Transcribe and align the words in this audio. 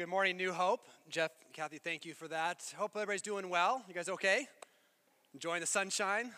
good 0.00 0.08
morning, 0.08 0.38
New 0.38 0.50
Hope. 0.50 0.86
Jeff, 1.10 1.30
Kathy, 1.52 1.76
thank 1.76 2.06
you 2.06 2.14
for 2.14 2.26
that. 2.28 2.72
Hope 2.78 2.92
everybody's 2.94 3.20
doing 3.20 3.50
well. 3.50 3.84
You 3.86 3.92
guys 3.92 4.08
okay? 4.08 4.46
Enjoying 5.34 5.60
the 5.60 5.66
sunshine? 5.66 6.32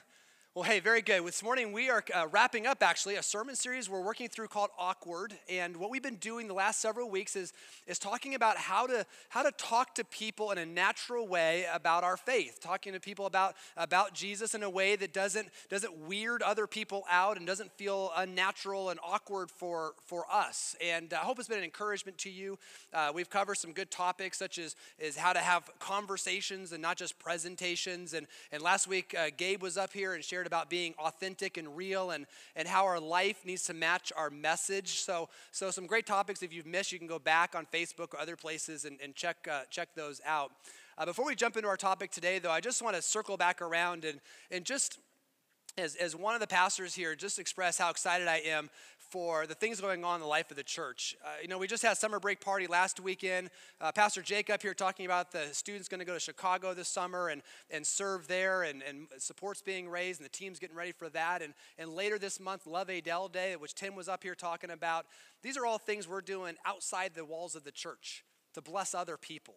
Well, 0.54 0.64
hey, 0.64 0.80
very 0.80 1.00
good. 1.00 1.24
This 1.24 1.42
morning 1.42 1.72
we 1.72 1.88
are 1.88 2.04
uh, 2.14 2.26
wrapping 2.30 2.66
up 2.66 2.82
actually 2.82 3.16
a 3.16 3.22
sermon 3.22 3.56
series 3.56 3.88
we're 3.88 4.02
working 4.02 4.28
through 4.28 4.48
called 4.48 4.68
Awkward. 4.78 5.32
And 5.48 5.78
what 5.78 5.88
we've 5.88 6.02
been 6.02 6.16
doing 6.16 6.46
the 6.46 6.52
last 6.52 6.82
several 6.82 7.08
weeks 7.08 7.36
is, 7.36 7.54
is 7.86 7.98
talking 7.98 8.34
about 8.34 8.58
how 8.58 8.86
to, 8.86 9.06
how 9.30 9.44
to 9.44 9.50
talk 9.52 9.94
to 9.94 10.04
people 10.04 10.50
in 10.50 10.58
a 10.58 10.66
natural 10.66 11.26
way 11.26 11.64
about 11.72 12.04
our 12.04 12.18
faith, 12.18 12.58
talking 12.60 12.92
to 12.92 13.00
people 13.00 13.24
about, 13.24 13.54
about 13.78 14.12
Jesus 14.12 14.54
in 14.54 14.62
a 14.62 14.68
way 14.68 14.94
that 14.94 15.14
doesn't, 15.14 15.48
doesn't 15.70 15.96
weird 16.00 16.42
other 16.42 16.66
people 16.66 17.04
out 17.10 17.38
and 17.38 17.46
doesn't 17.46 17.72
feel 17.72 18.12
unnatural 18.14 18.90
and 18.90 19.00
awkward 19.02 19.50
for, 19.50 19.94
for 20.04 20.26
us. 20.30 20.76
And 20.84 21.14
I 21.14 21.24
hope 21.24 21.38
it's 21.38 21.48
been 21.48 21.56
an 21.56 21.64
encouragement 21.64 22.18
to 22.18 22.30
you. 22.30 22.58
Uh, 22.92 23.10
we've 23.14 23.30
covered 23.30 23.54
some 23.54 23.72
good 23.72 23.90
topics 23.90 24.36
such 24.36 24.58
as, 24.58 24.76
as 25.02 25.16
how 25.16 25.32
to 25.32 25.40
have 25.40 25.70
conversations 25.78 26.72
and 26.72 26.82
not 26.82 26.98
just 26.98 27.18
presentations. 27.18 28.12
And, 28.12 28.26
and 28.52 28.60
last 28.60 28.86
week, 28.86 29.14
uh, 29.18 29.30
Gabe 29.34 29.62
was 29.62 29.78
up 29.78 29.94
here 29.94 30.12
and 30.12 30.22
shared 30.22 30.41
shared 30.42 30.46
about 30.48 30.68
being 30.68 30.92
authentic 30.98 31.56
and 31.56 31.76
real 31.76 32.10
and, 32.10 32.26
and 32.56 32.66
how 32.66 32.84
our 32.84 32.98
life 32.98 33.44
needs 33.44 33.62
to 33.62 33.74
match 33.74 34.12
our 34.16 34.28
message. 34.28 35.00
So, 35.00 35.28
so 35.52 35.70
some 35.70 35.86
great 35.86 36.04
topics. 36.04 36.42
If 36.42 36.52
you've 36.52 36.66
missed, 36.66 36.90
you 36.90 36.98
can 36.98 37.06
go 37.06 37.20
back 37.20 37.54
on 37.54 37.64
Facebook 37.72 38.12
or 38.14 38.20
other 38.20 38.34
places 38.34 38.84
and, 38.84 38.98
and 39.00 39.14
check, 39.14 39.36
uh, 39.50 39.62
check 39.70 39.90
those 39.94 40.20
out. 40.26 40.50
Uh, 40.98 41.06
before 41.06 41.26
we 41.26 41.36
jump 41.36 41.56
into 41.56 41.68
our 41.68 41.76
topic 41.76 42.10
today, 42.10 42.40
though, 42.40 42.50
I 42.50 42.60
just 42.60 42.82
want 42.82 42.96
to 42.96 43.02
circle 43.02 43.36
back 43.36 43.62
around 43.62 44.04
and, 44.04 44.20
and 44.50 44.64
just 44.64 44.98
as, 45.78 45.94
as 45.94 46.16
one 46.16 46.34
of 46.34 46.40
the 46.40 46.46
pastors 46.48 46.94
here, 46.94 47.14
just 47.14 47.38
express 47.38 47.78
how 47.78 47.90
excited 47.90 48.26
I 48.26 48.38
am 48.38 48.68
for 49.12 49.46
the 49.46 49.54
things 49.54 49.78
going 49.78 50.04
on 50.06 50.14
in 50.14 50.20
the 50.22 50.26
life 50.26 50.50
of 50.50 50.56
the 50.56 50.62
church. 50.62 51.14
Uh, 51.22 51.28
you 51.42 51.46
know, 51.46 51.58
we 51.58 51.66
just 51.66 51.82
had 51.82 51.98
summer 51.98 52.18
break 52.18 52.40
party 52.40 52.66
last 52.66 52.98
weekend. 52.98 53.50
Uh, 53.78 53.92
Pastor 53.92 54.22
Jake 54.22 54.48
up 54.48 54.62
here 54.62 54.72
talking 54.72 55.04
about 55.04 55.30
the 55.30 55.48
students 55.52 55.86
going 55.86 55.98
to 55.98 56.06
go 56.06 56.14
to 56.14 56.20
Chicago 56.20 56.72
this 56.72 56.88
summer 56.88 57.28
and, 57.28 57.42
and 57.70 57.86
serve 57.86 58.26
there, 58.26 58.62
and, 58.62 58.82
and 58.82 59.08
support's 59.18 59.60
being 59.60 59.86
raised, 59.86 60.18
and 60.18 60.24
the 60.24 60.32
team's 60.32 60.58
getting 60.58 60.74
ready 60.74 60.92
for 60.92 61.10
that. 61.10 61.42
And, 61.42 61.52
and 61.78 61.90
later 61.90 62.18
this 62.18 62.40
month, 62.40 62.66
Love 62.66 62.88
Adel 62.88 63.28
Day, 63.28 63.54
which 63.54 63.74
Tim 63.74 63.94
was 63.94 64.08
up 64.08 64.22
here 64.22 64.34
talking 64.34 64.70
about. 64.70 65.04
These 65.42 65.58
are 65.58 65.66
all 65.66 65.76
things 65.76 66.08
we're 66.08 66.22
doing 66.22 66.54
outside 66.64 67.12
the 67.14 67.26
walls 67.26 67.54
of 67.54 67.64
the 67.64 67.70
church 67.70 68.24
to 68.54 68.62
bless 68.62 68.94
other 68.94 69.18
people 69.18 69.56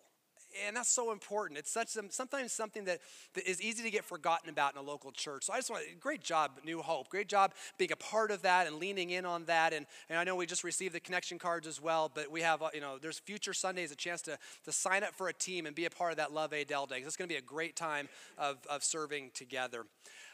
and 0.65 0.75
that's 0.75 0.89
so 0.89 1.11
important. 1.11 1.57
It's 1.59 1.71
such 1.71 1.89
sometimes 2.09 2.51
something 2.51 2.85
that, 2.85 2.99
that 3.33 3.49
is 3.49 3.61
easy 3.61 3.83
to 3.83 3.91
get 3.91 4.05
forgotten 4.05 4.49
about 4.49 4.73
in 4.73 4.79
a 4.79 4.81
local 4.81 5.11
church. 5.11 5.43
So 5.45 5.53
I 5.53 5.57
just 5.57 5.69
want 5.69 5.83
great 5.99 6.23
job, 6.23 6.51
New 6.63 6.81
Hope. 6.81 7.09
Great 7.09 7.27
job 7.27 7.53
being 7.77 7.91
a 7.91 7.95
part 7.95 8.31
of 8.31 8.41
that 8.43 8.67
and 8.67 8.77
leaning 8.77 9.09
in 9.11 9.25
on 9.25 9.45
that. 9.45 9.73
And, 9.73 9.85
and 10.09 10.17
I 10.17 10.23
know 10.23 10.35
we 10.35 10.45
just 10.45 10.63
received 10.63 10.93
the 10.93 10.99
connection 10.99 11.39
cards 11.39 11.67
as 11.67 11.81
well, 11.81 12.11
but 12.13 12.31
we 12.31 12.41
have, 12.41 12.61
uh, 12.61 12.69
you 12.73 12.81
know, 12.81 12.97
there's 12.97 13.19
future 13.19 13.53
Sundays 13.53 13.91
a 13.91 13.95
chance 13.95 14.21
to, 14.23 14.37
to 14.65 14.71
sign 14.71 15.03
up 15.03 15.13
for 15.13 15.27
a 15.27 15.33
team 15.33 15.65
and 15.65 15.75
be 15.75 15.85
a 15.85 15.89
part 15.89 16.11
of 16.11 16.17
that 16.17 16.33
Love 16.33 16.53
Adel 16.53 16.85
Day. 16.85 16.99
It's 16.99 17.17
going 17.17 17.27
to 17.27 17.33
be 17.33 17.39
a 17.39 17.41
great 17.41 17.75
time 17.75 18.07
of, 18.37 18.57
of 18.69 18.83
serving 18.83 19.31
together. 19.33 19.85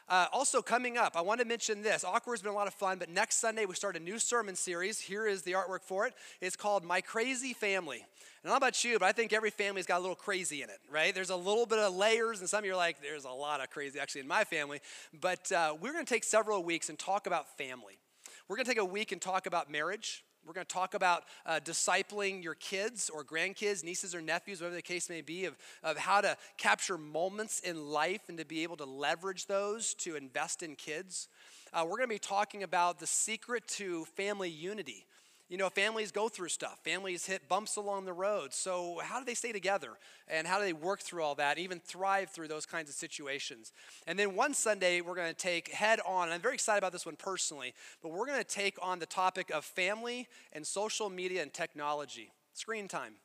Uh, 0.10 0.28
also, 0.34 0.62
coming 0.62 0.98
up, 0.98 1.16
I 1.16 1.22
want 1.22 1.40
to 1.40 1.46
mention 1.46 1.82
this. 1.82 2.04
Awkward's 2.04 2.42
been 2.42 2.52
a 2.52 2.56
lot 2.56 2.68
of 2.68 2.74
fun, 2.74 2.98
but 2.98 3.10
next 3.10 3.38
Sunday 3.38 3.66
we 3.66 3.76
start 3.76 3.96
a 3.96 4.00
new 4.00 4.20
sermon 4.20 4.56
series. 4.56 5.00
Here 5.00 5.26
is 5.26 5.44
the 5.44 5.54
artwork 5.54 5.84
for 5.84 6.06
it. 6.06 6.14
It's 6.42 6.56
called 6.56 6.84
My 6.84 7.02
Crazy 7.02 7.54
Family. 7.54 8.06
And 8.44 8.52
know 8.52 8.58
about 8.58 8.84
you, 8.84 9.00
but 9.00 9.06
I 9.06 9.12
think 9.12 9.34
every 9.34 9.52
family's 9.52 9.86
got 9.86 10.00
a 10.00 10.02
little 10.02 10.16
crazy 10.16 10.64
in 10.64 10.70
it, 10.70 10.80
right? 10.90 11.14
There's 11.14 11.30
a 11.30 11.36
little 11.36 11.66
bit 11.66 11.80
of 11.80 11.96
layers, 11.96 12.40
and 12.40 12.50
some 12.50 12.60
of 12.60 12.66
you 12.66 12.74
are 12.74 12.78
like, 12.78 13.02
there's 13.02 13.26
a 13.26 13.30
lot 13.30 13.62
of 13.62 13.70
crazy 13.70 14.00
actually 14.00 14.22
in 14.22 14.28
my 14.28 14.44
family. 14.44 14.80
But 15.20 15.52
uh, 15.52 15.76
we're 15.80 15.94
going 15.94 16.06
to 16.06 16.14
take 16.14 16.24
several 16.24 16.64
weeks 16.64 16.90
and 16.90 16.98
talk 16.98 17.28
about 17.28 17.58
family. 17.58 18.00
We're 18.48 18.58
going 18.58 18.66
to 18.66 18.72
take 18.72 18.82
a 18.82 18.86
week 18.86 19.12
and 19.12 19.22
talk 19.22 19.46
about 19.46 19.72
marriage. 19.72 20.24
We're 20.46 20.54
going 20.54 20.66
to 20.66 20.74
talk 20.74 20.96
about 20.96 21.26
uh, 21.46 21.60
discipling 21.64 22.44
your 22.44 22.56
kids 22.56 23.12
or 23.14 23.24
grandkids, 23.24 23.84
nieces 23.84 24.16
or 24.16 24.22
nephews, 24.22 24.60
whatever 24.60 24.76
the 24.76 24.82
case 24.82 25.08
may 25.08 25.22
be, 25.22 25.46
of, 25.46 25.56
of 25.84 25.98
how 25.98 26.20
to 26.22 26.36
capture 26.58 26.98
moments 26.98 27.60
in 27.60 27.90
life 27.90 28.22
and 28.28 28.40
to 28.40 28.46
be 28.46 28.64
able 28.64 28.78
to 28.78 28.86
leverage 28.86 29.46
those 29.46 29.94
to 29.96 30.16
invest 30.16 30.64
in 30.64 30.76
kids. 30.76 31.28
Uh, 31.74 31.84
we're 31.84 31.98
going 31.98 32.10
to 32.10 32.16
be 32.16 32.20
talking 32.20 32.64
about 32.64 33.00
the 33.00 33.08
secret 33.08 33.68
to 33.68 34.04
family 34.06 34.50
unity. 34.50 35.06
You 35.52 35.58
know, 35.58 35.70
families 35.70 36.14
go 36.14 36.30
through 36.30 36.48
stuff. 36.48 36.80
Families 36.82 37.26
hit 37.26 37.50
bumps 37.50 37.76
along 37.76 38.06
the 38.06 38.14
road. 38.14 38.54
So, 38.54 39.02
how 39.04 39.20
do 39.20 39.26
they 39.26 39.34
stay 39.34 39.52
together? 39.52 39.98
And 40.30 40.48
how 40.48 40.60
do 40.60 40.64
they 40.64 40.72
work 40.72 41.02
through 41.02 41.24
all 41.24 41.36
that, 41.36 41.58
even 41.58 41.82
thrive 41.82 42.30
through 42.30 42.48
those 42.48 42.66
kinds 42.66 42.90
of 42.90 42.96
situations? 42.96 43.74
And 44.08 44.18
then 44.18 44.34
one 44.34 44.54
Sunday, 44.54 45.02
we're 45.02 45.14
going 45.14 45.28
to 45.28 45.34
take 45.34 45.68
head 45.68 46.00
on, 46.08 46.30
I'm 46.30 46.40
very 46.40 46.54
excited 46.54 46.78
about 46.78 46.94
this 46.94 47.06
one 47.06 47.18
personally, 47.18 47.74
but 48.02 48.14
we're 48.14 48.28
going 48.28 48.40
to 48.40 48.46
take 48.46 48.78
on 48.82 49.00
the 49.00 49.06
topic 49.06 49.52
of 49.54 49.66
family 49.66 50.30
and 50.54 50.66
social 50.66 51.10
media 51.10 51.42
and 51.42 51.54
technology, 51.54 52.32
screen 52.54 52.88
time. 52.88 53.16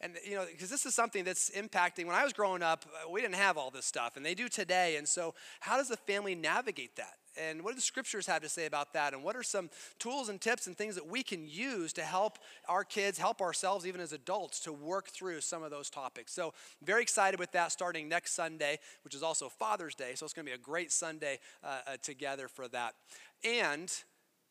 And, 0.00 0.14
you 0.26 0.34
know, 0.34 0.46
because 0.50 0.70
this 0.70 0.86
is 0.86 0.94
something 0.94 1.24
that's 1.24 1.50
impacting. 1.50 2.06
When 2.06 2.16
I 2.16 2.24
was 2.24 2.32
growing 2.32 2.62
up, 2.62 2.86
we 3.10 3.20
didn't 3.20 3.34
have 3.34 3.58
all 3.58 3.70
this 3.70 3.84
stuff, 3.84 4.16
and 4.16 4.24
they 4.24 4.34
do 4.34 4.48
today. 4.48 4.96
And 4.96 5.06
so, 5.06 5.34
how 5.60 5.76
does 5.76 5.88
the 5.88 5.98
family 5.98 6.34
navigate 6.34 6.96
that? 6.96 7.18
And 7.38 7.62
what 7.62 7.70
do 7.70 7.76
the 7.76 7.82
scriptures 7.82 8.26
have 8.26 8.42
to 8.42 8.48
say 8.48 8.66
about 8.66 8.92
that? 8.92 9.12
And 9.12 9.22
what 9.22 9.36
are 9.36 9.42
some 9.42 9.70
tools 9.98 10.28
and 10.28 10.40
tips 10.40 10.66
and 10.66 10.76
things 10.76 10.94
that 10.94 11.06
we 11.06 11.22
can 11.22 11.46
use 11.46 11.92
to 11.94 12.02
help 12.02 12.38
our 12.68 12.84
kids, 12.84 13.18
help 13.18 13.40
ourselves, 13.40 13.86
even 13.86 14.00
as 14.00 14.12
adults, 14.12 14.60
to 14.60 14.72
work 14.72 15.08
through 15.08 15.40
some 15.40 15.62
of 15.62 15.70
those 15.70 15.90
topics? 15.90 16.32
So, 16.32 16.54
very 16.82 17.02
excited 17.02 17.38
with 17.40 17.52
that 17.52 17.72
starting 17.72 18.08
next 18.08 18.32
Sunday, 18.32 18.78
which 19.04 19.14
is 19.14 19.22
also 19.22 19.48
Father's 19.48 19.94
Day. 19.94 20.12
So, 20.14 20.24
it's 20.24 20.32
going 20.32 20.46
to 20.46 20.50
be 20.50 20.54
a 20.54 20.58
great 20.58 20.92
Sunday 20.92 21.38
uh, 21.62 21.78
uh, 21.86 21.96
together 22.02 22.48
for 22.48 22.68
that. 22.68 22.94
And 23.44 23.92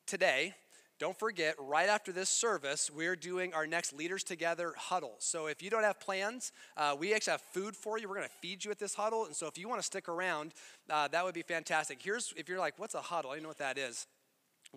today, 0.06 0.54
don't 0.98 1.18
forget, 1.18 1.56
right 1.60 1.90
after 1.90 2.12
this 2.12 2.30
service, 2.30 2.90
we're 2.90 3.16
doing 3.16 3.54
our 3.54 3.68
next 3.68 3.94
Leaders 3.94 4.24
Together 4.24 4.74
huddle. 4.78 5.16
So 5.20 5.48
if 5.48 5.62
you 5.62 5.70
don't 5.70 5.84
have 5.84 6.00
plans, 6.00 6.54
uh, 6.78 6.96
we 6.98 7.14
actually 7.14 7.32
have 7.32 7.42
food 7.42 7.76
for 7.76 7.98
you. 7.98 8.08
We're 8.08 8.16
going 8.16 8.28
to 8.28 8.36
feed 8.42 8.64
you 8.64 8.72
at 8.72 8.80
this 8.80 8.96
huddle. 8.96 9.26
And 9.26 9.36
so 9.36 9.48
if 9.48 9.58
you 9.58 9.68
want 9.68 9.82
to 9.82 9.86
stick 9.86 10.08
around, 10.08 10.54
uh, 10.90 11.08
that 11.10 11.26
would 11.26 11.34
be 11.34 11.42
fantastic. 11.42 12.02
Here's, 12.02 12.34
if 12.38 12.48
you're 12.48 12.60
like, 12.60 12.76
what's 12.78 12.96
a 12.96 13.02
huddle? 13.02 13.32
I 13.32 13.36
don't 13.36 13.44
know 13.44 13.50
what 13.50 13.58
that 13.58 13.78
is. 13.78 14.08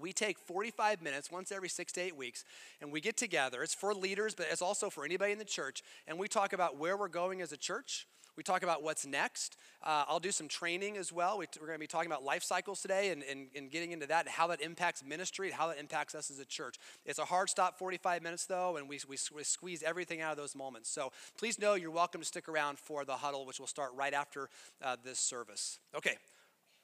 We 0.01 0.13
take 0.13 0.39
45 0.39 1.03
minutes 1.03 1.31
once 1.31 1.53
every 1.53 1.69
six 1.69 1.93
to 1.95 2.01
eight 2.01 2.17
weeks, 2.17 2.45
and 2.81 2.93
we 2.93 3.01
get 3.01 3.17
together. 3.17 3.63
It's 3.63 3.75
for 3.75 3.95
leaders, 3.95 4.35
but 4.35 4.47
it's 4.51 4.63
also 4.63 4.91
for 4.91 5.05
anybody 5.05 5.33
in 5.33 5.39
the 5.39 5.45
church. 5.45 5.83
And 6.07 6.19
we 6.19 6.29
talk 6.29 6.53
about 6.53 6.77
where 6.77 6.97
we're 6.97 7.09
going 7.09 7.41
as 7.43 7.53
a 7.53 7.57
church 7.57 8.07
we 8.39 8.45
talk 8.45 8.63
about 8.63 8.85
what's 8.85 9.05
next. 9.05 9.57
Uh, 9.83 10.05
I'll 10.07 10.21
do 10.21 10.31
some 10.31 10.47
training 10.47 10.97
as 10.97 11.13
well. 11.13 11.39
We 11.39 11.47
are 11.47 11.67
going 11.67 11.73
to 11.73 11.79
be 11.81 11.89
talking 11.89 12.07
about 12.07 12.23
life 12.23 12.45
cycles 12.45 12.81
today 12.81 13.11
and, 13.11 13.25
and, 13.25 13.49
and 13.57 13.69
getting 13.69 13.91
into 13.91 14.07
that, 14.07 14.27
and 14.27 14.29
how 14.29 14.47
that 14.47 14.61
impacts 14.61 15.05
ministry, 15.05 15.49
and 15.49 15.57
how 15.57 15.67
that 15.67 15.79
impacts 15.81 16.15
us 16.15 16.31
as 16.31 16.39
a 16.39 16.45
church. 16.45 16.77
It's 17.05 17.19
a 17.19 17.25
hard 17.25 17.51
stop, 17.51 17.81
45 17.81 18.23
minutes 18.23 18.47
though, 18.47 18.77
and 18.77 18.89
we, 18.89 19.01
we, 19.09 19.17
we 19.35 19.43
squeeze 19.43 19.83
everything 19.83 20.21
out 20.21 20.31
of 20.31 20.37
those 20.37 20.55
moments. 20.55 20.89
So 20.89 21.11
please 21.37 21.59
know 21.59 21.75
you're 21.75 21.91
welcome 21.91 22.21
to 22.21 22.27
stick 22.27 22.49
around 22.49 22.79
for 22.79 23.05
the 23.05 23.15
huddle, 23.15 23.45
which 23.45 23.59
will 23.59 23.67
start 23.67 23.91
right 23.97 24.15
after 24.15 24.49
uh, 24.85 24.95
this 25.03 25.19
service. 25.19 25.81
Okay, 25.97 26.17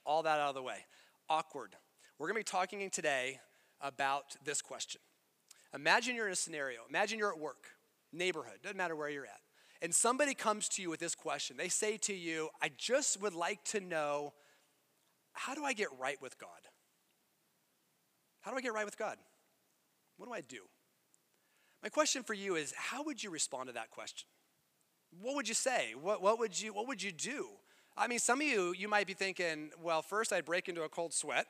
all 0.05 0.25
that 0.25 0.41
out 0.41 0.49
of 0.49 0.55
the 0.57 0.63
way. 0.63 0.79
Awkward. 1.31 1.77
We're 2.19 2.29
going 2.29 2.35
to 2.35 2.41
be 2.41 2.45
talking 2.45 2.91
today 2.91 3.41
about 3.81 4.37
this 4.45 4.63
question. 4.63 5.01
Imagine 5.75 6.15
you're 6.15 6.27
in 6.27 6.33
a 6.33 6.37
scenario. 6.37 6.81
Imagine 6.89 7.19
you're 7.19 7.33
at 7.33 7.39
work, 7.39 7.67
neighborhood, 8.13 8.59
doesn't 8.63 8.77
matter 8.77 8.95
where 8.95 9.09
you're 9.09 9.27
at 9.27 9.41
and 9.85 9.95
somebody 9.95 10.33
comes 10.33 10.67
to 10.71 10.81
you 10.81 10.89
with 10.89 10.99
this 10.99 11.15
question. 11.15 11.59
They 11.59 11.69
say 11.69 11.99
to 11.99 12.15
you, 12.15 12.49
I 12.63 12.71
just 12.79 13.21
would 13.21 13.35
like 13.35 13.63
to 13.67 13.81
know 13.81 14.33
how 15.35 15.55
do 15.55 15.63
I 15.63 15.75
get 15.75 15.89
right 15.99 16.17
with 16.23 16.39
God? 16.39 16.49
How 18.41 18.51
do 18.51 18.57
I 18.57 18.63
get 18.63 18.73
right 18.73 18.87
with 18.87 18.97
God? 18.97 19.19
What 20.17 20.27
do 20.27 20.33
I 20.33 20.41
do? 20.41 20.63
My 21.83 21.91
question 21.91 22.23
for 22.23 22.33
you 22.33 22.57
is 22.57 22.73
how 22.75 23.05
would 23.05 23.23
you 23.23 23.29
respond 23.29 23.67
to 23.67 23.75
that 23.75 23.91
question? 23.91 24.27
What 25.21 25.35
would 25.35 25.49
you 25.49 25.55
say? 25.55 25.93
What, 26.01 26.23
what, 26.23 26.39
would, 26.39 26.59
you, 26.59 26.73
what 26.73 26.89
would 26.89 27.03
you 27.03 27.13
do? 27.13 27.49
I 27.97 28.09
mean, 28.09 28.19
some 28.19 28.41
of 28.41 28.47
you, 28.47 28.75
you 28.77 28.89
might 28.89 29.07
be 29.07 29.15
thinking, 29.15 29.71
well, 29.81 30.03
first 30.03 30.33
I'd 30.33 30.45
break 30.45 30.69
into 30.69 30.83
a 30.83 30.89
cold 30.89 31.15
sweat. 31.15 31.47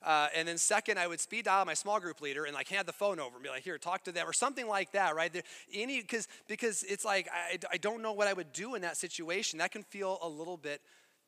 Uh, 0.00 0.28
and 0.34 0.46
then 0.46 0.56
second, 0.56 0.96
I 0.96 1.08
would 1.08 1.18
speed 1.18 1.46
dial 1.46 1.64
my 1.64 1.74
small 1.74 1.98
group 1.98 2.20
leader 2.20 2.44
and 2.44 2.54
like 2.54 2.68
hand 2.68 2.86
the 2.86 2.92
phone 2.92 3.18
over 3.18 3.34
and 3.34 3.42
be 3.42 3.48
like, 3.48 3.64
here, 3.64 3.78
talk 3.78 4.04
to 4.04 4.12
them 4.12 4.28
or 4.28 4.32
something 4.32 4.68
like 4.68 4.92
that, 4.92 5.16
right? 5.16 5.32
There, 5.32 5.42
any, 5.74 6.00
cause, 6.02 6.28
because 6.46 6.84
it's 6.84 7.04
like, 7.04 7.28
I, 7.32 7.58
I 7.72 7.78
don't 7.78 8.00
know 8.00 8.12
what 8.12 8.28
I 8.28 8.32
would 8.32 8.52
do 8.52 8.76
in 8.76 8.82
that 8.82 8.96
situation. 8.96 9.58
That 9.58 9.72
can 9.72 9.82
feel 9.82 10.18
a 10.22 10.28
little 10.28 10.56
bit 10.56 10.82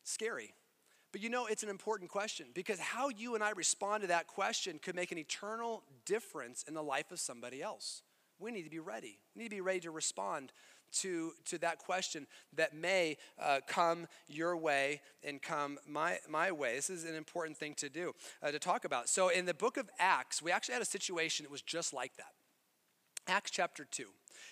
scary. 0.05 0.55
But 1.11 1.20
you 1.20 1.31
know, 1.31 1.46
it's 1.46 1.64
an 1.64 1.69
important 1.69 2.08
question 2.08 2.46
because 2.55 2.78
how 2.78 3.08
you 3.08 3.34
and 3.34 3.43
I 3.43 3.50
respond 3.50 4.02
to 4.02 4.06
that 4.08 4.28
question 4.28 4.78
could 4.81 4.94
make 4.94 5.11
an 5.11 5.19
eternal 5.19 5.82
difference 6.06 6.64
in 6.69 6.75
the 6.75 6.82
life 6.82 7.11
of 7.11 7.19
somebody 7.19 7.61
else. 7.61 8.02
We 8.38 8.52
need 8.52 8.62
to 8.62 8.70
be 8.70 8.78
ready. 8.78 9.19
We 9.34 9.43
need 9.43 9.49
to 9.49 9.56
be 9.56 9.61
ready 9.61 9.81
to 9.81 9.90
respond 9.90 10.52
to, 10.92 11.32
to 11.46 11.58
that 11.58 11.78
question 11.78 12.26
that 12.54 12.75
may 12.75 13.16
uh, 13.40 13.60
come 13.66 14.06
your 14.28 14.56
way 14.56 15.00
and 15.22 15.40
come 15.40 15.78
my, 15.87 16.19
my 16.28 16.52
way. 16.52 16.76
This 16.76 16.90
is 16.90 17.04
an 17.04 17.14
important 17.14 17.56
thing 17.56 17.75
to 17.75 17.88
do, 17.88 18.12
uh, 18.42 18.50
to 18.50 18.58
talk 18.58 18.84
about. 18.84 19.08
So, 19.08 19.28
in 19.28 19.46
the 19.46 19.54
book 19.54 19.76
of 19.76 19.88
Acts, 19.98 20.42
we 20.42 20.52
actually 20.52 20.75
had 20.75 20.82
a 20.82 20.87
situation 20.87 21.44
that 21.44 21.52
was 21.52 21.62
just 21.62 21.92
like 21.92 22.16
that. 22.16 22.32
Acts 23.26 23.50
chapter 23.50 23.87
2. 23.90 24.06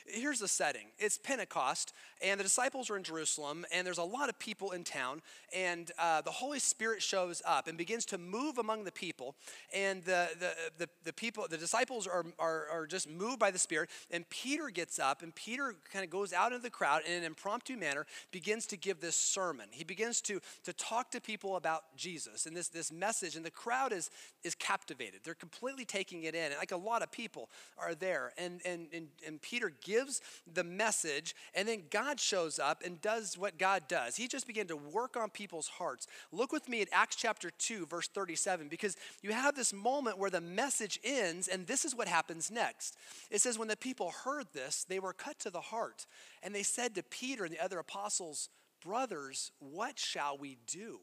Here's 0.07 0.41
the 0.41 0.49
setting 0.49 0.87
it's 0.99 1.19
Pentecost, 1.19 1.93
and 2.23 2.39
the 2.39 2.45
disciples 2.45 2.91
are 2.91 2.97
in 2.97 3.03
Jerusalem, 3.03 3.65
and 3.73 3.87
there's 3.87 3.99
a 3.99 4.05
lot 4.05 4.29
of 4.29 4.39
people 4.39 4.73
in 4.73 4.85
town, 4.85 5.23
and 5.55 5.91
uh, 5.99 6.21
the 6.23 6.31
Holy 6.31 6.59
Spirit 6.59 7.03
shows 7.03 7.43
up 7.45 7.69
and 7.69 7.77
begins 7.79 8.05
to 8.07 8.19
move 8.19 8.59
among 8.59 8.85
the 8.85 8.93
people. 8.93 9.35
And 9.75 10.03
the, 10.05 10.29
the, 10.39 10.53
the, 10.79 10.89
the 11.05 11.13
people, 11.13 11.47
the 11.49 11.57
disciples 11.57 12.07
are, 12.07 12.25
are, 12.39 12.67
are 12.71 12.87
just 12.87 13.09
moved 13.09 13.39
by 13.39 13.51
the 13.51 13.59
Spirit, 13.59 13.91
and 14.11 14.29
Peter 14.31 14.71
gets 14.71 14.99
up, 14.99 15.23
and 15.23 15.35
Peter 15.35 15.75
kind 15.93 16.05
of 16.05 16.11
goes 16.11 16.33
out 16.33 16.53
into 16.53 16.63
the 16.63 16.71
crowd 16.71 17.03
in 17.07 17.13
an 17.13 17.25
impromptu 17.25 17.77
manner, 17.77 18.07
begins 18.31 18.67
to 18.67 18.77
give 18.77 19.01
this 19.01 19.17
sermon. 19.17 19.69
He 19.71 19.85
begins 19.85 20.21
to, 20.23 20.41
to 20.65 20.73
talk 20.73 21.11
to 21.13 21.21
people 21.21 21.57
about 21.57 21.97
Jesus 21.97 22.47
and 22.47 22.57
this, 22.57 22.69
this 22.69 22.91
message, 22.93 23.37
and 23.37 23.45
the 23.45 23.51
crowd 23.51 23.93
is, 23.93 24.11
is 24.45 24.55
captivated. 24.55 25.21
They're 25.25 25.35
completely 25.35 25.85
taking 25.85 26.25
it 26.25 26.35
in, 26.35 26.47
and 26.47 26.57
like 26.59 26.73
a 26.73 26.77
lot 26.77 27.03
of 27.03 27.11
people 27.11 27.51
are 27.77 27.95
there. 27.95 28.33
And, 28.39 28.61
and, 28.65 28.89
and, 28.93 29.09
and 29.27 29.41
Peter 29.41 29.73
gives 29.81 30.21
the 30.53 30.65
message, 30.65 31.35
and 31.55 31.69
then 31.69 31.85
God 31.91 32.21
shows 32.21 32.59
up 32.59 32.83
and 32.85 33.01
does 33.01 33.37
what 33.37 33.59
God 33.59 33.85
does. 33.89 34.17
He 34.17 34.29
just 34.29 34.47
began 34.47 34.67
to 34.69 34.77
work 34.77 35.17
on 35.17 35.31
people's 35.31 35.69
hearts. 35.69 36.07
Look 36.33 36.53
with 36.53 36.69
me 36.69 36.83
at 36.83 36.89
Acts 36.93 37.17
chapter 37.17 37.51
2, 37.51 37.87
verse 37.87 38.09
37, 38.09 38.69
because 38.69 38.97
you 39.23 39.33
have 39.33 39.55
this 39.55 39.73
moment 39.73 40.19
where 40.19 40.31
the 40.31 40.41
message 40.41 40.99
ends, 41.05 41.49
and 41.49 41.67
this 41.67 41.85
is 41.85 41.95
what 41.95 42.09
happens 42.09 42.51
next. 42.51 42.97
It 43.31 43.41
says, 43.41 43.59
When 43.59 43.69
the 43.69 43.77
people 43.77 44.13
heard 44.25 44.47
this, 44.53 44.85
they 44.85 44.99
were 44.99 45.13
cut 45.13 45.39
to 45.41 45.51
the 45.51 45.61
heart, 45.61 46.07
and 46.43 46.55
they 46.55 46.63
said 46.63 46.95
to 46.95 47.03
Peter 47.03 47.45
and 47.45 47.53
the 47.53 47.63
other 47.63 47.79
apostles, 47.79 48.49
Brothers, 48.85 49.51
what 49.59 49.99
shall 49.99 50.39
we 50.39 50.57
do? 50.67 51.01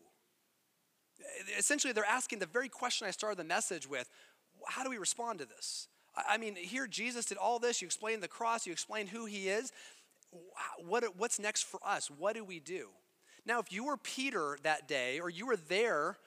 Essentially, 1.57 1.93
they're 1.93 2.05
asking 2.05 2.39
the 2.39 2.45
very 2.45 2.69
question 2.69 3.07
I 3.07 3.11
started 3.11 3.37
the 3.37 3.43
message 3.43 3.87
with 3.87 4.09
how 4.67 4.83
do 4.83 4.89
we 4.89 4.97
respond 4.97 5.39
to 5.39 5.45
this? 5.45 5.87
I 6.17 6.37
mean, 6.37 6.55
here 6.55 6.87
Jesus 6.87 7.25
did 7.25 7.37
all 7.37 7.59
this. 7.59 7.81
You 7.81 7.85
explained 7.85 8.23
the 8.23 8.27
cross, 8.27 8.65
you 8.65 8.71
explained 8.71 9.09
who 9.09 9.25
he 9.25 9.49
is. 9.49 9.71
What, 10.79 11.03
what's 11.17 11.39
next 11.39 11.63
for 11.63 11.79
us? 11.85 12.09
What 12.09 12.35
do 12.35 12.43
we 12.43 12.59
do? 12.59 12.89
Now, 13.45 13.59
if 13.59 13.71
you 13.71 13.85
were 13.85 13.97
Peter 13.97 14.57
that 14.63 14.87
day 14.87 15.19
or 15.19 15.29
you 15.29 15.45
were 15.45 15.57
there, 15.57 16.17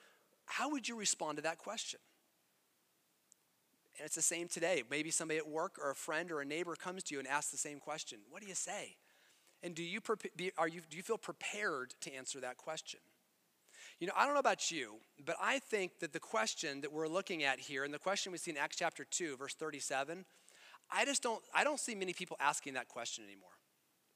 how 0.45 0.71
would 0.71 0.87
you 0.87 0.95
respond 0.95 1.37
to 1.37 1.43
that 1.43 1.57
question? 1.57 1.99
And 3.97 4.05
it's 4.05 4.15
the 4.15 4.21
same 4.21 4.47
today. 4.47 4.83
Maybe 4.89 5.11
somebody 5.11 5.37
at 5.37 5.47
work 5.47 5.77
or 5.81 5.91
a 5.91 5.95
friend 5.95 6.31
or 6.31 6.39
a 6.39 6.45
neighbor 6.45 6.75
comes 6.75 7.03
to 7.03 7.15
you 7.15 7.19
and 7.19 7.27
asks 7.27 7.51
the 7.51 7.57
same 7.57 7.79
question. 7.79 8.19
What 8.29 8.41
do 8.41 8.47
you 8.47 8.55
say? 8.55 8.95
And 9.61 9.75
do 9.75 9.83
you, 9.83 9.99
are 10.57 10.67
you, 10.67 10.81
do 10.89 10.95
you 10.95 11.03
feel 11.03 11.17
prepared 11.17 11.93
to 12.01 12.15
answer 12.15 12.39
that 12.39 12.57
question? 12.57 13.01
You 13.99 14.07
know, 14.07 14.13
I 14.15 14.25
don't 14.25 14.33
know 14.33 14.39
about 14.39 14.71
you, 14.71 14.95
but 15.25 15.35
I 15.41 15.59
think 15.59 15.99
that 15.99 16.13
the 16.13 16.19
question 16.19 16.81
that 16.81 16.93
we're 16.93 17.09
looking 17.09 17.43
at 17.43 17.59
here, 17.59 17.83
and 17.83 17.93
the 17.93 17.99
question 17.99 18.31
we 18.31 18.37
see 18.37 18.51
in 18.51 18.57
Acts 18.57 18.77
chapter 18.77 19.03
2, 19.03 19.35
verse 19.35 19.53
37, 19.53 20.25
I 20.89 21.03
just 21.03 21.21
don't, 21.21 21.41
I 21.53 21.65
don't 21.65 21.79
see 21.79 21.95
many 21.95 22.13
people 22.13 22.37
asking 22.39 22.75
that 22.75 22.87
question 22.87 23.25
anymore. 23.25 23.49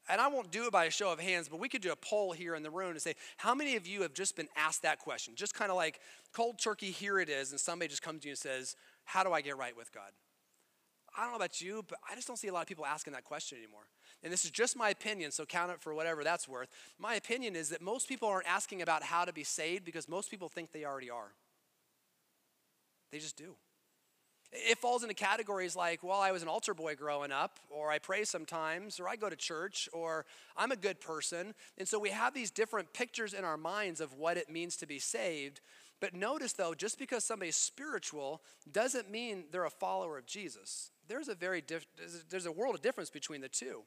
And 0.10 0.20
I 0.20 0.28
won't 0.28 0.52
do 0.52 0.66
it 0.66 0.72
by 0.72 0.86
a 0.86 0.90
show 0.90 1.12
of 1.12 1.20
hands, 1.20 1.50
but 1.50 1.60
we 1.60 1.70
could 1.70 1.82
do 1.82 1.92
a 1.92 1.96
poll 1.96 2.32
here 2.32 2.56
in 2.56 2.64
the 2.64 2.70
room 2.70 2.92
and 2.92 3.02
say, 3.02 3.16
how 3.38 3.54
many 3.54 3.76
of 3.76 3.86
you 3.86 4.02
have 4.02 4.14
just 4.14 4.36
been 4.36 4.50
asked 4.56 4.82
that 4.84 5.00
question? 5.00 5.34
Just 5.36 5.54
kind 5.54 5.70
of 5.70 5.78
like 5.78 6.00
cold 6.34 6.60
turkey, 6.60 6.92
here 6.92 7.20
it 7.20 7.30
is, 7.30 7.52
and 7.52 7.60
somebody 7.60 7.90
just 7.90 8.02
comes 8.02 8.22
to 8.22 8.28
you 8.28 8.32
and 8.32 8.38
says, 8.38 8.76
How 9.06 9.24
do 9.24 9.32
I 9.32 9.42
get 9.42 9.58
right 9.58 9.76
with 9.76 9.94
God? 9.94 10.12
I 11.18 11.24
don't 11.24 11.32
know 11.32 11.38
about 11.38 11.62
you, 11.62 11.86
but 11.88 12.00
I 12.10 12.16
just 12.16 12.28
don't 12.28 12.38
see 12.38 12.48
a 12.48 12.54
lot 12.54 12.62
of 12.62 12.68
people 12.68 12.86
asking 12.86 13.14
that 13.14 13.24
question 13.24 13.58
anymore 13.58 13.88
and 14.24 14.32
this 14.32 14.46
is 14.46 14.52
just 14.52 14.78
my 14.78 14.90
opinion, 14.90 15.32
so 15.32 15.46
count 15.46 15.72
it 15.72 15.82
for 15.82 15.94
whatever 15.94 16.24
that's 16.24 16.48
worth. 16.48 16.70
My 16.98 17.16
opinion 17.16 17.56
is 17.56 17.70
that 17.70 17.82
most 17.82 18.08
people 18.08 18.30
aren't 18.30 18.48
asking 18.48 18.82
about 18.82 19.04
how 19.04 19.26
to 19.26 19.34
be 19.34 19.44
saved 19.44 19.84
because 19.84 20.08
most 20.08 20.32
people 20.32 20.48
think 20.48 20.72
they 20.72 20.86
already 20.86 21.10
are. 21.10 21.34
They 23.12 23.20
just 23.20 23.38
do. 23.38 23.56
It 24.54 24.78
falls 24.78 25.02
into 25.02 25.16
categories 25.16 25.76
like, 25.76 26.04
well, 26.04 26.20
I 26.20 26.32
was 26.32 26.44
an 26.44 26.48
altar 26.48 26.74
boy 26.74 26.96
growing 26.96 27.32
up, 27.32 27.60
or 27.70 27.90
I 27.90 27.98
pray 27.98 28.24
sometimes, 28.24 29.00
or 29.00 29.10
I 29.10 29.16
go 29.16 29.30
to 29.30 29.36
church, 29.36 29.90
or 29.92 30.26
I'm 30.56 30.72
a 30.72 30.76
good 30.76 31.02
person. 31.02 31.56
And 31.78 31.88
so 31.88 31.98
we 32.00 32.10
have 32.10 32.34
these 32.34 32.52
different 32.52 32.94
pictures 32.94 33.34
in 33.34 33.44
our 33.44 33.58
minds 33.58 34.00
of 34.00 34.14
what 34.14 34.38
it 34.38 34.50
means 34.50 34.78
to 34.78 34.86
be 34.86 35.00
saved. 35.00 35.60
But 36.00 36.14
notice 36.14 36.54
though, 36.54 36.74
just 36.74 37.00
because 37.00 37.24
somebody's 37.24 37.56
spiritual 37.56 38.42
doesn't 38.72 39.10
mean 39.10 39.46
they're 39.52 39.66
a 39.66 39.72
follower 39.72 40.18
of 40.18 40.26
Jesus. 40.26 40.92
There's 41.08 41.30
a 41.30 41.36
very 41.36 41.62
diff- 41.62 41.88
there's 42.30 42.46
a 42.46 42.52
world 42.52 42.76
of 42.76 42.82
difference 42.82 43.10
between 43.10 43.42
the 43.42 43.50
two. 43.50 43.84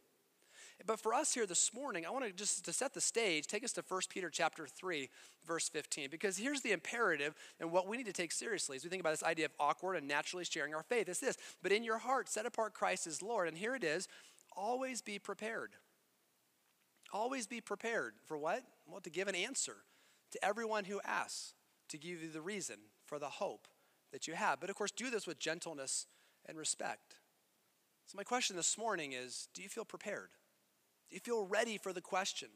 But 0.85 1.01
for 1.01 1.15
us 1.15 1.33
here 1.33 1.47
this 1.47 1.73
morning, 1.73 2.05
I 2.05 2.11
want 2.11 2.27
to 2.27 2.33
just 2.33 2.65
to 2.65 2.73
set 2.73 2.93
the 2.93 3.01
stage, 3.01 3.47
take 3.47 3.65
us 3.65 3.73
to 3.73 3.85
1 3.87 4.01
Peter 4.11 4.29
chapter 4.29 4.67
3, 4.67 5.09
verse 5.47 5.69
15, 5.69 6.11
because 6.11 6.37
here's 6.37 6.61
the 6.61 6.73
imperative 6.73 7.35
and 7.59 7.73
what 7.73 7.89
we 7.89 7.97
need 7.97 8.07
to 8.07 8.13
take 8.13 8.31
seriously 8.31 8.77
as 8.77 8.85
we 8.85 8.91
think 8.91 9.01
about 9.01 9.13
this 9.13 9.23
idea 9.23 9.47
of 9.47 9.53
awkward 9.59 9.95
and 9.95 10.07
naturally 10.07 10.45
sharing 10.45 10.75
our 10.75 10.83
faith. 10.83 11.09
It's 11.09 11.21
this, 11.21 11.39
but 11.63 11.73
in 11.73 11.83
your 11.83 11.99
heart, 11.99 12.29
set 12.29 12.45
apart 12.45 12.75
Christ 12.75 13.07
as 13.07 13.23
Lord. 13.23 13.49
And 13.49 13.57
here 13.57 13.75
it 13.75 13.85
is, 13.85 14.07
always 14.55 15.01
be 15.01 15.19
prepared. 15.19 15.73
Always 17.13 17.47
be 17.47 17.61
prepared 17.61 18.15
for 18.27 18.37
what? 18.37 18.63
Well, 18.87 19.01
to 19.01 19.11
give 19.11 19.29
an 19.29 19.35
answer 19.35 19.77
to 20.33 20.45
everyone 20.45 20.85
who 20.85 21.01
asks, 21.05 21.55
to 21.89 21.99
give 21.99 22.23
you 22.23 22.29
the 22.29 22.41
reason 22.41 22.77
for 23.07 23.19
the 23.19 23.29
hope 23.29 23.67
that 24.13 24.27
you 24.27 24.35
have. 24.35 24.61
But 24.61 24.71
of 24.71 24.77
course, 24.77 24.91
do 24.91 25.09
this 25.09 25.27
with 25.27 25.39
gentleness 25.39 26.07
and 26.47 26.59
respect. 26.59 27.17
So, 28.07 28.17
my 28.17 28.25
question 28.25 28.57
this 28.57 28.77
morning 28.77 29.13
is 29.13 29.49
do 29.55 29.63
you 29.63 29.69
feel 29.69 29.85
prepared? 29.85 30.31
Do 31.09 31.15
you 31.15 31.21
feel 31.21 31.45
ready 31.45 31.79
for 31.79 31.93
the 31.93 32.01
question? 32.01 32.49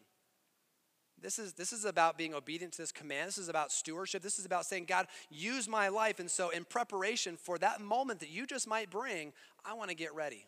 This 1.23 1.39
is, 1.39 1.53
this 1.53 1.73
is 1.73 1.85
about 1.85 2.17
being 2.17 2.35
obedient 2.35 2.73
to 2.75 2.83
this 2.83 2.93
command. 2.93 3.29
This 3.29 3.39
is 3.39 3.49
about 3.49 3.73
stewardship. 3.73 4.23
This 4.23 4.39
is 4.39 4.47
about 4.47 4.65
saying, 4.65 4.87
God, 4.87 5.07
use 5.29 5.69
my 5.69 5.89
life. 5.89 6.19
And 6.19 6.31
so, 6.31 6.51
in 6.51 6.65
preparation 6.65 7.37
for 7.37 7.59
that 7.59 7.81
moment 7.81 8.21
that 8.21 8.31
you 8.31 8.47
just 8.47 8.67
might 8.67 8.91
bring, 8.91 9.33
I 9.65 9.75
want 9.75 9.91
to 9.91 9.97
get 9.97 10.15
ready. 10.15 10.47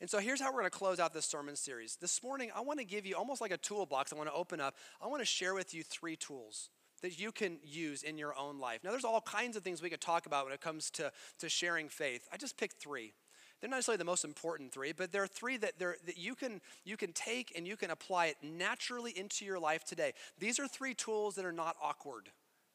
And 0.00 0.10
so, 0.10 0.18
here's 0.18 0.40
how 0.40 0.46
we're 0.50 0.60
going 0.60 0.70
to 0.70 0.78
close 0.78 0.98
out 0.98 1.12
this 1.12 1.26
sermon 1.26 1.54
series. 1.54 1.96
This 2.00 2.22
morning, 2.22 2.50
I 2.54 2.60
want 2.60 2.80
to 2.80 2.84
give 2.84 3.06
you 3.06 3.14
almost 3.14 3.40
like 3.40 3.52
a 3.52 3.56
toolbox. 3.56 4.12
I 4.12 4.16
want 4.16 4.28
to 4.28 4.34
open 4.34 4.60
up. 4.60 4.74
I 5.00 5.06
want 5.06 5.22
to 5.22 5.26
share 5.26 5.54
with 5.54 5.74
you 5.74 5.82
three 5.82 6.16
tools 6.16 6.70
that 7.02 7.18
you 7.18 7.32
can 7.32 7.58
use 7.62 8.02
in 8.02 8.18
your 8.18 8.36
own 8.36 8.58
life. 8.58 8.80
Now, 8.82 8.90
there's 8.90 9.04
all 9.04 9.20
kinds 9.20 9.56
of 9.56 9.62
things 9.62 9.80
we 9.80 9.90
could 9.90 10.00
talk 10.00 10.26
about 10.26 10.44
when 10.44 10.52
it 10.52 10.60
comes 10.60 10.90
to, 10.92 11.12
to 11.38 11.48
sharing 11.48 11.88
faith. 11.88 12.28
I 12.32 12.36
just 12.36 12.58
picked 12.58 12.82
three. 12.82 13.14
They're 13.60 13.68
not 13.68 13.76
necessarily 13.76 13.98
the 13.98 14.04
most 14.04 14.24
important 14.24 14.72
three, 14.72 14.92
but 14.92 15.12
there 15.12 15.22
are 15.22 15.26
three 15.26 15.58
that, 15.58 15.78
that 15.78 16.16
you, 16.16 16.34
can, 16.34 16.60
you 16.84 16.96
can 16.96 17.12
take 17.12 17.52
and 17.56 17.66
you 17.66 17.76
can 17.76 17.90
apply 17.90 18.26
it 18.26 18.36
naturally 18.42 19.16
into 19.16 19.44
your 19.44 19.58
life 19.58 19.84
today. 19.84 20.12
These 20.38 20.58
are 20.58 20.66
three 20.66 20.94
tools 20.94 21.34
that 21.34 21.44
are 21.44 21.52
not 21.52 21.76
awkward, 21.82 22.30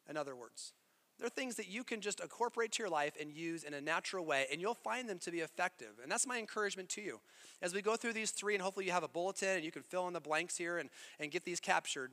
in 0.07 0.15
other 0.15 0.35
words. 0.35 0.73
They're 1.17 1.29
things 1.29 1.55
that 1.55 1.69
you 1.69 1.83
can 1.83 2.01
just 2.01 2.19
incorporate 2.19 2.73
to 2.73 2.83
your 2.83 2.89
life 2.89 3.13
and 3.19 3.31
use 3.31 3.63
in 3.63 3.73
a 3.73 3.81
natural 3.81 4.25
way, 4.25 4.45
and 4.51 4.61
you'll 4.61 4.75
find 4.75 5.09
them 5.09 5.17
to 5.19 5.31
be 5.31 5.39
effective. 5.39 5.93
And 6.03 6.11
that's 6.11 6.27
my 6.27 6.37
encouragement 6.37 6.89
to 6.89 7.01
you. 7.01 7.19
As 7.61 7.73
we 7.73 7.81
go 7.81 7.95
through 7.95 8.13
these 8.13 8.31
three, 8.31 8.53
and 8.53 8.61
hopefully 8.61 8.85
you 8.85 8.91
have 8.91 9.03
a 9.03 9.07
bulletin 9.07 9.55
and 9.55 9.63
you 9.63 9.71
can 9.71 9.81
fill 9.81 10.07
in 10.07 10.13
the 10.13 10.19
blanks 10.19 10.57
here 10.57 10.77
and, 10.77 10.89
and 11.19 11.31
get 11.31 11.45
these 11.45 11.61
captured, 11.61 12.11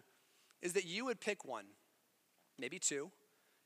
is 0.63 0.73
that 0.75 0.87
you 0.87 1.05
would 1.05 1.21
pick 1.21 1.45
one, 1.45 1.67
maybe 2.59 2.79
two, 2.79 3.11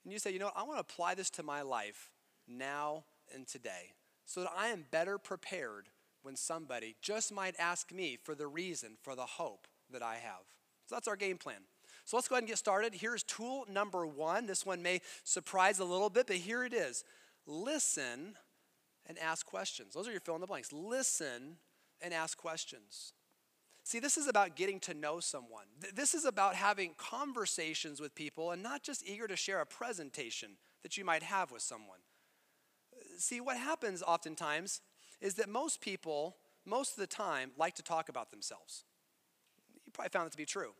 and 0.04 0.12
you 0.12 0.18
say, 0.18 0.32
you 0.32 0.38
know 0.38 0.46
what, 0.46 0.56
I 0.56 0.62
want 0.62 0.78
to 0.78 0.80
apply 0.80 1.14
this 1.14 1.30
to 1.30 1.42
my 1.42 1.62
life 1.62 2.10
now 2.48 3.04
and 3.34 3.46
today 3.46 3.92
so 4.26 4.40
that 4.40 4.52
I 4.54 4.68
am 4.68 4.84
better 4.90 5.16
prepared 5.16 5.88
when 6.22 6.36
somebody 6.36 6.96
just 7.00 7.32
might 7.32 7.54
ask 7.58 7.92
me 7.92 8.18
for 8.22 8.34
the 8.34 8.48
reason 8.48 8.96
for 9.00 9.14
the 9.14 9.24
hope 9.24 9.66
that 9.90 10.02
I 10.02 10.16
have. 10.16 10.42
So 10.86 10.96
that's 10.96 11.08
our 11.08 11.16
game 11.16 11.38
plan. 11.38 11.60
So 12.04 12.16
let's 12.16 12.28
go 12.28 12.34
ahead 12.34 12.42
and 12.42 12.48
get 12.48 12.58
started. 12.58 12.94
Here's 12.94 13.22
tool 13.22 13.64
number 13.70 14.06
one. 14.06 14.46
This 14.46 14.66
one 14.66 14.82
may 14.82 15.00
surprise 15.24 15.78
a 15.78 15.84
little 15.84 16.10
bit, 16.10 16.26
but 16.26 16.36
here 16.36 16.64
it 16.64 16.74
is 16.74 17.04
listen 17.46 18.34
and 19.06 19.16
ask 19.20 19.46
questions. 19.46 19.94
Those 19.94 20.08
are 20.08 20.10
your 20.10 20.20
fill 20.20 20.34
in 20.34 20.40
the 20.40 20.48
blanks. 20.48 20.72
Listen 20.72 21.58
and 22.02 22.12
ask 22.12 22.36
questions. 22.36 23.12
See, 23.84 24.00
this 24.00 24.16
is 24.16 24.26
about 24.26 24.56
getting 24.56 24.80
to 24.80 24.94
know 24.94 25.20
someone. 25.20 25.66
This 25.94 26.12
is 26.12 26.24
about 26.24 26.56
having 26.56 26.94
conversations 26.96 28.00
with 28.00 28.16
people 28.16 28.50
and 28.50 28.60
not 28.60 28.82
just 28.82 29.08
eager 29.08 29.28
to 29.28 29.36
share 29.36 29.60
a 29.60 29.66
presentation 29.66 30.56
that 30.82 30.96
you 30.96 31.04
might 31.04 31.22
have 31.22 31.52
with 31.52 31.62
someone 31.62 32.00
see, 33.18 33.40
what 33.40 33.56
happens 33.56 34.02
oftentimes 34.02 34.80
is 35.20 35.34
that 35.34 35.48
most 35.48 35.80
people, 35.80 36.36
most 36.64 36.92
of 36.92 36.98
the 36.98 37.06
time, 37.06 37.50
like 37.56 37.74
to 37.76 37.82
talk 37.82 38.08
about 38.08 38.30
themselves. 38.30 38.84
You 39.84 39.92
probably 39.92 40.10
found 40.10 40.26
that 40.26 40.32
to 40.32 40.38
be 40.38 40.46
true. 40.46 40.72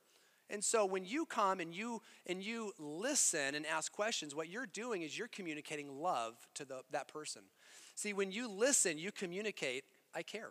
And 0.48 0.62
so 0.62 0.86
when 0.86 1.04
you 1.04 1.26
come 1.26 1.58
and 1.58 1.74
you 1.74 2.02
and 2.26 2.42
you 2.42 2.72
listen 2.78 3.54
and 3.54 3.66
ask 3.66 3.90
questions, 3.90 4.34
what 4.34 4.48
you're 4.48 4.66
doing 4.66 5.02
is 5.02 5.18
you're 5.18 5.28
communicating 5.28 6.00
love 6.00 6.34
to 6.54 6.64
the, 6.64 6.82
that 6.92 7.08
person. 7.08 7.42
See, 7.96 8.12
when 8.12 8.30
you 8.30 8.48
listen, 8.48 8.98
you 8.98 9.10
communicate, 9.10 9.84
I 10.14 10.22
care. 10.22 10.50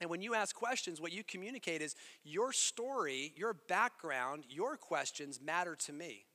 And 0.00 0.10
when 0.10 0.22
you 0.22 0.34
ask 0.34 0.54
questions, 0.54 1.00
what 1.00 1.12
you 1.12 1.24
communicate 1.24 1.82
is 1.82 1.94
your 2.22 2.52
story, 2.52 3.32
your 3.36 3.54
background, 3.54 4.44
your 4.48 4.76
questions 4.76 5.40
matter 5.42 5.74
to 5.76 5.92
me. 5.92 6.26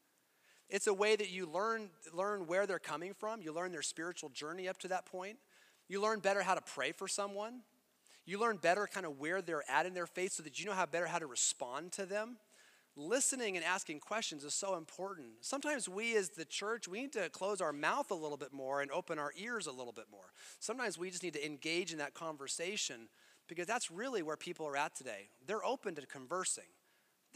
It's 0.71 0.87
a 0.87 0.93
way 0.93 1.17
that 1.17 1.29
you 1.29 1.45
learn, 1.45 1.89
learn 2.13 2.47
where 2.47 2.65
they're 2.65 2.79
coming 2.79 3.13
from. 3.13 3.41
You 3.41 3.51
learn 3.51 3.73
their 3.73 3.81
spiritual 3.81 4.29
journey 4.29 4.69
up 4.69 4.77
to 4.79 4.87
that 4.87 5.05
point. 5.05 5.37
You 5.89 6.01
learn 6.01 6.19
better 6.19 6.41
how 6.41 6.55
to 6.55 6.61
pray 6.61 6.93
for 6.93 7.09
someone. 7.09 7.59
You 8.25 8.39
learn 8.39 8.55
better 8.55 8.87
kind 8.87 9.05
of 9.05 9.19
where 9.19 9.41
they're 9.41 9.69
at 9.69 9.85
in 9.85 9.93
their 9.93 10.07
faith 10.07 10.31
so 10.31 10.43
that 10.43 10.59
you 10.59 10.65
know 10.65 10.71
how 10.71 10.85
better 10.85 11.07
how 11.07 11.19
to 11.19 11.27
respond 11.27 11.91
to 11.93 12.05
them. 12.05 12.37
Listening 12.95 13.57
and 13.57 13.65
asking 13.65 13.99
questions 13.99 14.45
is 14.45 14.53
so 14.53 14.77
important. 14.77 15.27
Sometimes 15.41 15.89
we 15.89 16.15
as 16.15 16.29
the 16.29 16.45
church, 16.45 16.87
we 16.87 17.01
need 17.01 17.13
to 17.13 17.29
close 17.29 17.59
our 17.59 17.73
mouth 17.73 18.09
a 18.09 18.15
little 18.15 18.37
bit 18.37 18.53
more 18.53 18.81
and 18.81 18.91
open 18.91 19.19
our 19.19 19.33
ears 19.37 19.67
a 19.67 19.71
little 19.71 19.93
bit 19.93 20.05
more. 20.09 20.31
Sometimes 20.59 20.97
we 20.97 21.09
just 21.09 21.23
need 21.23 21.33
to 21.33 21.45
engage 21.45 21.91
in 21.91 21.97
that 21.97 22.13
conversation 22.13 23.09
because 23.49 23.67
that's 23.67 23.91
really 23.91 24.23
where 24.23 24.37
people 24.37 24.65
are 24.65 24.77
at 24.77 24.95
today. 24.95 25.27
They're 25.45 25.65
open 25.65 25.95
to 25.95 26.05
conversing, 26.05 26.63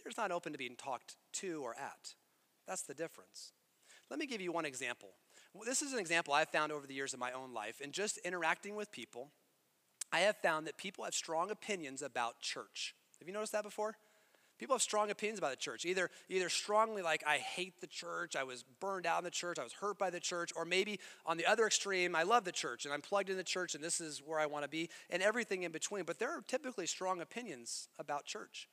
they're 0.01 0.13
not 0.17 0.31
open 0.31 0.53
to 0.53 0.57
being 0.57 0.77
talked 0.77 1.17
to 1.33 1.61
or 1.61 1.75
at. 1.75 2.15
That's 2.67 2.83
the 2.83 2.93
difference. 2.93 3.51
Let 4.09 4.19
me 4.19 4.27
give 4.27 4.41
you 4.41 4.51
one 4.51 4.65
example. 4.65 5.09
This 5.65 5.81
is 5.81 5.93
an 5.93 5.99
example 5.99 6.33
I've 6.33 6.49
found 6.49 6.71
over 6.71 6.85
the 6.85 6.93
years 6.93 7.13
of 7.13 7.19
my 7.19 7.31
own 7.31 7.53
life. 7.53 7.81
In 7.81 7.91
just 7.91 8.17
interacting 8.19 8.75
with 8.75 8.91
people, 8.91 9.31
I 10.11 10.19
have 10.19 10.37
found 10.37 10.67
that 10.67 10.77
people 10.77 11.05
have 11.05 11.13
strong 11.13 11.49
opinions 11.49 12.01
about 12.01 12.39
church. 12.39 12.95
Have 13.19 13.27
you 13.27 13.33
noticed 13.33 13.53
that 13.53 13.63
before? 13.63 13.95
People 14.57 14.75
have 14.75 14.81
strong 14.81 15.11
opinions 15.11 15.39
about 15.39 15.51
the 15.51 15.57
church. 15.57 15.85
Either, 15.85 16.09
either 16.29 16.47
strongly 16.47 17.01
like, 17.01 17.23
I 17.27 17.37
hate 17.37 17.81
the 17.81 17.87
church, 17.87 18.37
I 18.37 18.43
was 18.43 18.63
burned 18.79 19.05
out 19.05 19.17
in 19.17 19.25
the 19.25 19.31
church, 19.31 19.59
I 19.59 19.63
was 19.63 19.73
hurt 19.73 19.97
by 19.97 20.09
the 20.09 20.19
church, 20.19 20.51
or 20.55 20.63
maybe 20.63 20.99
on 21.25 21.35
the 21.35 21.45
other 21.45 21.65
extreme, 21.65 22.15
I 22.15 22.23
love 22.23 22.45
the 22.45 22.53
church 22.53 22.85
and 22.85 22.93
I'm 22.93 23.01
plugged 23.01 23.29
in 23.29 23.35
the 23.35 23.43
church 23.43 23.75
and 23.75 23.83
this 23.83 23.99
is 23.99 24.21
where 24.25 24.39
I 24.39 24.45
want 24.45 24.63
to 24.63 24.69
be, 24.69 24.89
and 25.09 25.21
everything 25.21 25.63
in 25.63 25.73
between. 25.73 26.05
But 26.05 26.19
there 26.19 26.29
are 26.29 26.41
typically 26.41 26.87
strong 26.87 27.19
opinions 27.19 27.89
about 27.99 28.25
church. 28.25 28.69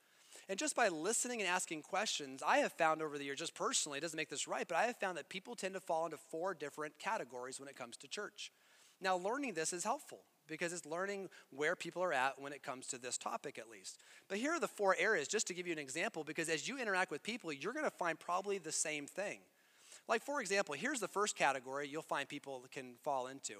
And 0.48 0.58
just 0.58 0.76
by 0.76 0.88
listening 0.88 1.40
and 1.40 1.48
asking 1.48 1.82
questions, 1.82 2.42
I 2.46 2.58
have 2.58 2.72
found 2.72 3.00
over 3.00 3.16
the 3.16 3.24
years, 3.24 3.38
just 3.38 3.54
personally, 3.54 3.98
it 3.98 4.00
doesn't 4.00 4.16
make 4.16 4.28
this 4.28 4.48
right, 4.48 4.66
but 4.66 4.76
I 4.76 4.84
have 4.84 4.96
found 4.96 5.16
that 5.16 5.28
people 5.28 5.54
tend 5.54 5.74
to 5.74 5.80
fall 5.80 6.04
into 6.04 6.16
four 6.16 6.54
different 6.54 6.98
categories 6.98 7.60
when 7.60 7.68
it 7.68 7.76
comes 7.76 7.96
to 7.98 8.08
church. 8.08 8.50
Now, 9.00 9.16
learning 9.16 9.54
this 9.54 9.72
is 9.72 9.84
helpful 9.84 10.20
because 10.46 10.72
it's 10.72 10.86
learning 10.86 11.28
where 11.50 11.74
people 11.76 12.02
are 12.02 12.12
at 12.12 12.40
when 12.40 12.52
it 12.52 12.62
comes 12.62 12.86
to 12.88 12.98
this 12.98 13.16
topic, 13.18 13.58
at 13.58 13.70
least. 13.70 13.98
But 14.28 14.38
here 14.38 14.52
are 14.52 14.60
the 14.60 14.68
four 14.68 14.96
areas, 14.98 15.28
just 15.28 15.46
to 15.48 15.54
give 15.54 15.66
you 15.66 15.72
an 15.72 15.78
example, 15.78 16.24
because 16.24 16.48
as 16.48 16.68
you 16.68 16.78
interact 16.78 17.10
with 17.10 17.22
people, 17.22 17.52
you're 17.52 17.72
going 17.72 17.84
to 17.84 17.90
find 17.90 18.18
probably 18.18 18.58
the 18.58 18.72
same 18.72 19.06
thing. 19.06 19.38
Like, 20.08 20.22
for 20.22 20.40
example, 20.40 20.74
here's 20.74 21.00
the 21.00 21.08
first 21.08 21.36
category 21.36 21.88
you'll 21.88 22.02
find 22.02 22.28
people 22.28 22.64
can 22.70 22.94
fall 23.02 23.28
into. 23.28 23.54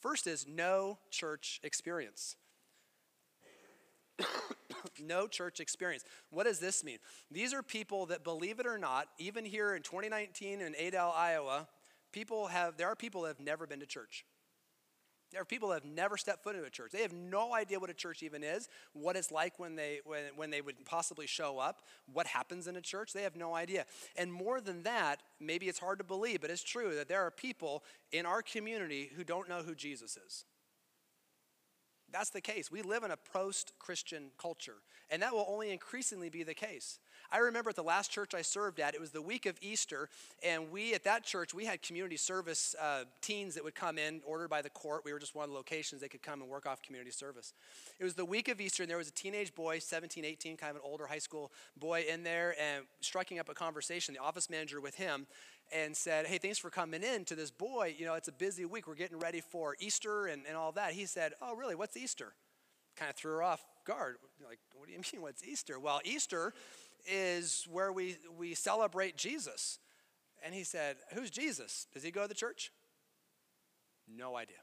First 0.00 0.26
is 0.26 0.46
no 0.46 0.98
church 1.10 1.60
experience. 1.62 2.36
No 5.00 5.26
church 5.26 5.60
experience. 5.60 6.04
What 6.30 6.44
does 6.44 6.58
this 6.58 6.84
mean? 6.84 6.98
These 7.30 7.52
are 7.52 7.62
people 7.62 8.06
that, 8.06 8.24
believe 8.24 8.60
it 8.60 8.66
or 8.66 8.78
not, 8.78 9.08
even 9.18 9.44
here 9.44 9.74
in 9.74 9.82
2019 9.82 10.60
in 10.60 10.74
Adel, 10.78 11.12
Iowa, 11.16 11.68
people 12.12 12.46
have, 12.48 12.76
there 12.76 12.88
are 12.88 12.96
people 12.96 13.22
that 13.22 13.28
have 13.28 13.40
never 13.40 13.66
been 13.66 13.80
to 13.80 13.86
church. 13.86 14.24
There 15.32 15.42
are 15.42 15.44
people 15.44 15.70
that 15.70 15.82
have 15.82 15.92
never 15.92 16.16
stepped 16.16 16.44
foot 16.44 16.54
into 16.54 16.66
a 16.66 16.70
church. 16.70 16.92
They 16.92 17.02
have 17.02 17.12
no 17.12 17.52
idea 17.52 17.80
what 17.80 17.90
a 17.90 17.94
church 17.94 18.22
even 18.22 18.44
is, 18.44 18.68
what 18.92 19.16
it's 19.16 19.32
like 19.32 19.58
when 19.58 19.74
they, 19.74 20.00
when, 20.04 20.22
when 20.36 20.50
they 20.50 20.60
would 20.60 20.84
possibly 20.84 21.26
show 21.26 21.58
up, 21.58 21.82
what 22.12 22.28
happens 22.28 22.68
in 22.68 22.76
a 22.76 22.80
church. 22.80 23.12
They 23.12 23.22
have 23.22 23.34
no 23.34 23.54
idea. 23.54 23.86
And 24.14 24.32
more 24.32 24.60
than 24.60 24.84
that, 24.84 25.22
maybe 25.40 25.66
it's 25.66 25.80
hard 25.80 25.98
to 25.98 26.04
believe, 26.04 26.40
but 26.40 26.50
it's 26.50 26.62
true 26.62 26.94
that 26.94 27.08
there 27.08 27.22
are 27.22 27.32
people 27.32 27.82
in 28.12 28.24
our 28.24 28.40
community 28.40 29.10
who 29.16 29.24
don't 29.24 29.48
know 29.48 29.62
who 29.62 29.74
Jesus 29.74 30.16
is. 30.16 30.44
That's 32.12 32.30
the 32.30 32.40
case. 32.40 32.70
We 32.70 32.82
live 32.82 33.02
in 33.02 33.10
a 33.10 33.16
post 33.16 33.72
Christian 33.78 34.30
culture, 34.38 34.76
and 35.10 35.22
that 35.22 35.32
will 35.32 35.46
only 35.48 35.70
increasingly 35.70 36.30
be 36.30 36.42
the 36.42 36.54
case. 36.54 36.98
I 37.30 37.38
remember 37.38 37.70
at 37.70 37.76
the 37.76 37.82
last 37.82 38.10
church 38.10 38.34
I 38.34 38.42
served 38.42 38.80
at, 38.80 38.94
it 38.94 39.00
was 39.00 39.10
the 39.10 39.22
week 39.22 39.46
of 39.46 39.56
Easter, 39.60 40.08
and 40.44 40.70
we 40.70 40.94
at 40.94 41.04
that 41.04 41.24
church, 41.24 41.52
we 41.52 41.64
had 41.64 41.82
community 41.82 42.16
service 42.16 42.74
uh, 42.80 43.04
teens 43.20 43.54
that 43.54 43.64
would 43.64 43.74
come 43.74 43.98
in, 43.98 44.20
ordered 44.24 44.48
by 44.48 44.62
the 44.62 44.70
court. 44.70 45.02
We 45.04 45.12
were 45.12 45.18
just 45.18 45.34
one 45.34 45.44
of 45.44 45.50
the 45.50 45.56
locations 45.56 46.00
they 46.00 46.08
could 46.08 46.22
come 46.22 46.40
and 46.40 46.50
work 46.50 46.66
off 46.66 46.82
community 46.82 47.10
service. 47.10 47.52
It 47.98 48.04
was 48.04 48.14
the 48.14 48.24
week 48.24 48.48
of 48.48 48.60
Easter, 48.60 48.82
and 48.82 48.90
there 48.90 48.98
was 48.98 49.08
a 49.08 49.12
teenage 49.12 49.54
boy, 49.54 49.78
17, 49.78 50.24
18, 50.24 50.56
kind 50.56 50.70
of 50.70 50.76
an 50.76 50.82
older 50.84 51.06
high 51.06 51.18
school 51.18 51.50
boy 51.76 52.04
in 52.08 52.22
there, 52.22 52.54
and 52.60 52.84
striking 53.00 53.38
up 53.38 53.48
a 53.48 53.54
conversation, 53.54 54.14
the 54.14 54.20
office 54.20 54.48
manager 54.48 54.80
with 54.80 54.94
him, 54.94 55.26
and 55.72 55.96
said, 55.96 56.26
Hey, 56.26 56.38
thanks 56.38 56.58
for 56.58 56.70
coming 56.70 57.02
in 57.02 57.24
to 57.24 57.34
this 57.34 57.50
boy. 57.50 57.94
You 57.98 58.06
know, 58.06 58.14
it's 58.14 58.28
a 58.28 58.32
busy 58.32 58.64
week. 58.64 58.86
We're 58.86 58.94
getting 58.94 59.18
ready 59.18 59.40
for 59.40 59.76
Easter 59.80 60.26
and, 60.26 60.42
and 60.46 60.56
all 60.56 60.72
that. 60.72 60.92
He 60.92 61.06
said, 61.06 61.32
Oh, 61.42 61.54
really? 61.54 61.74
What's 61.74 61.96
Easter? 61.96 62.34
Kind 62.96 63.10
of 63.10 63.16
threw 63.16 63.32
her 63.32 63.42
off 63.42 63.64
guard. 63.84 64.16
Like, 64.46 64.58
what 64.74 64.86
do 64.86 64.92
you 64.92 65.00
mean, 65.12 65.22
what's 65.22 65.44
Easter? 65.44 65.78
Well, 65.78 66.00
Easter 66.04 66.52
is 67.08 67.66
where 67.70 67.92
we, 67.92 68.16
we 68.36 68.54
celebrate 68.54 69.16
Jesus. 69.16 69.78
And 70.44 70.54
he 70.54 70.64
said, 70.64 70.96
Who's 71.14 71.30
Jesus? 71.30 71.86
Does 71.92 72.02
he 72.02 72.10
go 72.10 72.22
to 72.22 72.28
the 72.28 72.34
church? 72.34 72.70
No 74.08 74.36
idea. 74.36 74.56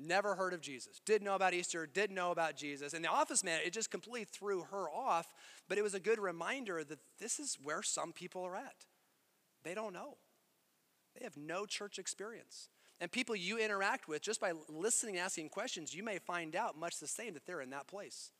Never 0.00 0.36
heard 0.36 0.52
of 0.52 0.60
Jesus. 0.60 1.00
Didn't 1.04 1.24
know 1.24 1.34
about 1.34 1.54
Easter, 1.54 1.86
didn't 1.86 2.14
know 2.14 2.30
about 2.30 2.56
Jesus. 2.56 2.92
And 2.92 3.04
the 3.04 3.08
office 3.08 3.42
man, 3.42 3.60
it 3.64 3.72
just 3.72 3.90
completely 3.90 4.24
threw 4.24 4.62
her 4.70 4.88
off, 4.88 5.34
but 5.68 5.76
it 5.76 5.82
was 5.82 5.94
a 5.94 6.00
good 6.00 6.20
reminder 6.20 6.84
that 6.84 7.00
this 7.18 7.40
is 7.40 7.58
where 7.62 7.82
some 7.82 8.12
people 8.12 8.44
are 8.44 8.54
at. 8.54 8.86
They 9.64 9.74
don't 9.74 9.92
know, 9.92 10.16
they 11.16 11.24
have 11.24 11.36
no 11.36 11.66
church 11.66 11.98
experience. 11.98 12.68
And 13.00 13.12
people 13.12 13.36
you 13.36 13.58
interact 13.58 14.08
with, 14.08 14.22
just 14.22 14.40
by 14.40 14.52
listening 14.68 15.16
and 15.16 15.24
asking 15.24 15.50
questions, 15.50 15.94
you 15.94 16.02
may 16.02 16.18
find 16.18 16.56
out 16.56 16.76
much 16.76 16.98
the 16.98 17.06
same 17.06 17.34
that 17.34 17.46
they're 17.46 17.60
in 17.60 17.70
that 17.70 17.86
place. 17.86 18.32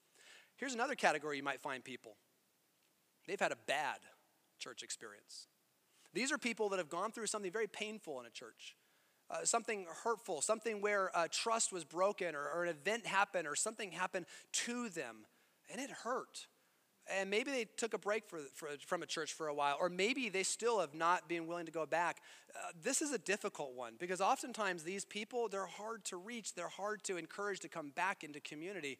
Here's 0.57 0.75
another 0.75 0.97
category 0.97 1.37
you 1.37 1.45
might 1.45 1.61
find 1.61 1.85
people 1.85 2.17
they've 3.29 3.41
had 3.41 3.53
a 3.53 3.59
bad 3.67 3.99
church 4.59 4.83
experience. 4.83 5.47
These 6.15 6.33
are 6.33 6.39
people 6.39 6.71
that 6.71 6.79
have 6.79 6.89
gone 6.89 7.13
through 7.13 7.27
something 7.27 7.53
very 7.53 7.67
painful 7.67 8.19
in 8.21 8.27
a 8.27 8.31
church. 8.31 8.77
Uh, 9.31 9.45
something 9.45 9.87
hurtful, 10.05 10.41
something 10.41 10.81
where 10.81 11.17
uh, 11.17 11.29
trust 11.31 11.71
was 11.71 11.85
broken, 11.85 12.35
or, 12.35 12.49
or 12.49 12.65
an 12.65 12.71
event 12.71 13.07
happened, 13.07 13.47
or 13.47 13.55
something 13.55 13.93
happened 13.93 14.25
to 14.53 14.89
them, 14.89 15.17
and 15.71 15.81
it 15.81 15.91
hurt. 15.91 16.47
And 17.15 17.29
maybe 17.29 17.51
they 17.51 17.67
took 17.77 17.93
a 17.93 17.99
break 17.99 18.27
for, 18.27 18.39
for, 18.55 18.69
from 18.87 19.03
a 19.03 19.07
church 19.07 19.35
for 19.35 19.49
a 19.49 19.55
while, 19.55 19.77
or 19.79 19.91
maybe 19.91 20.31
they 20.31 20.43
still 20.43 20.81
have 20.81 20.95
not 20.95 21.29
been 21.29 21.47
willing 21.47 21.67
to 21.67 21.73
go 21.73 21.85
back. 21.85 22.23
Uh, 22.55 22.71
this 22.83 23.03
is 23.03 23.13
a 23.13 23.19
difficult 23.19 23.75
one 23.75 23.95
because 23.99 24.23
oftentimes 24.23 24.83
these 24.83 25.05
people, 25.05 25.49
they're 25.49 25.67
hard 25.67 26.05
to 26.07 26.17
reach, 26.17 26.55
they're 26.55 26.69
hard 26.69 27.03
to 27.05 27.19
encourage 27.19 27.61
to 27.61 27.69
come 27.69 27.91
back 27.91 28.25
into 28.25 28.41
community 28.41 28.99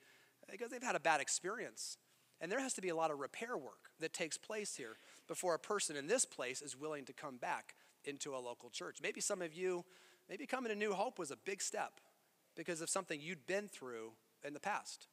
because 0.51 0.71
they've 0.71 0.83
had 0.83 0.97
a 0.97 1.01
bad 1.01 1.21
experience. 1.21 1.97
And 2.41 2.51
there 2.53 2.61
has 2.61 2.75
to 2.75 2.81
be 2.81 2.89
a 2.89 2.97
lot 2.97 3.11
of 3.11 3.19
repair 3.19 3.57
work 3.57 3.91
that 4.01 4.13
takes 4.13 4.39
place 4.39 4.77
here 4.77 4.97
before 5.27 5.55
a 5.55 5.59
person 5.59 5.97
in 5.97 6.07
this 6.07 6.25
place 6.25 6.63
is 6.63 6.77
willing 6.77 7.05
to 7.07 7.13
come 7.13 7.37
back 7.37 7.75
into 8.05 8.35
a 8.35 8.39
local 8.39 8.71
church. 8.71 8.99
Maybe 9.03 9.21
some 9.21 9.43
of 9.43 9.53
you, 9.53 9.85
maybe 10.29 10.47
coming 10.47 10.71
to 10.71 10.79
New 10.79 10.93
Hope 10.93 11.19
was 11.19 11.31
a 11.31 11.37
big 11.37 11.61
step 11.61 12.01
because 12.57 12.81
of 12.81 12.89
something 12.89 13.21
you'd 13.21 13.47
been 13.47 13.69
through 13.69 14.13
in 14.45 14.55
the 14.55 14.61
past. 14.61 15.09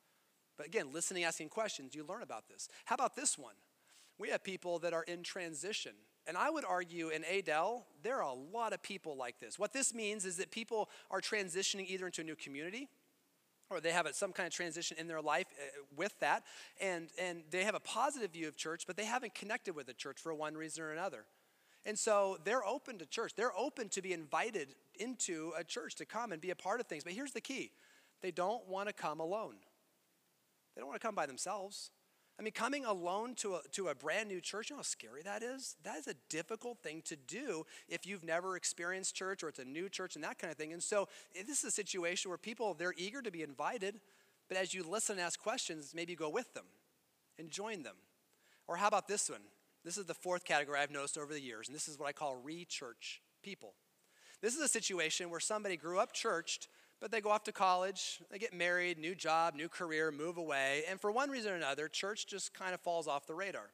But 0.58 0.68
again, 0.68 0.94
listening, 0.94 1.24
asking 1.24 1.50
questions, 1.50 1.96
you 1.96 2.06
learn 2.06 2.22
about 2.22 2.48
this. 2.48 2.70
How 2.86 2.96
about 2.96 3.16
this 3.16 3.38
one? 3.38 3.56
We 4.18 4.30
have 4.30 4.44
people 4.44 4.80
that 4.80 4.94
are 4.94 5.04
in 5.04 5.24
transition. 5.24 5.92
And 6.28 6.38
I 6.38 6.50
would 6.50 6.66
argue 6.66 7.10
in 7.10 7.24
Adel, 7.24 7.86
there 8.02 8.18
are 8.18 8.32
a 8.32 8.34
lot 8.34 8.74
of 8.74 8.82
people 8.82 9.16
like 9.16 9.40
this. 9.40 9.60
What 9.60 9.74
this 9.74 9.94
means 9.94 10.26
is 10.26 10.38
that 10.38 10.52
people 10.52 10.90
are 11.12 11.22
transitioning 11.22 11.88
either 11.88 12.06
into 12.06 12.22
a 12.22 12.24
new 12.24 12.36
community, 12.36 12.90
or 13.70 13.80
they 13.80 13.92
have 13.92 14.08
some 14.14 14.32
kind 14.32 14.48
of 14.48 14.54
transition 14.54 14.98
in 15.00 15.08
their 15.08 15.22
life 15.22 15.48
uh, 15.60 15.84
with 15.96 16.18
that, 16.20 16.44
and, 16.80 17.10
and 17.20 17.44
they 17.52 17.64
have 17.64 17.76
a 17.76 17.80
positive 17.80 18.32
view 18.32 18.48
of 18.48 18.56
church, 18.56 18.86
but 18.88 18.98
they 18.98 19.06
haven't 19.06 19.34
connected 19.34 19.76
with 19.76 19.88
the 19.88 19.94
church 19.94 20.18
for 20.20 20.34
one 20.34 20.56
reason 20.56 20.84
or 20.84 20.92
another. 20.92 21.26
And 21.86 21.98
so 21.98 22.38
they're 22.44 22.66
open 22.66 22.98
to 22.98 23.06
church. 23.06 23.34
They're 23.36 23.56
open 23.56 23.90
to 23.90 24.02
be 24.02 24.12
invited 24.12 24.70
into 24.96 25.52
a 25.58 25.64
church 25.64 25.96
to 25.96 26.06
come 26.06 26.32
and 26.32 26.42
be 26.42 26.50
a 26.50 26.56
part 26.56 26.80
of 26.80 26.88
things. 26.88 27.04
But 27.04 27.14
here's 27.14 27.32
the 27.32 27.42
key 27.42 27.72
they 28.22 28.32
don't 28.32 28.68
want 28.68 28.88
to 28.90 28.94
come 28.94 29.20
alone, 29.20 29.56
they 30.76 30.82
don't 30.82 30.90
want 30.90 31.00
to 31.00 31.06
come 31.06 31.16
by 31.16 31.26
themselves. 31.26 31.92
I 32.38 32.44
mean, 32.44 32.52
coming 32.52 32.84
alone 32.84 33.34
to 33.36 33.56
a, 33.56 33.62
to 33.72 33.88
a 33.88 33.96
brand 33.96 34.28
new 34.28 34.42
church, 34.42 34.70
you 34.70 34.76
know 34.76 34.80
how 34.80 34.84
scary 34.84 35.22
that 35.24 35.42
is? 35.42 35.78
That 35.84 35.98
is 35.98 36.08
a 36.08 36.16
difficult 36.30 36.80
thing 36.84 37.02
to 37.06 37.16
do 37.16 37.66
if 37.88 38.06
you've 38.06 38.26
never 38.26 38.58
experienced 38.58 39.16
church 39.16 39.42
or 39.42 39.50
it's 39.50 39.60
a 39.60 39.66
new 39.66 39.88
church 39.88 40.16
and 40.16 40.24
that 40.26 40.38
kind 40.38 40.52
of 40.52 40.58
thing. 40.58 40.74
And 40.74 40.84
so 40.84 41.08
eh, 41.36 41.44
this 41.48 41.60
is 41.60 41.66
a 41.66 41.72
situation 41.72 42.30
where 42.30 42.38
people, 42.38 42.74
they're 42.74 42.94
eager 42.98 43.22
to 43.22 43.32
be 43.32 43.42
invited, 43.42 44.02
but 44.50 44.58
as 44.58 44.74
you 44.74 44.84
listen 44.84 45.14
and 45.14 45.26
ask 45.26 45.40
questions, 45.40 45.94
maybe 45.96 46.14
go 46.14 46.30
with 46.30 46.54
them 46.54 46.66
and 47.40 47.50
join 47.50 47.84
them. 47.84 47.96
Or 48.68 48.76
how 48.76 48.88
about 48.88 49.08
this 49.08 49.30
one? 49.30 49.42
This 49.86 49.98
is 49.98 50.06
the 50.06 50.14
fourth 50.14 50.44
category 50.44 50.80
I've 50.80 50.92
noticed 50.92 51.18
over 51.18 51.32
the 51.32 51.42
years, 51.42 51.68
and 51.68 51.76
this 51.76 51.88
is 51.88 52.00
what 52.00 52.10
I 52.10 52.12
call 52.12 52.36
re 52.36 52.66
church 52.66 53.22
people. 53.44 53.76
This 54.42 54.56
is 54.56 54.62
a 54.62 54.68
situation 54.68 55.30
where 55.30 55.40
somebody 55.40 55.78
grew 55.78 56.00
up 56.00 56.12
churched, 56.12 56.68
but 57.00 57.12
they 57.12 57.22
go 57.22 57.30
off 57.30 57.44
to 57.44 57.52
college, 57.52 58.22
they 58.32 58.40
get 58.40 58.54
married, 58.54 58.98
new 58.98 59.16
job, 59.16 59.56
new 59.56 59.70
career, 59.70 60.12
move 60.12 60.38
away, 60.38 60.84
and 60.90 61.00
for 61.00 61.12
one 61.12 61.30
reason 61.30 61.52
or 61.52 61.56
another, 61.56 61.88
church 61.88 62.28
just 62.28 62.54
kind 62.54 62.74
of 62.74 62.82
falls 62.82 63.08
off 63.08 63.28
the 63.28 63.36
radar. 63.36 63.72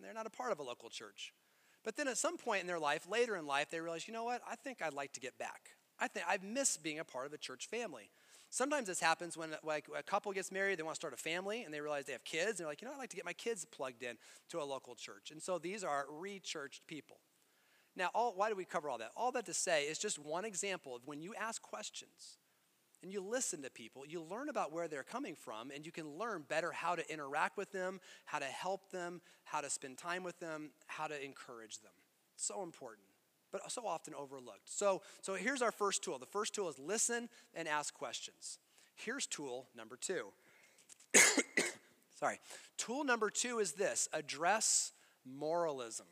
They're 0.00 0.14
not 0.14 0.26
a 0.26 0.30
part 0.30 0.52
of 0.52 0.58
a 0.58 0.62
local 0.62 0.90
church. 0.90 1.32
But 1.84 1.96
then 1.96 2.08
at 2.08 2.16
some 2.16 2.36
point 2.36 2.60
in 2.60 2.66
their 2.66 2.78
life, 2.78 3.08
later 3.10 3.36
in 3.36 3.46
life, 3.46 3.70
they 3.70 3.80
realize, 3.80 4.06
you 4.06 4.14
know 4.14 4.24
what, 4.24 4.40
I 4.48 4.56
think 4.56 4.80
I'd 4.80 4.94
like 4.94 5.12
to 5.14 5.20
get 5.20 5.38
back. 5.38 5.70
I 5.98 6.08
think 6.08 6.26
I've 6.28 6.42
missed 6.42 6.82
being 6.82 6.98
a 6.98 7.04
part 7.04 7.26
of 7.26 7.32
a 7.32 7.38
church 7.38 7.66
family. 7.66 8.10
Sometimes 8.50 8.86
this 8.86 9.00
happens 9.00 9.36
when 9.36 9.50
like 9.64 9.86
a 9.96 10.02
couple 10.02 10.30
gets 10.32 10.52
married, 10.52 10.78
they 10.78 10.82
want 10.82 10.94
to 10.94 11.00
start 11.00 11.14
a 11.14 11.16
family, 11.16 11.62
and 11.62 11.72
they 11.72 11.80
realize 11.80 12.04
they 12.04 12.12
have 12.12 12.24
kids, 12.24 12.50
and 12.50 12.58
they're 12.58 12.66
like, 12.66 12.82
you 12.82 12.86
know, 12.86 12.92
I'd 12.94 12.98
like 12.98 13.10
to 13.10 13.16
get 13.16 13.24
my 13.24 13.32
kids 13.32 13.64
plugged 13.64 14.02
in 14.02 14.16
to 14.50 14.60
a 14.60 14.64
local 14.64 14.94
church. 14.94 15.30
And 15.30 15.42
so 15.42 15.58
these 15.58 15.82
are 15.82 16.06
re-churched 16.10 16.86
people. 16.86 17.18
Now, 17.96 18.10
all, 18.14 18.34
why 18.36 18.48
do 18.48 18.56
we 18.56 18.64
cover 18.64 18.88
all 18.88 18.98
that? 18.98 19.10
All 19.16 19.32
that 19.32 19.46
to 19.46 19.54
say 19.54 19.84
is 19.84 19.98
just 19.98 20.18
one 20.18 20.44
example 20.44 20.96
of 20.96 21.02
when 21.06 21.22
you 21.22 21.34
ask 21.34 21.60
questions 21.62 22.38
and 23.02 23.12
you 23.12 23.20
listen 23.20 23.62
to 23.62 23.70
people, 23.70 24.04
you 24.06 24.22
learn 24.22 24.48
about 24.48 24.72
where 24.72 24.88
they're 24.88 25.02
coming 25.02 25.34
from, 25.34 25.70
and 25.70 25.84
you 25.84 25.92
can 25.92 26.18
learn 26.18 26.44
better 26.48 26.70
how 26.72 26.94
to 26.94 27.12
interact 27.12 27.56
with 27.56 27.72
them, 27.72 28.00
how 28.24 28.38
to 28.38 28.44
help 28.44 28.90
them, 28.90 29.20
how 29.44 29.60
to 29.60 29.68
spend 29.68 29.98
time 29.98 30.22
with 30.22 30.38
them, 30.38 30.70
how 30.86 31.06
to 31.06 31.24
encourage 31.24 31.80
them. 31.80 31.92
So 32.36 32.62
important, 32.62 33.06
but 33.50 33.70
so 33.70 33.86
often 33.86 34.14
overlooked. 34.14 34.68
So, 34.68 35.02
so 35.20 35.34
here's 35.34 35.62
our 35.62 35.72
first 35.72 36.02
tool. 36.04 36.18
The 36.18 36.26
first 36.26 36.54
tool 36.54 36.68
is 36.68 36.78
listen 36.78 37.28
and 37.54 37.66
ask 37.66 37.92
questions. 37.92 38.58
Here's 38.94 39.26
tool 39.26 39.68
number 39.76 39.96
two 39.96 40.28
Sorry. 42.14 42.38
Tool 42.76 43.04
number 43.04 43.30
two 43.30 43.58
is 43.58 43.72
this 43.72 44.08
address 44.12 44.92
moralism. 45.24 46.06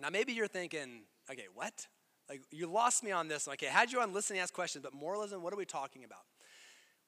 Now, 0.00 0.08
maybe 0.10 0.32
you're 0.32 0.48
thinking, 0.48 1.02
okay, 1.30 1.46
what? 1.54 1.86
Like, 2.30 2.42
you 2.52 2.68
lost 2.68 3.02
me 3.02 3.10
on 3.10 3.26
this. 3.26 3.48
Okay, 3.48 3.66
had 3.66 3.90
you 3.90 4.00
on 4.00 4.14
listening, 4.14 4.38
ask 4.38 4.54
questions, 4.54 4.84
but 4.84 4.94
moralism, 4.94 5.42
what 5.42 5.52
are 5.52 5.56
we 5.56 5.64
talking 5.64 6.04
about? 6.04 6.20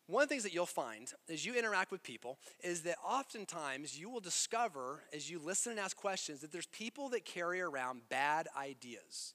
One 0.09 0.25
of 0.25 0.29
the 0.29 0.33
things 0.35 0.43
that 0.43 0.52
you'll 0.52 0.67
find 0.67 1.12
as 1.31 1.47
you 1.47 1.55
interact 1.55 1.93
with 1.93 2.02
people 2.02 2.38
is 2.62 2.83
that 2.83 2.97
oftentimes 3.07 3.97
you 3.97 4.11
will 4.11 4.21
discover 4.21 5.05
as 5.14 5.31
you 5.31 5.38
listen 5.38 5.71
and 5.71 5.81
ask 5.81 5.97
questions 5.97 6.41
that 6.41 6.50
there's 6.50 6.67
people 6.67 7.09
that 7.11 7.25
carry 7.25 7.61
around 7.61 8.02
bad 8.09 8.49
ideas. 8.59 9.35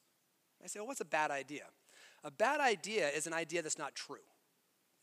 I 0.62 0.68
say, 0.68 0.82
well, 0.82 0.88
what's 0.88 1.00
a 1.00 1.06
bad 1.06 1.32
idea? 1.32 1.64
A 2.26 2.32
bad 2.32 2.60
idea 2.60 3.08
is 3.08 3.26
an 3.26 3.34
idea 3.34 3.62
that's 3.62 3.80
not 3.80 3.96
true. 3.96 4.18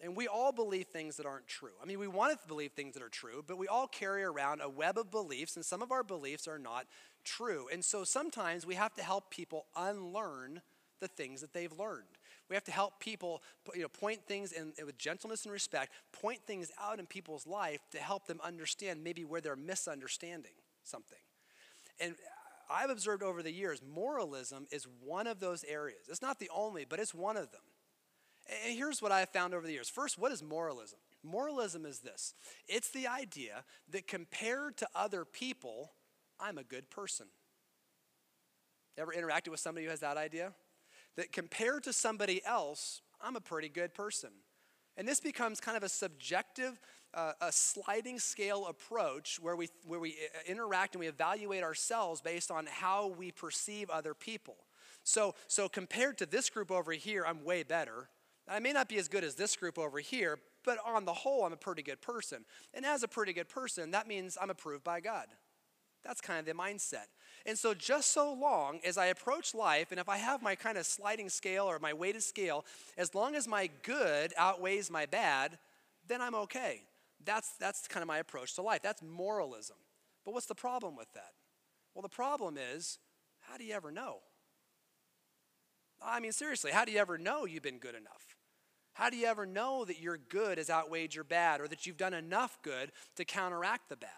And 0.01 0.15
we 0.15 0.29
all 0.29 0.53
believe 0.53 0.89
things 0.89 1.17
that 1.17 1.25
aren't 1.25 1.47
true. 1.47 1.71
I 1.83 1.87
mean, 1.87 1.99
we 1.99 2.09
want 2.09 2.39
to 2.39 2.47
believe 2.47 2.73
things 2.73 2.93
that 2.93 3.03
are 3.03 3.09
true, 3.09 3.43
but 3.47 3.57
we 3.57 3.69
all 3.69 3.87
carry 3.87 4.23
around 4.23 4.61
a 4.61 4.69
web 4.69 4.99
of 4.99 5.11
beliefs, 5.11 5.57
and 5.57 5.65
some 5.65 5.81
of 5.81 5.93
our 5.93 6.03
beliefs 6.03 6.47
are 6.47 6.59
not 6.59 6.87
true. 7.25 7.69
And 7.73 7.83
so 7.83 8.05
sometimes 8.05 8.67
we 8.67 8.75
have 8.75 8.93
to 8.95 9.03
help 9.03 9.31
people 9.31 9.65
unlearn 9.75 10.61
the 11.01 11.09
things 11.09 11.41
that 11.41 11.53
they've 11.53 11.73
learned. 11.79 12.19
We 12.49 12.57
have 12.57 12.65
to 12.65 12.73
help 12.73 13.01
people 13.01 13.43
you 13.75 13.83
know, 13.83 13.89
point 13.89 14.27
things 14.27 14.53
in, 14.53 14.73
with 14.85 14.99
gentleness 14.99 15.45
and 15.45 15.53
respect, 15.53 15.93
point 16.13 16.41
things 16.47 16.71
out 16.81 16.99
in 16.99 17.07
people's 17.07 17.47
life 17.47 17.81
to 17.93 17.99
help 17.99 18.27
them 18.27 18.41
understand 18.45 19.03
maybe 19.03 19.25
where 19.25 19.41
they're 19.41 19.57
misunderstanding 19.57 20.53
something. 20.83 21.19
And 22.01 22.15
I've 22.71 22.91
observed 22.91 23.23
over 23.23 23.43
the 23.43 23.53
years, 23.53 23.81
moralism 23.83 24.67
is 24.71 24.87
one 25.03 25.27
of 25.27 25.41
those 25.41 25.65
areas. 25.65 26.07
It's 26.09 26.23
not 26.23 26.39
the 26.39 26.51
only, 26.55 26.85
but 26.85 26.99
it's 26.99 27.15
one 27.15 27.37
of 27.37 27.51
them. 27.53 27.61
And 28.65 28.77
here's 28.77 29.01
what 29.01 29.13
I've 29.13 29.31
found 29.31 29.55
over 29.55 29.67
the 29.67 29.73
years. 29.73 29.89
First, 29.89 30.19
what 30.19 30.33
is 30.33 30.43
moralism? 30.43 30.99
Moralism 31.23 31.87
is 31.87 32.01
this 32.01 32.35
it's 32.69 32.91
the 32.91 33.07
idea 33.07 33.65
that 33.91 34.07
compared 34.07 34.77
to 34.79 34.89
other 34.95 35.25
people, 35.25 35.93
I'm 36.39 36.59
a 36.59 36.65
good 36.65 36.91
person. 36.91 37.27
Ever 38.97 39.13
interacted 39.13 39.49
with 39.49 39.61
somebody 39.61 39.87
who 39.87 39.91
has 39.91 40.01
that 40.01 40.17
idea? 40.17 40.53
That 41.17 41.33
compared 41.33 41.85
to 41.85 41.93
somebody 41.93 42.45
else, 42.45 43.03
I'm 43.21 43.37
a 43.37 43.41
pretty 43.41 43.69
good 43.69 43.95
person. 43.95 44.31
And 44.97 45.09
this 45.09 45.21
becomes 45.21 45.61
kind 45.61 45.77
of 45.77 45.83
a 45.83 45.89
subjective, 45.89 46.81
uh, 47.15 47.33
a 47.41 47.51
sliding 47.51 48.19
scale 48.19 48.67
approach 48.67 49.39
where 49.41 49.57
we, 49.57 49.69
where 49.87 49.99
we 49.99 50.11
uh, 50.11 50.39
interact 50.47 50.95
and 50.95 51.01
we 51.01 51.09
evaluate 51.09 51.63
ourselves 51.63 52.21
based 52.21 52.51
on 52.51 52.67
how 52.67 53.09
we 53.09 53.33
perceive 53.33 53.91
other 53.91 54.15
people. 54.15 54.57
So, 55.03 55.35
so 55.49 55.69
compared 55.69 56.19
to 56.19 56.27
this 56.27 56.49
group 56.49 56.71
over 56.71 56.93
here, 56.93 57.25
I'm 57.27 57.45
way 57.45 57.63
better. 57.63 58.09
I 58.49 58.59
may 58.61 58.73
not 58.73 58.89
be 58.89 58.99
as 58.99 59.09
good 59.09 59.25
as 59.25 59.35
this 59.35 59.57
group 59.57 59.79
over 59.79 59.99
here, 59.99 60.39
but 60.65 60.79
on 60.85 61.05
the 61.05 61.13
whole, 61.13 61.45
I'm 61.45 61.53
a 61.53 61.57
pretty 61.57 61.83
good 61.83 62.01
person. 62.01 62.45
And 62.73 62.87
as 62.87 63.03
a 63.03 63.09
pretty 63.09 63.33
good 63.33 63.49
person, 63.49 63.91
that 63.91 64.07
means 64.07 64.39
I'm 64.41 64.51
approved 64.51 64.85
by 64.85 65.01
God. 65.01 65.27
That's 66.05 66.21
kind 66.21 66.39
of 66.39 66.47
the 66.47 66.53
mindset. 66.53 67.07
And 67.47 67.59
so, 67.59 67.75
just 67.75 68.13
so 68.13 68.33
long 68.33 68.81
as 68.85 68.97
I 68.97 69.07
approach 69.07 69.55
life, 69.55 69.91
and 69.91 70.01
if 70.01 70.09
I 70.09 70.17
have 70.17 70.43
my 70.43 70.55
kind 70.55 70.79
of 70.79 70.87
sliding 70.87 71.29
scale 71.29 71.65
or 71.65 71.79
my 71.79 71.93
weighted 71.93 72.23
scale, 72.23 72.65
as 72.97 73.15
long 73.15 73.35
as 73.35 73.47
my 73.47 73.69
good 73.83 74.33
outweighs 74.37 74.91
my 74.91 75.07
bad, 75.07 75.59
then 76.07 76.21
I'm 76.21 76.35
okay. 76.35 76.83
That's, 77.25 77.53
that's 77.59 77.87
kind 77.89 78.03
of 78.03 78.07
my 78.07 78.19
approach 78.19 78.55
to 78.55 78.63
life. 78.63 78.83
That's 78.83 79.03
moralism. 79.03 79.77
But 80.25 80.33
what's 80.33 80.47
the 80.47 80.55
problem 80.55 80.97
with 80.97 81.13
that? 81.15 81.33
Well, 81.95 82.03
the 82.03 82.09
problem 82.09 82.59
is 82.59 82.99
how 83.41 83.57
do 83.57 83.65
you 83.65 83.75
ever 83.75 83.91
know? 83.91 84.19
I 86.03 86.21
mean, 86.21 86.33
seriously, 86.33 86.71
how 86.73 86.85
do 86.85 86.93
you 86.93 86.99
ever 86.99 87.17
know 87.17 87.47
you've 87.47 87.63
been 87.63 87.79
good 87.79 87.95
enough? 87.95 88.37
How 88.95 89.11
do 89.11 89.17
you 89.17 89.27
ever 89.27 89.47
know 89.47 89.85
that 89.85 90.01
your 90.01 90.17
good 90.17 90.59
has 90.59 90.71
outweighed 90.71 91.15
your 91.15 91.25
bad 91.25 91.61
or 91.61 91.69
that 91.69 91.87
you've 91.87 91.97
done 91.97 92.15
enough 92.15 92.59
good 92.63 92.93
to 93.17 93.25
counteract 93.25 93.89
the 93.89 93.97
bad? 93.97 94.11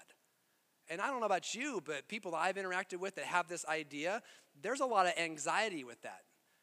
And 0.89 1.01
I 1.01 1.09
don't 1.09 1.21
know 1.21 1.27
about 1.27 1.55
you, 1.55 1.83
but 1.85 2.09
people 2.09 2.33
that 2.33 2.39
I've 2.39 2.57
interacted 2.57 2.99
with 2.99 3.17
that 3.17 3.25
have 3.25 3.49
this 3.49 3.65
idea, 3.67 4.23
there's 4.63 4.81
a 4.81 4.87
lot 4.87 5.07
of 5.07 5.13
anxiety 5.19 5.85
with 5.85 6.01
that. 6.03 6.21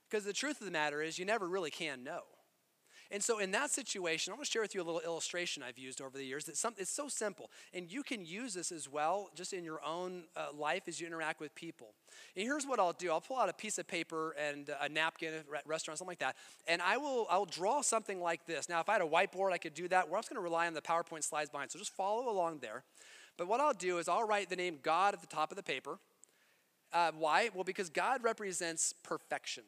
Because 0.09 0.25
the 0.25 0.33
truth 0.33 0.61
of 0.61 0.65
the 0.65 0.71
matter 0.71 1.01
is, 1.01 1.17
you 1.17 1.25
never 1.25 1.47
really 1.47 1.71
can 1.71 2.03
know. 2.03 2.21
And 3.13 3.23
so, 3.23 3.37
in 3.37 3.51
that 3.51 3.69
situation, 3.69 4.31
I 4.31 4.35
want 4.35 4.45
to 4.45 4.51
share 4.51 4.63
with 4.63 4.73
you 4.73 4.81
a 4.81 4.83
little 4.83 5.01
illustration 5.01 5.61
I've 5.61 5.77
used 5.77 6.01
over 6.01 6.17
the 6.17 6.23
years. 6.23 6.45
That 6.45 6.57
some, 6.57 6.73
it's 6.79 6.89
so 6.89 7.07
simple, 7.07 7.51
and 7.71 7.91
you 7.91 8.01
can 8.01 8.25
use 8.25 8.55
this 8.55 8.71
as 8.71 8.89
well, 8.89 9.29
just 9.35 9.53
in 9.53 9.63
your 9.63 9.79
own 9.85 10.23
uh, 10.35 10.47
life 10.57 10.83
as 10.87 10.99
you 10.99 11.05
interact 11.05 11.39
with 11.39 11.53
people. 11.53 11.93
And 12.35 12.43
here's 12.43 12.65
what 12.65 12.79
I'll 12.79 12.93
do: 12.93 13.11
I'll 13.11 13.21
pull 13.21 13.37
out 13.37 13.49
a 13.49 13.53
piece 13.53 13.77
of 13.77 13.87
paper 13.87 14.35
and 14.39 14.67
a 14.81 14.89
napkin, 14.89 15.31
a 15.33 15.59
restaurant, 15.67 15.99
something 15.99 16.09
like 16.09 16.19
that, 16.19 16.35
and 16.67 16.81
I 16.81 16.97
will 16.97 17.27
I'll 17.29 17.45
draw 17.45 17.81
something 17.81 18.19
like 18.19 18.47
this. 18.47 18.67
Now, 18.67 18.79
if 18.79 18.89
I 18.89 18.93
had 18.93 19.03
a 19.03 19.05
whiteboard, 19.05 19.51
I 19.51 19.59
could 19.59 19.75
do 19.75 19.87
that. 19.89 20.09
We're 20.09 20.17
just 20.17 20.29
going 20.29 20.37
to 20.37 20.41
rely 20.41 20.65
on 20.65 20.73
the 20.73 20.81
PowerPoint 20.81 21.23
slides 21.23 21.51
behind. 21.51 21.69
So 21.69 21.77
just 21.77 21.95
follow 21.95 22.31
along 22.31 22.59
there. 22.59 22.83
But 23.37 23.47
what 23.47 23.59
I'll 23.59 23.73
do 23.73 23.97
is 23.97 24.07
I'll 24.07 24.27
write 24.27 24.49
the 24.49 24.55
name 24.55 24.79
God 24.81 25.13
at 25.13 25.21
the 25.21 25.27
top 25.27 25.51
of 25.51 25.57
the 25.57 25.63
paper. 25.63 25.99
Uh, 26.91 27.11
why? 27.17 27.49
Well, 27.53 27.63
because 27.63 27.89
God 27.89 28.23
represents 28.23 28.93
perfection. 29.03 29.63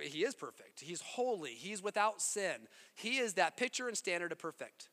He 0.00 0.24
is 0.24 0.34
perfect. 0.34 0.80
He's 0.80 1.00
holy. 1.00 1.52
He's 1.52 1.82
without 1.82 2.20
sin. 2.20 2.68
He 2.94 3.18
is 3.18 3.34
that 3.34 3.56
picture 3.56 3.88
and 3.88 3.96
standard 3.96 4.30
of 4.30 4.38
perfect. 4.38 4.88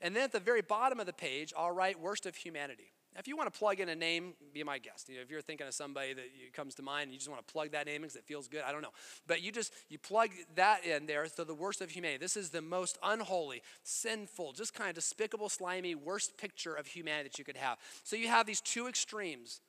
And 0.00 0.16
then 0.16 0.24
at 0.24 0.32
the 0.32 0.40
very 0.40 0.62
bottom 0.62 0.98
of 0.98 1.06
the 1.06 1.12
page, 1.12 1.52
I'll 1.56 1.70
write 1.70 2.00
worst 2.00 2.26
of 2.26 2.34
humanity. 2.34 2.92
Now, 3.14 3.20
if 3.20 3.28
you 3.28 3.36
want 3.36 3.52
to 3.52 3.58
plug 3.58 3.80
in 3.80 3.88
a 3.88 3.94
name, 3.94 4.34
be 4.54 4.62
my 4.62 4.78
guest. 4.78 5.08
You 5.08 5.16
know, 5.16 5.22
if 5.22 5.30
you're 5.30 5.42
thinking 5.42 5.66
of 5.66 5.74
somebody 5.74 6.14
that 6.14 6.24
comes 6.54 6.74
to 6.76 6.82
mind, 6.82 7.04
and 7.04 7.12
you 7.12 7.18
just 7.18 7.30
want 7.30 7.46
to 7.46 7.52
plug 7.52 7.72
that 7.72 7.86
name 7.86 8.02
because 8.02 8.16
it 8.16 8.24
feels 8.24 8.48
good. 8.48 8.62
I 8.66 8.72
don't 8.72 8.82
know, 8.82 8.92
but 9.26 9.42
you 9.42 9.52
just 9.52 9.72
you 9.88 9.98
plug 9.98 10.30
that 10.54 10.84
in 10.86 11.06
there. 11.06 11.26
So 11.26 11.44
the 11.44 11.54
worst 11.54 11.80
of 11.80 11.90
humanity. 11.90 12.18
This 12.18 12.36
is 12.36 12.50
the 12.50 12.62
most 12.62 12.98
unholy, 13.02 13.62
sinful, 13.82 14.52
just 14.52 14.74
kind 14.74 14.88
of 14.88 14.94
despicable, 14.94 15.48
slimy, 15.48 15.94
worst 15.94 16.38
picture 16.38 16.74
of 16.74 16.86
humanity 16.86 17.28
that 17.28 17.38
you 17.38 17.44
could 17.44 17.56
have. 17.56 17.78
So 18.02 18.16
you 18.16 18.28
have 18.28 18.46
these 18.46 18.60
two 18.60 18.88
extremes 18.88 19.60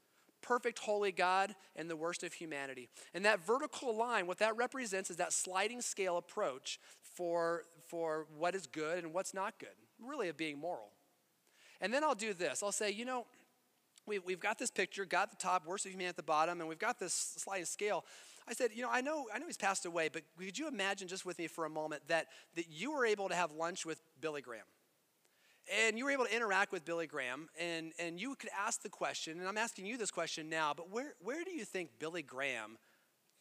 perfect 0.44 0.78
holy 0.78 1.12
God 1.12 1.56
and 1.76 1.90
the 1.90 1.96
worst 1.96 2.22
of 2.24 2.34
humanity. 2.34 2.90
And 3.14 3.26
that 3.26 3.44
vertical 3.44 3.96
line, 3.96 4.28
what 4.28 4.40
that 4.40 4.56
represents 4.58 5.10
is 5.10 5.16
that 5.16 5.34
sliding 5.34 5.82
scale 5.82 6.18
approach 6.18 6.80
for, 7.02 7.64
for 7.88 8.28
what 8.38 8.54
is 8.54 8.68
good 8.68 9.04
and 9.04 9.14
what's 9.14 9.34
not 9.34 9.58
good, 9.58 9.70
really 10.00 10.30
of 10.30 10.38
being 10.38 10.60
moral. 10.60 10.92
And 11.84 11.94
then 11.94 12.02
I'll 12.02 12.16
do 12.16 12.34
this. 12.34 12.64
I'll 12.64 12.72
say, 12.72 12.92
you 12.92 13.04
know, 13.04 13.26
we've, 14.08 14.24
we've 14.26 14.40
got 14.40 14.58
this 14.58 14.72
picture, 14.72 15.04
got 15.04 15.30
the 15.30 15.36
top, 15.36 15.68
worst 15.68 15.86
of 15.86 15.92
humanity 15.92 16.10
at 16.10 16.16
the 16.16 16.24
bottom, 16.24 16.62
and 16.62 16.70
we've 16.70 16.80
got 16.80 16.98
this 16.98 17.14
sliding 17.14 17.66
scale. 17.66 18.06
I 18.48 18.54
said, 18.54 18.72
you 18.74 18.82
know, 18.82 18.90
I 18.90 19.02
know, 19.02 19.26
I 19.34 19.38
know 19.38 19.48
he's 19.48 19.58
passed 19.58 19.86
away, 19.86 20.10
but 20.12 20.24
could 20.40 20.58
you 20.58 20.70
imagine 20.70 21.10
just 21.10 21.26
with 21.26 21.38
me 21.38 21.48
for 21.48 21.66
a 21.66 21.70
moment 21.70 22.04
that, 22.08 22.28
that 22.56 22.70
you 22.70 22.94
were 22.94 23.06
able 23.06 23.28
to 23.28 23.36
have 23.36 23.52
lunch 23.52 23.86
with 23.86 24.02
Billy 24.22 24.42
Graham? 24.42 24.64
And 25.86 25.98
you 25.98 26.06
were 26.06 26.12
able 26.12 26.24
to 26.24 26.34
interact 26.34 26.72
with 26.72 26.86
Billy 26.86 27.06
Graham, 27.06 27.50
and, 27.60 27.92
and 28.00 28.18
you 28.18 28.36
could 28.36 28.50
ask 28.58 28.82
the 28.82 28.90
question, 28.90 29.38
and 29.40 29.48
I'm 29.48 29.58
asking 29.58 29.86
you 29.86 29.98
this 29.98 30.12
question 30.12 30.50
now, 30.50 30.74
but 30.76 30.90
where, 30.90 31.16
where 31.22 31.44
do 31.44 31.52
you 31.52 31.66
think 31.66 32.00
Billy 32.00 32.22
Graham 32.22 32.78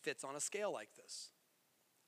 fits 0.00 0.24
on 0.24 0.34
a 0.34 0.40
scale 0.40 0.72
like 0.72 0.90
this? 0.96 1.30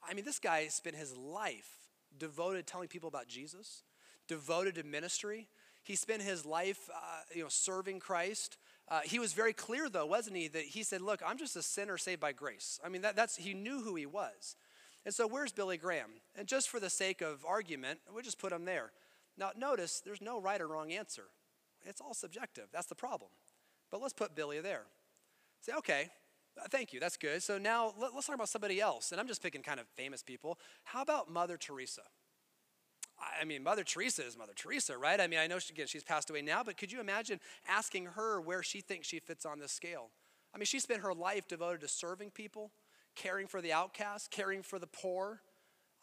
I 0.03 0.15
mean, 0.15 0.25
this 0.25 0.41
guy 0.41 0.67
spent 0.67 0.97
his 0.97 1.17
life 1.17 1.79
devoted 2.19 2.67
to 2.67 2.73
telling 2.73 2.89
people 2.89 3.09
about 3.09 3.29
Jesus, 3.29 3.85
devoted 4.27 4.75
to 4.77 4.83
ministry, 4.83 5.49
he 5.85 5.95
spent 5.95 6.23
his 6.23 6.45
life, 6.45 6.89
uh, 6.93 7.21
you 7.35 7.43
know, 7.43 7.49
serving 7.49 8.01
Christ. 8.01 8.57
Uh, 8.89 9.01
he 9.05 9.19
was 9.19 9.33
very 9.33 9.53
clear, 9.53 9.89
though, 9.89 10.07
wasn't 10.07 10.37
he? 10.37 10.49
That 10.49 10.65
he 10.65 10.83
said, 10.83 11.01
"Look, 11.01 11.23
I'm 11.25 11.39
just 11.39 11.55
a 11.57 11.63
sinner 11.63 11.97
saved 11.97 12.21
by 12.21 12.33
grace." 12.33 12.81
I 12.85 12.89
mean, 12.89 13.03
that, 13.03 13.15
that's 13.15 13.37
he 13.37 13.55
knew 13.55 13.81
who 13.83 13.95
he 13.95 14.07
was. 14.07 14.57
And 15.05 15.15
so, 15.15 15.27
where's 15.27 15.53
Billy 15.53 15.77
Graham? 15.77 16.11
And 16.35 16.49
just 16.49 16.69
for 16.71 16.81
the 16.81 16.91
sake 16.91 17.21
of 17.21 17.45
argument, 17.47 18.01
we'll 18.13 18.23
just 18.23 18.39
put 18.39 18.53
him 18.53 18.65
there. 18.65 18.91
Now, 19.37 19.51
notice 19.57 20.01
there's 20.05 20.23
no 20.23 20.41
right 20.41 20.61
or 20.61 20.67
wrong 20.67 20.93
answer. 20.93 21.25
It's 21.85 22.01
all 22.01 22.15
subjective. 22.15 22.65
That's 22.73 22.87
the 22.87 22.95
problem. 22.95 23.31
But 23.91 24.01
let's 24.01 24.15
put 24.15 24.35
Billy 24.35 24.61
there. 24.61 24.85
Say, 25.61 25.73
okay, 25.79 26.11
uh, 26.59 26.67
thank 26.71 26.93
you. 26.93 27.01
That's 27.01 27.17
good. 27.17 27.43
So 27.43 27.59
now 27.59 27.95
let, 27.99 28.13
us 28.13 28.27
talk 28.27 28.35
about 28.35 28.49
somebody 28.49 28.81
else. 28.81 29.13
And 29.13 29.21
I'm 29.21 29.27
just 29.27 29.43
picking 29.43 29.63
kind 29.63 29.81
of 29.81 29.87
famous 29.89 30.23
people. 30.23 30.59
How 30.85 31.03
about 31.03 31.31
Mother 31.31 31.57
Teresa? 31.57 32.03
I 33.41 33.45
mean, 33.45 33.63
Mother 33.63 33.85
Teresa 33.85 34.25
is 34.25 34.37
Mother 34.37 34.53
Teresa, 34.55 34.97
right? 34.97 35.21
I 35.21 35.27
mean, 35.27 35.39
I 35.39 35.47
know 35.47 35.59
she, 35.59 35.73
again, 35.73 35.87
she's 35.87 36.05
passed 36.05 36.31
away 36.31 36.43
now, 36.43 36.63
but 36.63 36.77
could 36.77 36.93
you 36.93 37.01
imagine 37.01 37.41
asking 37.69 38.07
her 38.07 38.41
where 38.41 38.63
she 38.63 38.81
thinks 38.81 39.09
she 39.09 39.21
fits 39.21 39.45
on 39.47 39.59
this 39.59 39.73
scale? 39.73 40.11
I 40.55 40.59
mean, 40.59 40.67
she 40.67 40.79
spent 40.79 41.03
her 41.03 41.13
life 41.13 41.49
devoted 41.49 41.81
to 41.81 41.89
serving 41.89 42.31
people, 42.31 42.71
caring 43.15 43.47
for 43.47 43.61
the 43.61 43.73
outcast, 43.73 44.31
caring 44.31 44.63
for 44.63 44.79
the 44.79 44.87
poor. 44.87 45.41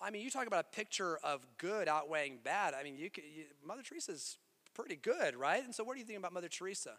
I 0.01 0.09
mean, 0.09 0.23
you 0.23 0.29
talk 0.29 0.47
about 0.47 0.65
a 0.71 0.75
picture 0.75 1.19
of 1.23 1.45
good 1.57 1.87
outweighing 1.87 2.39
bad. 2.43 2.73
I 2.73 2.83
mean, 2.83 2.97
you, 2.97 3.09
could, 3.09 3.23
you 3.23 3.43
Mother 3.65 3.83
Teresa's 3.83 4.37
pretty 4.73 4.95
good, 4.95 5.35
right? 5.35 5.63
And 5.63 5.73
so, 5.73 5.83
what 5.83 5.93
do 5.93 5.99
you 5.99 6.05
think 6.05 6.19
about 6.19 6.33
Mother 6.33 6.49
Teresa? 6.49 6.93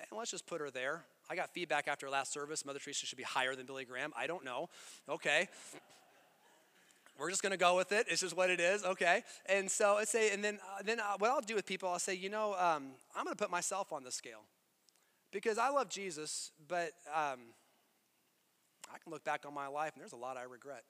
And 0.00 0.18
let's 0.18 0.30
just 0.30 0.46
put 0.46 0.60
her 0.60 0.70
there. 0.70 1.04
I 1.30 1.36
got 1.36 1.50
feedback 1.54 1.86
after 1.86 2.10
last 2.10 2.32
service. 2.32 2.64
Mother 2.64 2.78
Teresa 2.78 3.06
should 3.06 3.18
be 3.18 3.24
higher 3.24 3.54
than 3.54 3.66
Billy 3.66 3.84
Graham. 3.84 4.12
I 4.16 4.26
don't 4.26 4.44
know. 4.44 4.68
Okay. 5.08 5.48
We're 7.18 7.30
just 7.30 7.42
going 7.42 7.52
to 7.52 7.58
go 7.58 7.76
with 7.76 7.92
it. 7.92 8.06
It's 8.08 8.20
just 8.20 8.36
what 8.36 8.50
it 8.50 8.58
is, 8.58 8.84
okay? 8.84 9.22
And 9.46 9.70
so 9.70 9.96
I 9.96 10.04
say, 10.04 10.32
and 10.32 10.42
then, 10.42 10.58
uh, 10.62 10.82
then 10.82 10.98
uh, 10.98 11.14
what 11.18 11.30
I'll 11.30 11.40
do 11.40 11.54
with 11.54 11.66
people, 11.66 11.88
I'll 11.88 11.98
say, 11.98 12.14
you 12.14 12.30
know, 12.30 12.54
um, 12.54 12.92
I'm 13.14 13.24
going 13.24 13.36
to 13.36 13.42
put 13.42 13.50
myself 13.50 13.92
on 13.92 14.02
the 14.02 14.10
scale 14.10 14.44
because 15.30 15.58
I 15.58 15.68
love 15.68 15.88
Jesus, 15.88 16.52
but 16.68 16.92
um, 17.14 17.40
I 18.92 18.98
can 19.02 19.12
look 19.12 19.24
back 19.24 19.44
on 19.46 19.54
my 19.54 19.66
life 19.66 19.92
and 19.94 20.00
there's 20.00 20.12
a 20.12 20.16
lot 20.16 20.36
I 20.36 20.44
regret. 20.44 20.84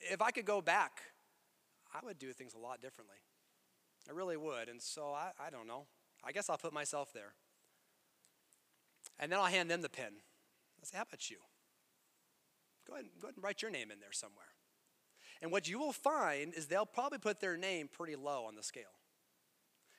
If 0.00 0.22
I 0.22 0.30
could 0.30 0.44
go 0.44 0.60
back, 0.60 1.02
I 1.92 2.04
would 2.04 2.18
do 2.18 2.32
things 2.32 2.54
a 2.54 2.58
lot 2.58 2.80
differently. 2.80 3.16
I 4.08 4.12
really 4.12 4.36
would. 4.36 4.68
And 4.68 4.80
so 4.80 5.12
I, 5.12 5.32
I 5.44 5.50
don't 5.50 5.66
know. 5.66 5.86
I 6.24 6.32
guess 6.32 6.48
I'll 6.48 6.58
put 6.58 6.72
myself 6.72 7.12
there. 7.12 7.34
And 9.18 9.30
then 9.30 9.38
I'll 9.38 9.46
hand 9.46 9.70
them 9.70 9.82
the 9.82 9.88
pen. 9.88 10.12
I'll 10.78 10.86
say, 10.86 10.96
How 10.96 11.02
about 11.02 11.30
you? 11.30 11.38
Go 12.86 12.94
ahead, 12.94 13.06
go 13.20 13.26
ahead 13.26 13.36
and 13.36 13.44
write 13.44 13.62
your 13.62 13.70
name 13.70 13.90
in 13.90 14.00
there 14.00 14.12
somewhere. 14.12 14.46
And 15.42 15.50
what 15.50 15.68
you 15.68 15.78
will 15.78 15.92
find 15.92 16.54
is 16.54 16.66
they'll 16.66 16.86
probably 16.86 17.18
put 17.18 17.40
their 17.40 17.56
name 17.56 17.88
pretty 17.90 18.16
low 18.16 18.44
on 18.44 18.54
the 18.54 18.62
scale. 18.62 18.84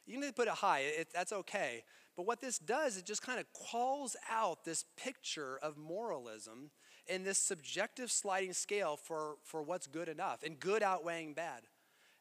You 0.06 0.20
need 0.20 0.28
to 0.28 0.34
put 0.34 0.48
it 0.48 0.56
high, 0.56 0.80
it, 0.80 1.10
that's 1.14 1.32
okay. 1.32 1.84
But 2.16 2.26
what 2.26 2.42
this 2.42 2.60
does, 2.60 2.98
it 2.98 3.06
just 3.06 3.22
kind 3.22 3.40
of 3.40 3.46
calls 3.54 4.16
out 4.30 4.66
this 4.66 4.86
picture 4.98 5.58
of 5.62 5.78
moralism 5.78 6.72
and 7.10 7.26
this 7.26 7.38
subjective 7.38 8.12
sliding 8.12 8.54
scale 8.54 8.98
for, 8.98 9.36
for 9.44 9.64
what's 9.64 9.88
good 9.88 10.10
enough 10.10 10.44
and 10.44 10.60
good 10.60 10.84
outweighing 10.84 11.34
bad. 11.34 11.64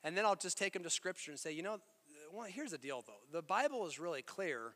And 0.05 0.17
then 0.17 0.25
I'll 0.25 0.37
just 0.37 0.57
take 0.57 0.73
them 0.73 0.83
to 0.85 0.91
scripture 0.91 1.31
and 1.31 1.39
say, 1.39 1.53
you 1.53 1.63
know, 1.63 1.79
well, 2.33 2.47
here's 2.47 2.71
the 2.71 2.79
deal 2.79 3.03
though. 3.07 3.37
The 3.37 3.43
Bible 3.43 3.87
is 3.87 3.99
really 3.99 4.23
clear 4.23 4.75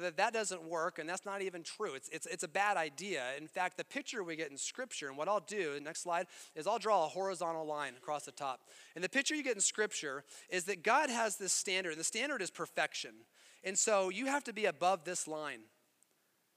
that 0.00 0.16
that 0.16 0.32
doesn't 0.32 0.62
work 0.62 0.98
and 0.98 1.08
that's 1.08 1.24
not 1.24 1.42
even 1.42 1.62
true. 1.62 1.94
It's, 1.94 2.08
it's, 2.10 2.26
it's 2.26 2.42
a 2.42 2.48
bad 2.48 2.76
idea. 2.76 3.22
In 3.38 3.46
fact, 3.46 3.76
the 3.76 3.84
picture 3.84 4.22
we 4.22 4.36
get 4.36 4.50
in 4.50 4.56
Scripture, 4.56 5.08
and 5.08 5.16
what 5.16 5.28
I'll 5.28 5.40
do, 5.40 5.78
next 5.82 6.02
slide, 6.02 6.26
is 6.54 6.66
I'll 6.66 6.78
draw 6.78 7.04
a 7.04 7.08
horizontal 7.08 7.66
line 7.66 7.94
across 7.96 8.24
the 8.24 8.32
top. 8.32 8.60
And 8.94 9.02
the 9.02 9.08
picture 9.08 9.34
you 9.34 9.42
get 9.42 9.54
in 9.54 9.60
Scripture 9.60 10.24
is 10.48 10.64
that 10.64 10.82
God 10.82 11.10
has 11.10 11.36
this 11.36 11.52
standard, 11.52 11.90
and 11.90 12.00
the 12.00 12.04
standard 12.04 12.42
is 12.42 12.50
perfection. 12.50 13.12
And 13.62 13.78
so 13.78 14.10
you 14.10 14.26
have 14.26 14.44
to 14.44 14.52
be 14.52 14.66
above 14.66 15.04
this 15.04 15.26
line. 15.26 15.60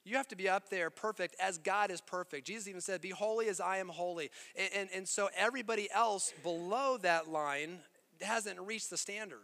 You 0.03 0.15
have 0.15 0.27
to 0.30 0.38
be 0.38 0.47
up 0.47 0.69
there 0.69 0.89
perfect 0.89 1.36
as 1.39 1.58
God 1.58 1.91
is 1.91 1.99
perfect. 1.99 2.47
Jesus 2.47 2.67
even 2.67 2.80
said, 2.80 3.01
Be 3.01 3.10
holy 3.10 3.49
as 3.49 3.60
I 3.60 3.77
am 3.77 3.89
holy. 3.89 4.30
And, 4.56 4.69
and, 4.73 4.89
and 4.95 5.08
so 5.08 5.30
everybody 5.36 5.89
else 5.93 6.34
below 6.43 6.97
that 7.01 7.30
line 7.30 7.80
hasn't 8.21 8.60
reached 8.60 8.89
the 8.89 8.97
standard 8.97 9.39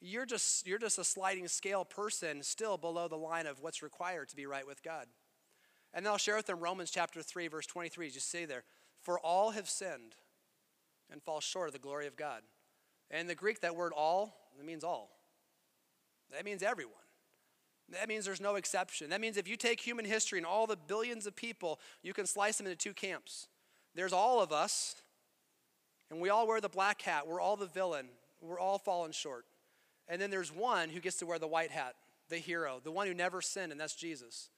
you're 0.00 0.26
just, 0.26 0.66
you're 0.66 0.78
just 0.78 0.98
a 0.98 1.04
sliding 1.04 1.48
scale 1.48 1.84
person 1.84 2.42
still 2.42 2.76
below 2.76 3.08
the 3.08 3.16
line 3.16 3.46
of 3.46 3.60
what's 3.60 3.82
required 3.82 4.28
to 4.28 4.36
be 4.36 4.46
right 4.46 4.66
with 4.66 4.82
God. 4.82 5.06
And 5.92 6.04
then 6.04 6.12
I'll 6.12 6.18
share 6.18 6.36
with 6.36 6.46
them 6.46 6.60
Romans 6.60 6.90
chapter 6.90 7.22
3, 7.22 7.48
verse 7.48 7.66
23. 7.66 8.10
Just 8.10 8.30
say 8.30 8.44
there, 8.44 8.64
for 9.00 9.18
all 9.20 9.52
have 9.52 9.68
sinned 9.68 10.16
and 11.10 11.22
fall 11.22 11.40
short 11.40 11.68
of 11.68 11.72
the 11.72 11.78
glory 11.78 12.06
of 12.06 12.16
God. 12.16 12.42
And 13.10 13.20
in 13.22 13.26
the 13.26 13.34
Greek, 13.34 13.60
that 13.60 13.76
word 13.76 13.92
all, 13.94 14.36
that 14.58 14.66
means 14.66 14.82
all. 14.82 15.10
That 16.32 16.44
means 16.44 16.62
everyone. 16.62 16.94
That 17.90 18.08
means 18.08 18.24
there's 18.24 18.40
no 18.40 18.56
exception. 18.56 19.10
That 19.10 19.20
means 19.20 19.36
if 19.36 19.46
you 19.46 19.56
take 19.56 19.80
human 19.80 20.04
history 20.04 20.38
and 20.38 20.46
all 20.46 20.66
the 20.66 20.76
billions 20.76 21.26
of 21.26 21.36
people, 21.36 21.78
you 22.02 22.12
can 22.12 22.26
slice 22.26 22.56
them 22.56 22.66
into 22.66 22.76
two 22.76 22.94
camps. 22.94 23.46
There's 23.94 24.12
all 24.12 24.42
of 24.42 24.52
us, 24.52 24.96
and 26.10 26.20
we 26.20 26.30
all 26.30 26.46
wear 26.46 26.60
the 26.60 26.68
black 26.68 27.02
hat. 27.02 27.26
We're 27.26 27.40
all 27.40 27.56
the 27.56 27.66
villain. 27.66 28.08
We're 28.40 28.58
all 28.58 28.78
fallen 28.78 29.12
short. 29.12 29.44
And 30.08 30.20
then 30.20 30.30
there's 30.30 30.54
one 30.54 30.88
who 30.90 31.00
gets 31.00 31.16
to 31.18 31.26
wear 31.26 31.38
the 31.38 31.46
white 31.46 31.70
hat, 31.70 31.94
the 32.28 32.36
hero, 32.36 32.80
the 32.82 32.90
one 32.90 33.06
who 33.06 33.14
never 33.14 33.40
sinned, 33.40 33.72
and 33.72 33.80
that's 33.80 33.94
Jesus. 33.94 34.50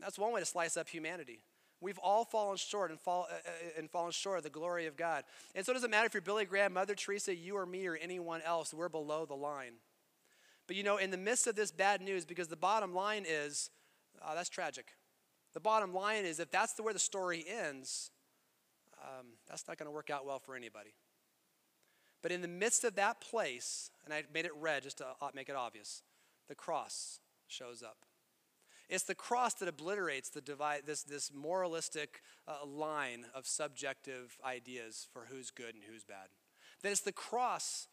That's 0.00 0.18
one 0.18 0.32
way 0.32 0.40
to 0.40 0.46
slice 0.46 0.76
up 0.76 0.88
humanity. 0.88 1.40
We've 1.80 1.98
all 1.98 2.24
fallen 2.24 2.56
short 2.56 2.90
and, 2.90 2.98
fall, 3.00 3.28
uh, 3.30 3.34
uh, 3.34 3.78
and 3.78 3.90
fallen 3.90 4.10
short 4.10 4.38
of 4.38 4.44
the 4.44 4.50
glory 4.50 4.86
of 4.86 4.96
God. 4.96 5.24
And 5.54 5.64
so 5.64 5.72
it 5.72 5.74
doesn't 5.74 5.90
matter 5.90 6.06
if 6.06 6.14
you're 6.14 6.20
Billy 6.20 6.44
Graham, 6.44 6.72
Mother 6.72 6.94
Teresa, 6.94 7.34
you 7.34 7.56
or 7.56 7.66
me 7.66 7.86
or 7.86 7.96
anyone 7.96 8.40
else, 8.42 8.74
we're 8.74 8.88
below 8.88 9.26
the 9.26 9.34
line. 9.34 9.74
But 10.66 10.76
you 10.76 10.82
know, 10.82 10.96
in 10.96 11.10
the 11.10 11.16
midst 11.16 11.46
of 11.46 11.54
this 11.54 11.70
bad 11.70 12.02
news, 12.02 12.24
because 12.24 12.48
the 12.48 12.56
bottom 12.56 12.94
line 12.94 13.24
is, 13.28 13.70
uh, 14.22 14.34
that's 14.34 14.48
tragic. 14.48 14.86
The 15.54 15.60
bottom 15.60 15.94
line 15.94 16.24
is, 16.24 16.40
if 16.40 16.50
that's 16.50 16.74
the 16.74 16.82
where 16.82 16.92
the 16.92 16.98
story 16.98 17.44
ends, 17.48 18.10
um, 19.02 19.26
that's 19.48 19.66
not 19.68 19.78
going 19.78 19.86
to 19.86 19.92
work 19.92 20.10
out 20.10 20.26
well 20.26 20.40
for 20.40 20.56
anybody. 20.56 20.90
But 22.22 22.32
in 22.32 22.42
the 22.42 22.48
midst 22.48 22.84
of 22.84 22.96
that 22.96 23.20
place, 23.20 23.90
and 24.04 24.12
I 24.12 24.24
made 24.32 24.44
it 24.44 24.52
red 24.58 24.82
just 24.82 24.98
to 24.98 25.06
uh, 25.20 25.28
make 25.34 25.48
it 25.48 25.56
obvious, 25.56 26.02
the 26.48 26.54
cross 26.54 27.20
shows 27.46 27.82
up. 27.82 27.98
It's 28.88 29.04
the 29.04 29.14
cross 29.14 29.54
that 29.54 29.68
obliterates 29.68 30.30
the 30.30 30.40
divide, 30.40 30.82
this, 30.86 31.02
this 31.02 31.30
moralistic 31.34 32.22
uh, 32.46 32.66
line 32.66 33.26
of 33.34 33.46
subjective 33.46 34.38
ideas 34.44 35.06
for 35.12 35.26
who's 35.30 35.50
good 35.50 35.74
and 35.74 35.84
who's 35.84 36.04
bad. 36.04 36.28
That 36.82 36.92
it's 36.92 37.02
the 37.02 37.12
cross 37.12 37.88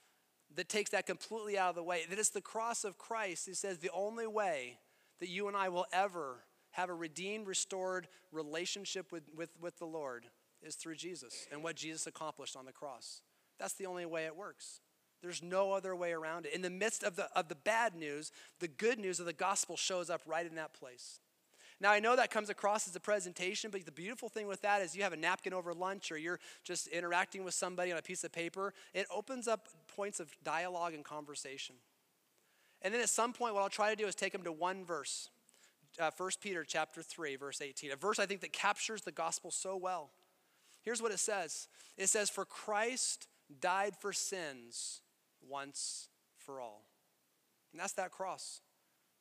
that 0.56 0.70
takes 0.70 0.92
that 0.92 1.06
completely 1.06 1.58
out 1.58 1.70
of 1.70 1.76
the 1.76 1.84
way. 1.84 2.04
That 2.10 2.18
it's 2.18 2.30
the 2.30 2.42
cross 2.42 2.86
of 2.86 2.98
Christ 2.98 3.48
that 3.48 3.58
says 3.58 3.80
the 3.80 3.92
only 3.94 4.28
way 4.28 4.80
that 5.20 5.30
you 5.30 5.48
and 5.48 5.58
I 5.58 5.70
will 5.70 5.86
ever 5.92 6.44
have 6.72 6.90
a 6.90 6.94
redeemed, 6.94 7.48
restored 7.48 8.08
relationship 8.32 9.12
with, 9.12 9.24
with, 9.36 9.50
with 9.60 9.78
the 9.80 9.86
Lord 9.86 10.26
is 10.62 10.76
through 10.76 10.96
Jesus 10.96 11.46
and 11.52 11.64
what 11.64 11.76
Jesus 11.76 12.08
accomplished 12.08 12.56
on 12.56 12.66
the 12.66 12.72
cross. 12.72 13.22
That's 13.60 13.74
the 13.74 13.86
only 13.86 14.06
way 14.06 14.26
it 14.26 14.36
works. 14.36 14.82
There's 15.22 15.42
no 15.42 15.72
other 15.72 15.96
way 15.96 16.12
around 16.12 16.46
it. 16.46 16.54
In 16.54 16.62
the 16.62 16.70
midst 16.70 17.04
of 17.04 17.16
the, 17.16 17.30
of 17.36 17.48
the 17.48 17.56
bad 17.56 17.96
news, 17.96 18.32
the 18.60 18.68
good 18.68 19.00
news 19.00 19.20
of 19.20 19.26
the 19.26 19.34
gospel 19.34 19.76
shows 19.78 20.10
up 20.10 20.22
right 20.26 20.46
in 20.46 20.56
that 20.56 20.74
place. 20.74 21.20
Now, 21.82 21.92
I 21.92 22.00
know 22.00 22.16
that 22.16 22.32
comes 22.32 22.50
across 22.50 22.88
as 22.88 22.96
a 22.96 23.00
presentation, 23.00 23.70
but 23.70 23.86
the 23.86 23.92
beautiful 23.92 24.30
thing 24.30 24.48
with 24.48 24.62
that 24.62 24.82
is 24.82 24.96
you 24.96 25.04
have 25.04 25.14
a 25.14 25.18
napkin 25.18 25.54
over 25.54 25.74
lunch 25.74 26.12
or 26.12 26.18
you're 26.18 26.40
just 26.64 26.88
interacting 26.88 27.44
with 27.44 27.54
somebody 27.54 27.92
on 27.92 27.98
a 27.98 28.02
piece 28.02 28.24
of 28.24 28.32
paper. 28.32 28.74
It 28.94 29.08
opens 29.14 29.48
up 29.48 29.68
points 29.94 30.20
of 30.20 30.32
dialogue 30.44 30.94
and 30.94 31.04
conversation. 31.04 31.76
And 32.82 32.94
then 32.94 33.02
at 33.02 33.10
some 33.10 33.34
point, 33.34 33.56
what 33.56 33.64
I'll 33.64 33.70
try 33.70 33.90
to 33.90 33.96
do 33.96 34.08
is 34.08 34.16
take 34.16 34.32
them 34.32 34.44
to 34.44 34.52
one 34.52 34.86
verse. 34.86 35.30
Uh, 36.00 36.12
1 36.16 36.30
Peter 36.42 36.64
chapter 36.64 37.02
3, 37.02 37.36
verse 37.36 37.62
18. 37.62 37.92
A 37.92 37.96
verse 37.96 38.20
I 38.20 38.26
think 38.26 38.42
that 38.42 38.54
captures 38.54 39.02
the 39.02 39.12
gospel 39.12 39.50
so 39.50 39.76
well. 39.76 40.12
Here's 40.82 41.02
what 41.02 41.12
it 41.12 41.20
says. 41.20 41.68
It 41.98 42.08
says, 42.10 42.30
For 42.30 42.46
Christ 42.46 43.28
died 43.60 43.96
for 43.96 44.14
sins 44.14 45.02
once 45.48 46.10
for 46.38 46.60
all. 46.60 46.84
And 47.72 47.80
that's 47.80 47.94
that 47.94 48.12
cross. 48.12 48.62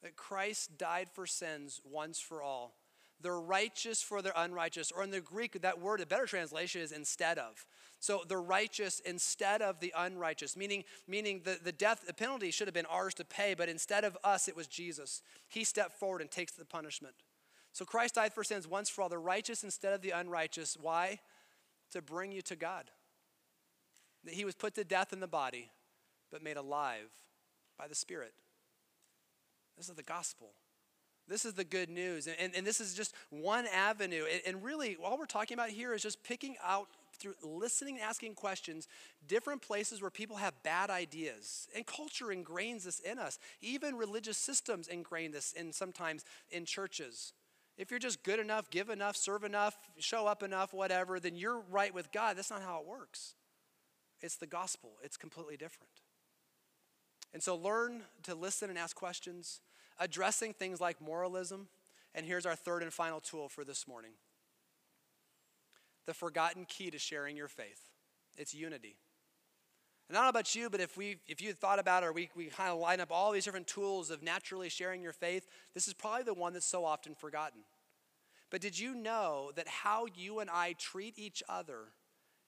That 0.03 0.17
Christ 0.17 0.79
died 0.79 1.09
for 1.13 1.27
sins 1.27 1.81
once 1.85 2.21
for 2.21 2.43
all. 2.43 2.77
The 3.21 3.33
righteous 3.33 4.03
for 4.03 4.23
the 4.23 4.39
unrighteous. 4.41 4.93
Or 4.93 5.03
in 5.03 5.11
the 5.11 5.21
Greek, 5.21 5.61
that 5.63 5.81
word, 5.81 6.01
a 6.01 6.07
better 6.07 6.27
translation 6.27 6.83
is 6.83 6.93
instead 6.93 7.39
of. 7.39 7.65
So 8.01 8.23
the 8.29 8.37
righteous 8.37 9.01
instead 9.01 9.63
of 9.63 9.81
the 9.81 9.95
unrighteous, 9.97 10.57
meaning, 10.57 10.85
meaning 11.09 11.41
the, 11.45 11.59
the 11.63 11.73
death, 11.73 12.05
the 12.07 12.13
penalty 12.13 12.51
should 12.51 12.67
have 12.67 12.75
been 12.75 12.87
ours 12.87 13.15
to 13.15 13.25
pay, 13.25 13.55
but 13.55 13.69
instead 13.69 14.05
of 14.05 14.19
us, 14.23 14.47
it 14.47 14.57
was 14.57 14.67
Jesus. 14.67 15.23
He 15.49 15.65
stepped 15.65 15.99
forward 15.99 16.21
and 16.21 16.31
takes 16.31 16.53
the 16.53 16.67
punishment. 16.67 17.15
So 17.73 17.85
Christ 17.85 18.17
died 18.17 18.35
for 18.35 18.45
sins 18.45 18.69
once 18.69 18.91
for 18.91 19.03
all, 19.03 19.09
the 19.09 19.19
righteous 19.19 19.65
instead 19.65 19.95
of 19.95 20.03
the 20.03 20.11
unrighteous. 20.11 20.77
Why? 20.79 21.21
To 21.93 22.03
bring 22.03 22.31
you 22.31 22.43
to 22.43 22.57
God 22.57 22.91
that 24.25 24.35
he 24.35 24.45
was 24.45 24.55
put 24.55 24.75
to 24.75 24.85
death 24.85 25.13
in 25.13 25.21
the 25.21 25.29
body, 25.29 25.71
but 26.31 26.43
made 26.43 26.57
alive 26.57 27.11
by 27.79 27.89
the 27.89 27.95
Spirit. 27.95 28.33
This 29.77 29.89
is 29.89 29.95
the 29.95 30.03
gospel. 30.03 30.51
This 31.27 31.45
is 31.45 31.55
the 31.55 31.65
good 31.65 31.89
news. 31.89 32.27
And, 32.27 32.37
and, 32.39 32.55
and 32.55 32.67
this 32.67 32.81
is 32.81 32.95
just 32.95 33.15
one 33.31 33.67
avenue. 33.67 34.25
And, 34.31 34.43
and 34.47 34.65
really, 34.65 34.97
all 35.03 35.19
we're 35.19 35.27
talking 35.27 35.55
about 35.55 35.71
here 35.71 35.95
is 35.95 36.03
just 36.03 36.23
picking 36.23 36.57
out 36.63 36.89
through 37.19 37.35
listening 37.43 37.95
and 37.95 38.05
asking 38.05 38.35
questions, 38.35 38.89
different 39.27 39.63
places 39.63 40.03
where 40.03 40.11
people 40.11 40.37
have 40.37 40.53
bad 40.63 40.91
ideas. 40.91 41.69
And 41.75 41.87
culture 41.87 42.27
ingrains 42.27 42.85
this 42.85 43.01
in 43.01 43.19
us. 43.19 43.39
Even 43.61 43.97
religious 43.97 44.37
systems 44.37 44.89
ingrain 44.89 45.31
this 45.31 45.53
in 45.53 45.73
sometimes 45.73 46.25
in 46.51 46.65
churches. 46.65 47.33
If 47.77 47.91
you're 47.91 48.01
just 48.01 48.23
good 48.23 48.39
enough, 48.39 48.71
give 48.71 48.91
enough, 48.91 49.17
serve 49.17 49.45
enough, 49.45 49.77
show 49.99 50.27
up 50.27 50.43
enough, 50.43 50.73
whatever, 50.73 51.19
then 51.19 51.37
you're 51.37 51.61
right 51.71 51.93
with 51.93 52.13
God. 52.13 52.37
That's 52.37 52.51
not 52.51 52.63
how 52.63 52.81
it 52.81 52.87
works. 52.87 53.35
It's 54.25 54.37
the 54.37 54.47
gospel, 54.47 54.93
it's 55.03 55.19
completely 55.19 55.59
different. 55.59 55.93
And 57.35 57.43
so 57.43 57.55
learn 57.55 58.05
to 58.23 58.35
listen 58.35 58.71
and 58.71 58.79
ask 58.79 58.97
questions, 58.97 59.61
addressing 59.99 60.55
things 60.55 60.81
like 60.81 60.99
moralism. 60.99 61.69
And 62.15 62.25
here's 62.25 62.47
our 62.47 62.57
third 62.57 62.83
and 62.83 62.91
final 62.91 63.21
tool 63.21 63.51
for 63.51 63.65
this 63.65 63.87
morning 63.87 64.13
the 66.07 66.15
forgotten 66.15 66.65
key 66.65 66.91
to 66.91 66.99
sharing 66.99 67.37
your 67.37 67.49
faith 67.49 67.83
it's 68.39 68.55
unity. 68.55 68.97
And 70.09 70.17
I 70.17 70.21
don't 70.21 70.27
know 70.27 70.31
about 70.31 70.55
you, 70.55 70.71
but 70.71 70.81
if 70.81 70.97
we 70.97 71.19
if 71.27 71.43
you 71.43 71.53
thought 71.53 71.79
about 71.79 72.03
it 72.03 72.07
or 72.07 72.13
we, 72.15 72.31
we 72.35 72.47
kind 72.47 72.71
of 72.71 72.79
line 72.79 73.01
up 73.01 73.13
all 73.13 73.31
these 73.31 73.45
different 73.45 73.67
tools 73.67 74.11
of 74.11 74.23
naturally 74.23 74.71
sharing 74.71 75.03
your 75.03 75.13
faith, 75.13 75.47
this 75.75 75.87
is 75.87 75.93
probably 75.93 76.23
the 76.23 76.33
one 76.33 76.55
that's 76.55 76.65
so 76.65 76.87
often 76.87 77.15
forgotten. 77.15 77.61
But 78.51 78.63
did 78.63 78.79
you 78.79 78.95
know 78.95 79.53
that 79.55 79.69
how 79.69 80.07
you 80.15 80.41
and 80.41 80.49
I 80.49 80.77
treat 80.79 81.19
each 81.19 81.43
other 81.47 81.89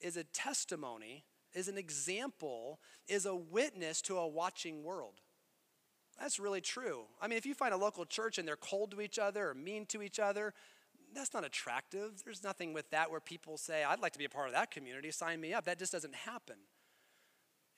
is 0.01 0.17
a 0.17 0.25
testimony 0.25 1.25
is 1.57 1.69
an 1.69 1.79
example, 1.79 2.79
is 3.09 3.25
a 3.25 3.35
witness 3.35 4.03
to 4.03 4.19
a 4.19 4.29
watching 4.29 4.85
world. 4.85 5.15
That's 6.21 6.39
really 6.39 6.61
true. 6.61 7.05
I 7.21 7.29
mean, 7.29 7.39
if 7.39 7.47
you 7.47 7.55
find 7.55 7.75
a 7.75 7.79
local 7.79 8.05
church 8.05 8.39
and 8.39 8.47
they're 8.47 8.57
cold 8.57 8.91
to 8.93 9.01
each 9.01 9.19
other 9.19 9.49
or 9.49 9.55
mean 9.55 9.87
to 9.87 10.03
each 10.03 10.19
other, 10.19 10.53
that's 11.15 11.33
not 11.33 11.45
attractive. 11.45 12.23
There's 12.25 12.45
nothing 12.45 12.75
with 12.75 12.91
that 12.91 13.11
where 13.11 13.21
people 13.21 13.57
say, 13.57 13.85
I'd 13.85 14.01
like 14.01 14.13
to 14.13 14.19
be 14.19 14.27
a 14.27 14.31
part 14.31 14.49
of 14.49 14.53
that 14.53 14.71
community, 14.71 15.11
sign 15.11 15.41
me 15.41 15.55
up. 15.55 15.65
That 15.65 15.79
just 15.79 15.93
doesn't 15.93 16.15
happen. 16.15 16.57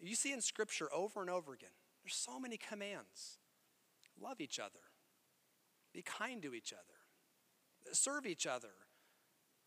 You 0.00 0.16
see 0.16 0.32
in 0.32 0.40
Scripture 0.40 0.88
over 0.92 1.20
and 1.20 1.30
over 1.30 1.52
again, 1.52 1.70
there's 2.02 2.14
so 2.14 2.38
many 2.40 2.56
commands. 2.56 3.38
Love 4.20 4.40
each 4.40 4.58
other, 4.58 4.80
be 5.94 6.02
kind 6.02 6.42
to 6.42 6.52
each 6.52 6.72
other, 6.72 7.92
serve 7.92 8.26
each 8.26 8.46
other, 8.46 8.70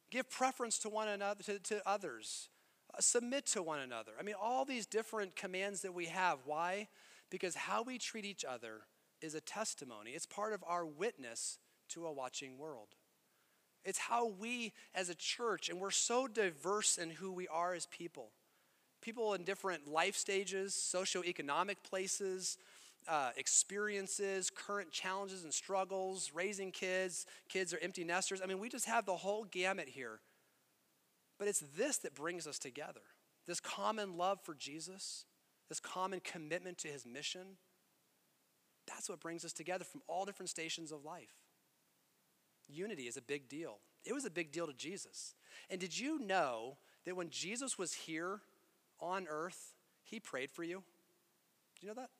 give 0.10 0.30
preference 0.30 0.78
to 0.80 0.90
one 0.90 1.08
another, 1.08 1.42
to, 1.44 1.60
to 1.60 1.88
others, 1.88 2.50
submit 3.00 3.46
to 3.48 3.64
one 3.64 3.80
another. 3.80 4.12
I 4.20 4.24
mean, 4.24 4.36
all 4.42 4.66
these 4.66 4.86
different 4.86 5.36
commands 5.36 5.82
that 5.82 5.94
we 5.94 6.08
have. 6.08 6.40
Why? 6.46 6.88
Because 7.30 7.56
how 7.56 7.84
we 7.84 7.98
treat 7.98 8.26
each 8.26 8.44
other 8.46 8.82
is 9.22 9.36
a 9.36 9.42
testimony, 9.42 10.12
it's 10.12 10.26
part 10.26 10.54
of 10.54 10.64
our 10.68 10.86
witness 10.86 11.60
to 11.90 12.06
a 12.06 12.12
watching 12.12 12.58
world. 12.58 12.90
It's 13.84 14.00
how 14.00 14.28
we 14.28 14.74
as 14.94 15.10
a 15.10 15.16
church, 15.16 15.70
and 15.70 15.80
we're 15.80 15.92
so 15.92 16.28
diverse 16.28 16.98
in 16.98 17.10
who 17.12 17.32
we 17.32 17.48
are 17.48 17.74
as 17.74 17.86
people. 17.88 18.30
People 19.02 19.34
in 19.34 19.44
different 19.44 19.88
life 19.88 20.16
stages, 20.16 20.74
socioeconomic 20.74 21.78
places, 21.88 22.58
uh, 23.08 23.32
experiences, 23.36 24.52
current 24.52 24.92
challenges 24.92 25.44
and 25.44 25.54
struggles, 25.54 26.32
raising 26.34 26.72
kids, 26.72 27.26
kids 27.50 27.74
are 27.74 27.80
empty 27.82 28.04
nesters. 28.04 28.42
I 28.44 28.46
mean, 28.46 28.60
we 28.60 28.70
just 28.70 28.86
have 28.86 29.06
the 29.06 29.16
whole 29.16 29.46
gamut 29.46 29.90
here. 29.90 30.20
But 31.42 31.48
it's 31.48 31.64
this 31.76 31.98
that 31.98 32.14
brings 32.14 32.46
us 32.46 32.60
together 32.60 33.02
this 33.48 33.60
common 33.60 34.16
love 34.16 34.40
for 34.44 34.54
Jesus, 34.54 35.26
this 35.70 35.80
common 35.80 36.20
commitment 36.20 36.78
to 36.78 36.88
his 36.88 37.04
mission. 37.04 37.58
That's 38.86 39.10
what 39.10 39.20
brings 39.20 39.44
us 39.44 39.52
together 39.52 39.84
from 39.84 40.04
all 40.08 40.24
different 40.24 40.52
stations 40.52 40.92
of 40.92 41.04
life. 41.04 41.34
Unity 42.70 43.08
is 43.08 43.18
a 43.18 43.24
big 43.24 43.50
deal. 43.50 43.80
It 44.06 44.14
was 44.14 44.24
a 44.24 44.30
big 44.30 44.52
deal 44.52 44.68
to 44.68 44.74
Jesus. 44.74 45.34
And 45.72 45.82
did 45.82 46.00
you 46.00 46.20
know 46.20 46.78
that 47.06 47.16
when 47.16 47.32
Jesus 47.32 47.76
was 47.76 47.94
here 47.94 48.42
on 49.00 49.26
earth, 49.28 49.74
he 50.04 50.20
prayed 50.20 50.52
for 50.52 50.64
you? 50.64 50.84
Do 51.80 51.88
you 51.88 51.88
know 51.88 52.02
that? 52.02 52.12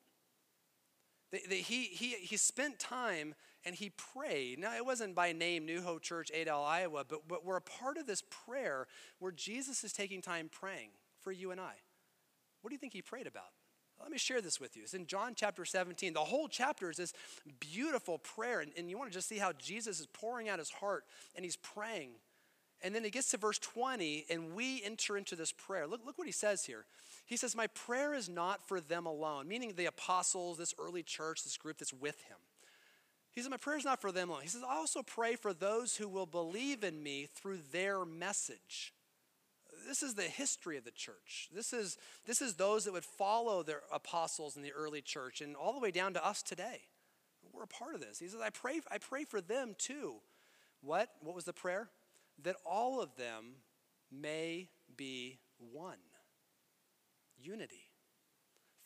That, 1.30 1.52
he, 1.52 1.84
he, 1.84 2.08
he 2.14 2.36
spent 2.36 2.80
time 2.80 3.36
and 3.64 3.74
he 3.74 3.90
prayed. 3.90 4.58
Now, 4.58 4.74
it 4.76 4.84
wasn't 4.84 5.14
by 5.14 5.32
name 5.32 5.64
New 5.64 5.82
Hope 5.82 6.02
Church, 6.02 6.30
Adel, 6.34 6.62
Iowa, 6.62 7.04
but, 7.08 7.28
but 7.28 7.44
we're 7.44 7.56
a 7.56 7.62
part 7.62 7.96
of 7.96 8.06
this 8.06 8.22
prayer 8.46 8.86
where 9.18 9.32
Jesus 9.32 9.84
is 9.84 9.92
taking 9.92 10.20
time 10.20 10.48
praying 10.50 10.90
for 11.20 11.32
you 11.32 11.50
and 11.50 11.60
I. 11.60 11.74
What 12.60 12.70
do 12.70 12.74
you 12.74 12.78
think 12.78 12.92
he 12.92 13.02
prayed 13.02 13.26
about? 13.26 13.50
Let 14.00 14.10
me 14.10 14.18
share 14.18 14.40
this 14.40 14.60
with 14.60 14.76
you. 14.76 14.82
It's 14.82 14.94
in 14.94 15.06
John 15.06 15.34
chapter 15.36 15.64
17. 15.64 16.12
The 16.12 16.20
whole 16.20 16.48
chapter 16.48 16.90
is 16.90 16.96
this 16.96 17.12
beautiful 17.60 18.18
prayer, 18.18 18.60
and, 18.60 18.72
and 18.76 18.90
you 18.90 18.98
want 18.98 19.10
to 19.10 19.14
just 19.14 19.28
see 19.28 19.38
how 19.38 19.52
Jesus 19.52 20.00
is 20.00 20.06
pouring 20.06 20.48
out 20.48 20.58
his 20.58 20.70
heart 20.70 21.04
and 21.36 21.44
he's 21.44 21.56
praying. 21.56 22.10
And 22.82 22.94
then 22.94 23.04
it 23.04 23.12
gets 23.12 23.30
to 23.30 23.36
verse 23.36 23.60
20, 23.60 24.26
and 24.28 24.54
we 24.54 24.82
enter 24.84 25.16
into 25.16 25.36
this 25.36 25.52
prayer. 25.52 25.86
Look, 25.86 26.04
look 26.04 26.18
what 26.18 26.26
he 26.26 26.32
says 26.32 26.64
here. 26.64 26.84
He 27.26 27.36
says, 27.36 27.54
My 27.54 27.68
prayer 27.68 28.12
is 28.12 28.28
not 28.28 28.66
for 28.66 28.80
them 28.80 29.06
alone, 29.06 29.46
meaning 29.46 29.72
the 29.76 29.86
apostles, 29.86 30.58
this 30.58 30.74
early 30.80 31.04
church, 31.04 31.44
this 31.44 31.56
group 31.56 31.78
that's 31.78 31.92
with 31.92 32.20
him. 32.22 32.38
He 33.32 33.40
says, 33.40 33.50
My 33.50 33.56
prayer 33.56 33.78
is 33.78 33.84
not 33.84 34.00
for 34.00 34.12
them 34.12 34.28
alone. 34.28 34.42
He 34.42 34.48
says, 34.48 34.62
I 34.68 34.74
also 34.74 35.02
pray 35.02 35.36
for 35.36 35.52
those 35.52 35.96
who 35.96 36.08
will 36.08 36.26
believe 36.26 36.84
in 36.84 37.02
me 37.02 37.28
through 37.34 37.58
their 37.72 38.04
message 38.04 38.92
this 39.86 40.02
is 40.02 40.14
the 40.14 40.22
history 40.22 40.76
of 40.76 40.84
the 40.84 40.90
church. 40.90 41.48
This 41.54 41.72
is, 41.72 41.98
this 42.26 42.42
is 42.42 42.54
those 42.54 42.84
that 42.84 42.92
would 42.92 43.04
follow 43.04 43.62
their 43.62 43.82
apostles 43.92 44.56
in 44.56 44.62
the 44.62 44.72
early 44.72 45.00
church 45.00 45.40
and 45.40 45.56
all 45.56 45.72
the 45.72 45.80
way 45.80 45.90
down 45.90 46.14
to 46.14 46.26
us 46.26 46.42
today. 46.42 46.82
We're 47.52 47.64
a 47.64 47.68
part 47.68 47.94
of 47.94 48.00
this. 48.00 48.18
He 48.18 48.28
says, 48.28 48.40
I 48.40 48.50
pray, 48.50 48.80
I 48.90 48.98
pray 48.98 49.24
for 49.24 49.40
them 49.40 49.74
too. 49.78 50.16
What? 50.80 51.10
What 51.20 51.34
was 51.34 51.44
the 51.44 51.52
prayer? 51.52 51.90
That 52.42 52.56
all 52.64 53.00
of 53.00 53.16
them 53.16 53.56
may 54.10 54.68
be 54.96 55.38
one. 55.58 55.98
Unity. 57.38 57.91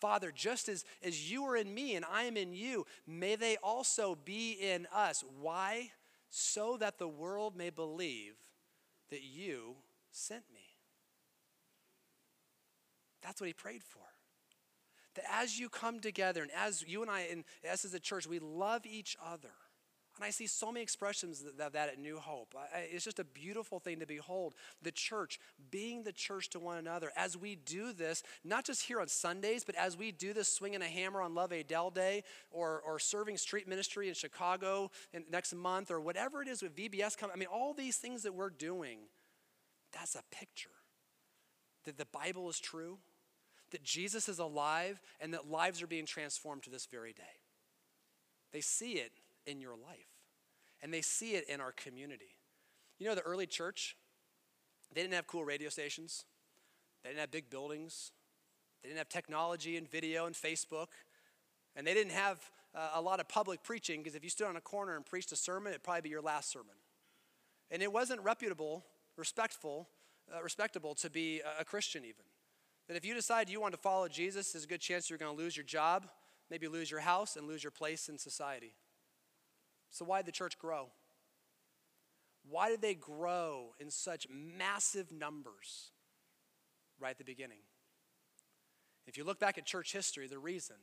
Father, 0.01 0.33
just 0.35 0.69
as, 0.69 0.85
as 1.03 1.31
you 1.31 1.45
are 1.45 1.57
in 1.57 1.73
me 1.73 1.95
and 1.95 2.05
I 2.05 2.25
am 2.25 2.37
in 2.37 2.53
you, 2.53 2.87
may 3.07 3.37
they 3.37 3.57
also 3.63 4.17
be 4.25 4.53
in 4.53 4.87
us. 4.95 5.25
Why? 5.41 5.91
So 6.29 6.77
that 6.79 6.99
the 6.99 7.09
world 7.09 7.57
may 7.57 7.71
believe 7.71 8.35
that 9.11 9.23
you 9.23 9.77
sent 10.11 10.45
me. 10.55 10.61
That's 13.23 13.41
what 13.41 13.49
he 13.49 13.55
prayed 13.55 13.83
for. 13.83 14.03
That 15.15 15.25
as 15.33 15.59
you 15.59 15.69
come 15.69 16.01
together 16.01 16.43
and 16.43 16.51
as 16.55 16.85
you 16.87 17.03
and 17.03 17.11
I, 17.11 17.23
and 17.31 17.45
us 17.71 17.85
as 17.85 17.95
a 17.95 18.01
church, 18.01 18.27
we 18.27 18.39
love 18.39 18.85
each 18.85 19.17
other. 19.25 19.53
And 20.17 20.25
I 20.25 20.31
see 20.31 20.47
so 20.47 20.73
many 20.73 20.83
expressions 20.83 21.45
of 21.45 21.73
that 21.73 21.91
at 21.91 21.99
New 21.99 22.19
Hope. 22.19 22.55
It's 22.91 23.05
just 23.05 23.19
a 23.19 23.25
beautiful 23.25 23.79
thing 23.79 24.01
to 24.01 24.07
behold. 24.07 24.55
The 24.83 24.91
church 24.91 25.39
being 25.71 26.05
the 26.05 26.13
church 26.13 26.49
to 26.51 26.59
one 26.59 26.79
another. 26.79 27.13
As 27.17 27.37
we 27.37 27.55
do 27.55 27.93
this, 27.93 28.23
not 28.43 28.65
just 28.65 28.85
here 28.85 29.01
on 29.01 29.09
Sundays, 29.09 29.63
but 29.63 29.75
as 29.75 29.97
we 29.97 30.13
do 30.13 30.33
this 30.33 30.49
swinging 30.49 30.81
a 30.81 30.87
hammer 30.87 31.21
on 31.21 31.35
Love 31.35 31.53
Adel 31.53 31.91
Day 31.91 32.25
or, 32.51 32.81
or 32.87 32.99
serving 32.99 33.37
street 33.37 33.69
ministry 33.69 34.09
in 34.09 34.15
Chicago 34.15 34.91
in, 35.13 35.25
next 35.31 35.55
month 35.55 35.91
or 35.91 36.01
whatever 36.01 36.41
it 36.41 36.49
is 36.49 36.63
with 36.63 36.75
VBS 36.75 37.19
coming. 37.19 37.35
I 37.35 37.39
mean, 37.39 37.49
all 37.53 37.75
these 37.75 37.99
things 37.99 38.23
that 38.23 38.35
we're 38.35 38.49
doing, 38.49 39.01
that's 39.93 40.15
a 40.15 40.23
picture 40.31 40.71
that 41.85 41.99
the 41.99 42.07
Bible 42.07 42.49
is 42.49 42.59
true, 42.59 42.99
that 43.71 43.83
Jesus 43.83 44.31
is 44.31 44.39
alive 44.39 45.01
and 45.21 45.35
that 45.35 45.51
lives 45.51 45.83
are 45.83 45.87
being 45.87 46.07
transformed 46.07 46.63
to 46.63 46.71
this 46.71 46.87
very 46.87 47.13
day. 47.13 47.23
They 48.53 48.63
see 48.63 48.93
it 48.95 49.13
in 49.47 49.61
your 49.61 49.77
life 49.77 50.17
and 50.83 50.93
they 50.93 51.03
see 51.03 51.35
it 51.35 51.49
in 51.49 51.61
our 51.61 51.73
community. 51.73 52.37
You 52.99 53.07
know, 53.07 53.15
the 53.15 53.23
early 53.23 53.47
church, 53.47 53.97
they 54.95 55.03
didn't 55.03 55.15
have 55.15 55.27
cool 55.27 55.45
radio 55.45 55.69
stations, 55.69 56.25
they 57.03 57.11
didn't 57.11 57.21
have 57.21 57.31
big 57.31 57.51
buildings, 57.51 58.13
they 58.83 58.89
didn't 58.89 58.99
have 58.99 59.09
technology 59.09 59.77
and 59.77 59.91
video 59.91 60.27
and 60.27 60.35
Facebook, 60.35 60.89
and 61.75 61.87
they 61.87 61.95
didn't 61.95 62.13
have 62.13 62.41
uh, 62.75 62.91
a 62.95 63.01
lot 63.01 63.21
of 63.21 63.29
public 63.29 63.63
preaching 63.63 64.01
because 64.01 64.15
if 64.15 64.25
you 64.25 64.31
stood 64.31 64.47
on 64.47 64.57
a 64.57 64.61
corner 64.61 64.97
and 64.97 65.05
preached 65.05 65.33
a 65.33 65.37
sermon, 65.37 65.73
it'd 65.73 65.83
probably 65.83 66.03
be 66.03 66.09
your 66.09 66.23
last 66.23 66.51
sermon. 66.51 66.75
And 67.71 67.83
it 67.83 67.93
wasn't 67.93 68.21
reputable, 68.23 68.85
respectful, 69.17 69.89
uh, 70.35 70.43
respectable 70.43 70.95
to 70.97 71.11
be 71.11 71.41
a, 71.41 71.63
a 71.63 71.65
Christian, 71.65 72.05
even. 72.05 72.25
That 72.89 72.97
if 72.97 73.05
you 73.05 73.15
decide 73.15 73.49
you 73.49 73.61
want 73.61 73.75
to 73.75 73.81
follow 73.81 74.07
Jesus, 74.07 74.53
there's 74.53 74.65
a 74.65 74.69
good 74.69 74.81
chance 74.81 75.11
you're 75.11 75.19
going 75.19 75.35
to 75.35 75.43
lose 75.43 75.57
your 75.57 75.65
job, 75.65 76.07
maybe 76.49 76.69
lose 76.69 76.91
your 76.91 77.01
house, 77.01 77.35
and 77.37 77.49
lose 77.49 77.65
your 77.65 77.73
place 77.73 78.09
in 78.09 78.19
society. 78.19 78.75
So, 79.91 80.05
why 80.05 80.19
did 80.19 80.27
the 80.27 80.33
church 80.33 80.59
grow? 80.59 80.89
Why 82.49 82.69
did 82.69 82.81
they 82.81 82.95
grow 82.95 83.75
in 83.81 83.91
such 83.91 84.27
massive 84.31 85.11
numbers 85.11 85.91
right 87.01 87.11
at 87.11 87.19
the 87.19 87.25
beginning? 87.25 87.59
If 89.07 89.17
you 89.17 89.25
look 89.25 89.39
back 89.41 89.59
at 89.59 89.67
church 89.67 89.93
history, 89.93 90.27
the 90.27 90.39
reason 90.39 90.77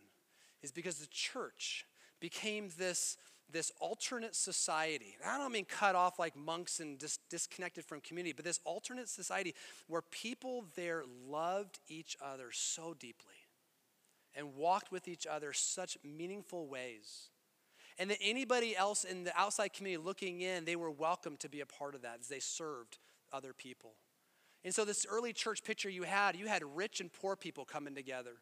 is 0.61 0.71
because 0.71 0.97
the 0.97 1.07
church 1.07 1.85
became 2.19 2.69
this 2.77 3.17
this 3.51 3.71
alternate 3.79 4.35
society. 4.35 5.15
I 5.23 5.37
don't 5.37 5.51
mean 5.51 5.65
cut 5.65 5.95
off 5.95 6.17
like 6.17 6.35
monks 6.35 6.79
and 6.79 6.97
dis- 6.97 7.19
disconnected 7.29 7.85
from 7.85 8.01
community, 8.01 8.33
but 8.33 8.45
this 8.45 8.59
alternate 8.63 9.09
society 9.09 9.53
where 9.87 10.01
people 10.01 10.65
there 10.75 11.03
loved 11.27 11.79
each 11.87 12.17
other 12.21 12.51
so 12.51 12.95
deeply 12.97 13.35
and 14.33 14.55
walked 14.55 14.91
with 14.91 15.07
each 15.07 15.27
other 15.27 15.53
such 15.53 15.97
meaningful 16.03 16.67
ways. 16.67 17.29
And 17.99 18.09
that 18.09 18.17
anybody 18.21 18.75
else 18.75 19.03
in 19.03 19.23
the 19.23 19.37
outside 19.39 19.73
community 19.73 20.03
looking 20.03 20.41
in, 20.41 20.65
they 20.65 20.75
were 20.75 20.91
welcome 20.91 21.37
to 21.37 21.49
be 21.49 21.61
a 21.61 21.65
part 21.65 21.95
of 21.95 22.01
that 22.01 22.17
as 22.21 22.27
they 22.27 22.39
served 22.39 22.97
other 23.31 23.53
people. 23.53 23.93
And 24.63 24.73
so, 24.73 24.85
this 24.85 25.05
early 25.09 25.33
church 25.33 25.63
picture 25.63 25.89
you 25.89 26.03
had, 26.03 26.35
you 26.35 26.47
had 26.47 26.63
rich 26.75 27.01
and 27.01 27.11
poor 27.11 27.35
people 27.35 27.65
coming 27.65 27.95
together. 27.95 28.35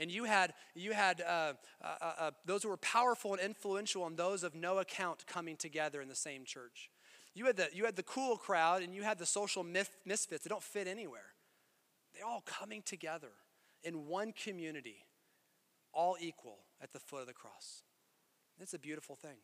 And 0.00 0.10
you 0.10 0.24
had, 0.24 0.54
you 0.74 0.92
had 0.92 1.20
uh, 1.20 1.52
uh, 1.82 1.94
uh, 2.00 2.12
uh, 2.18 2.30
those 2.46 2.62
who 2.62 2.70
were 2.70 2.78
powerful 2.78 3.34
and 3.34 3.42
influential 3.42 4.06
and 4.06 4.16
those 4.16 4.42
of 4.42 4.54
no 4.54 4.78
account 4.78 5.26
coming 5.26 5.56
together 5.56 6.00
in 6.00 6.08
the 6.08 6.14
same 6.14 6.44
church. 6.44 6.90
You 7.34 7.46
had 7.46 7.56
the, 7.56 7.68
you 7.72 7.84
had 7.84 7.96
the 7.96 8.02
cool 8.02 8.36
crowd 8.36 8.82
and 8.82 8.94
you 8.94 9.02
had 9.02 9.18
the 9.18 9.26
social 9.26 9.62
myth, 9.62 9.98
misfits. 10.06 10.44
They 10.44 10.48
don't 10.48 10.62
fit 10.62 10.88
anywhere. 10.88 11.34
They're 12.14 12.26
all 12.26 12.42
coming 12.46 12.82
together 12.82 13.30
in 13.84 14.06
one 14.06 14.32
community, 14.32 15.04
all 15.92 16.16
equal 16.18 16.58
at 16.82 16.92
the 16.92 16.98
foot 16.98 17.20
of 17.20 17.26
the 17.26 17.34
cross. 17.34 17.82
It's 18.60 18.74
a 18.74 18.78
beautiful 18.78 19.16
thing. 19.16 19.38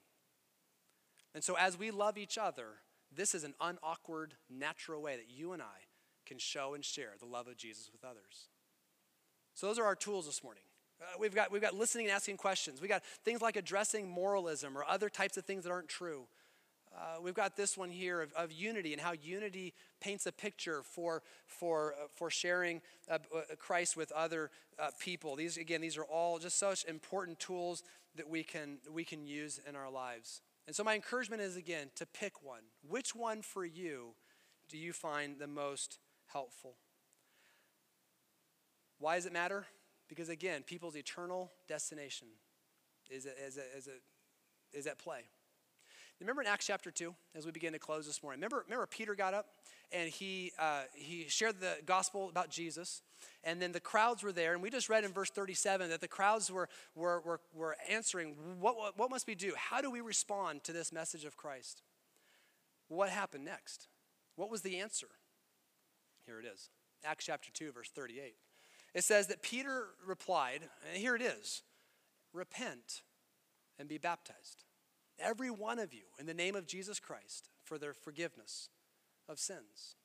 And 1.34 1.42
so, 1.42 1.56
as 1.56 1.78
we 1.78 1.90
love 1.90 2.18
each 2.18 2.38
other, 2.38 2.66
this 3.14 3.34
is 3.34 3.44
an 3.44 3.54
unawkward, 3.60 4.34
natural 4.50 5.02
way 5.02 5.16
that 5.16 5.30
you 5.30 5.52
and 5.52 5.62
I 5.62 5.86
can 6.26 6.38
show 6.38 6.74
and 6.74 6.84
share 6.84 7.12
the 7.18 7.26
love 7.26 7.46
of 7.46 7.56
Jesus 7.56 7.90
with 7.92 8.04
others. 8.04 8.48
So 9.54 9.66
those 9.66 9.78
are 9.78 9.84
our 9.84 9.94
tools 9.94 10.26
this 10.26 10.42
morning. 10.42 10.64
Uh, 11.00 11.04
we've, 11.18 11.34
got, 11.34 11.50
we've 11.50 11.62
got 11.62 11.74
listening 11.74 12.06
and 12.06 12.14
asking 12.14 12.36
questions. 12.36 12.80
We've 12.80 12.90
got 12.90 13.04
things 13.24 13.40
like 13.40 13.56
addressing 13.56 14.08
moralism 14.08 14.76
or 14.76 14.84
other 14.84 15.08
types 15.08 15.36
of 15.36 15.44
things 15.44 15.64
that 15.64 15.70
aren't 15.70 15.88
true. 15.88 16.26
Uh, 16.96 17.20
we've 17.20 17.34
got 17.34 17.56
this 17.56 17.76
one 17.76 17.90
here 17.90 18.22
of, 18.22 18.32
of, 18.32 18.50
unity 18.50 18.92
and 18.92 19.02
how 19.02 19.12
unity 19.12 19.74
paints 20.00 20.26
a 20.26 20.32
picture 20.32 20.82
for, 20.82 21.22
for, 21.46 21.92
uh, 21.92 22.06
for 22.14 22.30
sharing 22.30 22.80
uh, 23.10 23.18
uh 23.34 23.40
Christ 23.58 23.96
with 23.96 24.10
other 24.12 24.50
uh, 24.78 24.88
people. 24.98 25.36
These, 25.36 25.58
again, 25.58 25.82
these 25.82 25.98
are 25.98 26.04
all 26.04 26.38
just 26.38 26.58
such 26.58 26.86
important 26.86 27.38
tools 27.38 27.82
that 28.14 28.28
we 28.28 28.42
can, 28.42 28.78
we 28.90 29.04
can 29.04 29.26
use 29.26 29.60
in 29.68 29.76
our 29.76 29.90
lives. 29.90 30.40
And 30.66 30.74
so, 30.74 30.82
my 30.82 30.94
encouragement 30.94 31.42
is 31.42 31.56
again 31.56 31.88
to 31.96 32.06
pick 32.06 32.42
one. 32.42 32.62
Which 32.88 33.14
one 33.14 33.42
for 33.42 33.64
you 33.64 34.14
do 34.70 34.78
you 34.78 34.92
find 34.92 35.38
the 35.38 35.46
most 35.46 35.98
helpful? 36.32 36.76
Why 38.98 39.16
does 39.16 39.26
it 39.26 39.32
matter? 39.32 39.66
Because 40.08 40.28
again, 40.28 40.62
people's 40.62 40.96
eternal 40.96 41.52
destination 41.68 42.28
is, 43.10 43.26
is, 43.26 43.58
is, 43.76 43.88
is 44.72 44.86
at 44.86 44.98
play. 44.98 45.20
Remember 46.20 46.40
in 46.40 46.48
Acts 46.48 46.66
chapter 46.66 46.90
2, 46.90 47.14
as 47.34 47.44
we 47.44 47.52
begin 47.52 47.74
to 47.74 47.78
close 47.78 48.06
this 48.06 48.22
morning, 48.22 48.38
remember, 48.38 48.64
remember 48.66 48.86
Peter 48.86 49.14
got 49.14 49.34
up 49.34 49.48
and 49.92 50.08
he, 50.08 50.52
uh, 50.58 50.82
he 50.94 51.26
shared 51.28 51.60
the 51.60 51.76
gospel 51.84 52.30
about 52.30 52.48
Jesus, 52.48 53.02
and 53.44 53.60
then 53.60 53.72
the 53.72 53.80
crowds 53.80 54.22
were 54.22 54.32
there, 54.32 54.54
and 54.54 54.62
we 54.62 54.70
just 54.70 54.88
read 54.88 55.04
in 55.04 55.12
verse 55.12 55.30
37 55.30 55.90
that 55.90 56.00
the 56.00 56.08
crowds 56.08 56.50
were, 56.50 56.68
were, 56.94 57.20
were, 57.20 57.40
were 57.54 57.76
answering, 57.88 58.34
what, 58.58 58.76
what, 58.76 58.98
what 58.98 59.10
must 59.10 59.26
we 59.26 59.34
do? 59.34 59.52
How 59.56 59.82
do 59.82 59.90
we 59.90 60.00
respond 60.00 60.64
to 60.64 60.72
this 60.72 60.90
message 60.90 61.24
of 61.24 61.36
Christ? 61.36 61.82
What 62.88 63.10
happened 63.10 63.44
next? 63.44 63.88
What 64.36 64.50
was 64.50 64.62
the 64.62 64.78
answer? 64.78 65.08
Here 66.24 66.40
it 66.40 66.46
is 66.46 66.70
Acts 67.04 67.26
chapter 67.26 67.50
2, 67.52 67.72
verse 67.72 67.90
38. 67.90 68.34
It 68.94 69.04
says 69.04 69.26
that 69.26 69.42
Peter 69.42 69.88
replied, 70.04 70.62
and 70.88 71.00
here 71.00 71.14
it 71.14 71.22
is 71.22 71.62
repent 72.32 73.02
and 73.78 73.88
be 73.88 73.98
baptized 73.98 74.64
every 75.18 75.50
one 75.50 75.78
of 75.78 75.92
you, 75.92 76.04
in 76.18 76.26
the 76.26 76.34
name 76.34 76.54
of 76.54 76.66
Jesus 76.66 76.98
Christ, 77.00 77.48
for 77.64 77.78
their 77.78 77.92
forgiveness 77.92 78.68
of 79.28 79.38
sins. 79.38 79.96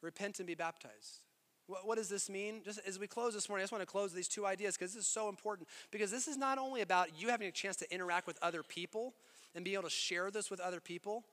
Repent 0.00 0.38
and 0.38 0.46
be 0.46 0.54
baptized. 0.54 1.22
What, 1.66 1.96
does 1.96 2.08
this 2.08 2.28
mean? 2.28 2.62
Just 2.64 2.80
as 2.86 2.98
we 2.98 3.06
close 3.06 3.34
this 3.34 3.48
morning, 3.48 3.62
I 3.62 3.64
just 3.64 3.72
want 3.72 3.82
to 3.82 3.86
close 3.86 4.12
these 4.12 4.28
two 4.28 4.44
ideas 4.44 4.76
because 4.76 4.92
this 4.92 5.04
is 5.04 5.08
so 5.08 5.28
important. 5.28 5.68
Because 5.90 6.10
this 6.10 6.28
is 6.28 6.36
not 6.36 6.58
only 6.58 6.82
about 6.82 7.18
you 7.18 7.28
having 7.28 7.46
a 7.46 7.52
chance 7.52 7.76
to 7.76 7.94
interact 7.94 8.26
with 8.26 8.38
other 8.42 8.62
people 8.62 9.14
and 9.54 9.64
being 9.64 9.74
able 9.74 9.84
to 9.84 9.90
share 9.90 10.30
this 10.30 10.50
with 10.50 10.60
other 10.60 10.80
people, 10.80 11.24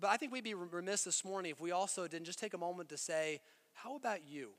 but 0.00 0.10
I 0.10 0.16
think 0.16 0.32
we'd 0.32 0.44
be 0.44 0.54
remiss 0.54 1.04
this 1.04 1.24
morning 1.24 1.50
if 1.50 1.60
we 1.60 1.72
also 1.72 2.06
didn't 2.06 2.26
just 2.26 2.38
take 2.38 2.54
a 2.54 2.58
moment 2.58 2.88
to 2.90 2.96
say, 2.96 3.40
How 3.72 3.96
about 3.96 4.20
you? 4.28 4.50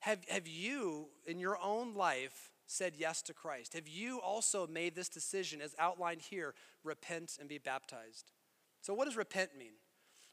Have, 0.00 0.24
have 0.28 0.46
you, 0.46 1.06
in 1.26 1.38
your 1.38 1.58
own 1.62 1.94
life, 1.94 2.52
said 2.66 2.94
yes 2.96 3.22
to 3.22 3.34
Christ? 3.34 3.74
Have 3.74 3.88
you 3.88 4.20
also 4.20 4.66
made 4.66 4.94
this 4.94 5.08
decision, 5.08 5.60
as 5.60 5.74
outlined 5.78 6.22
here, 6.22 6.54
repent 6.84 7.36
and 7.40 7.48
be 7.48 7.58
baptized? 7.58 8.32
So, 8.80 8.94
what 8.94 9.06
does 9.06 9.16
repent 9.16 9.56
mean? 9.58 9.74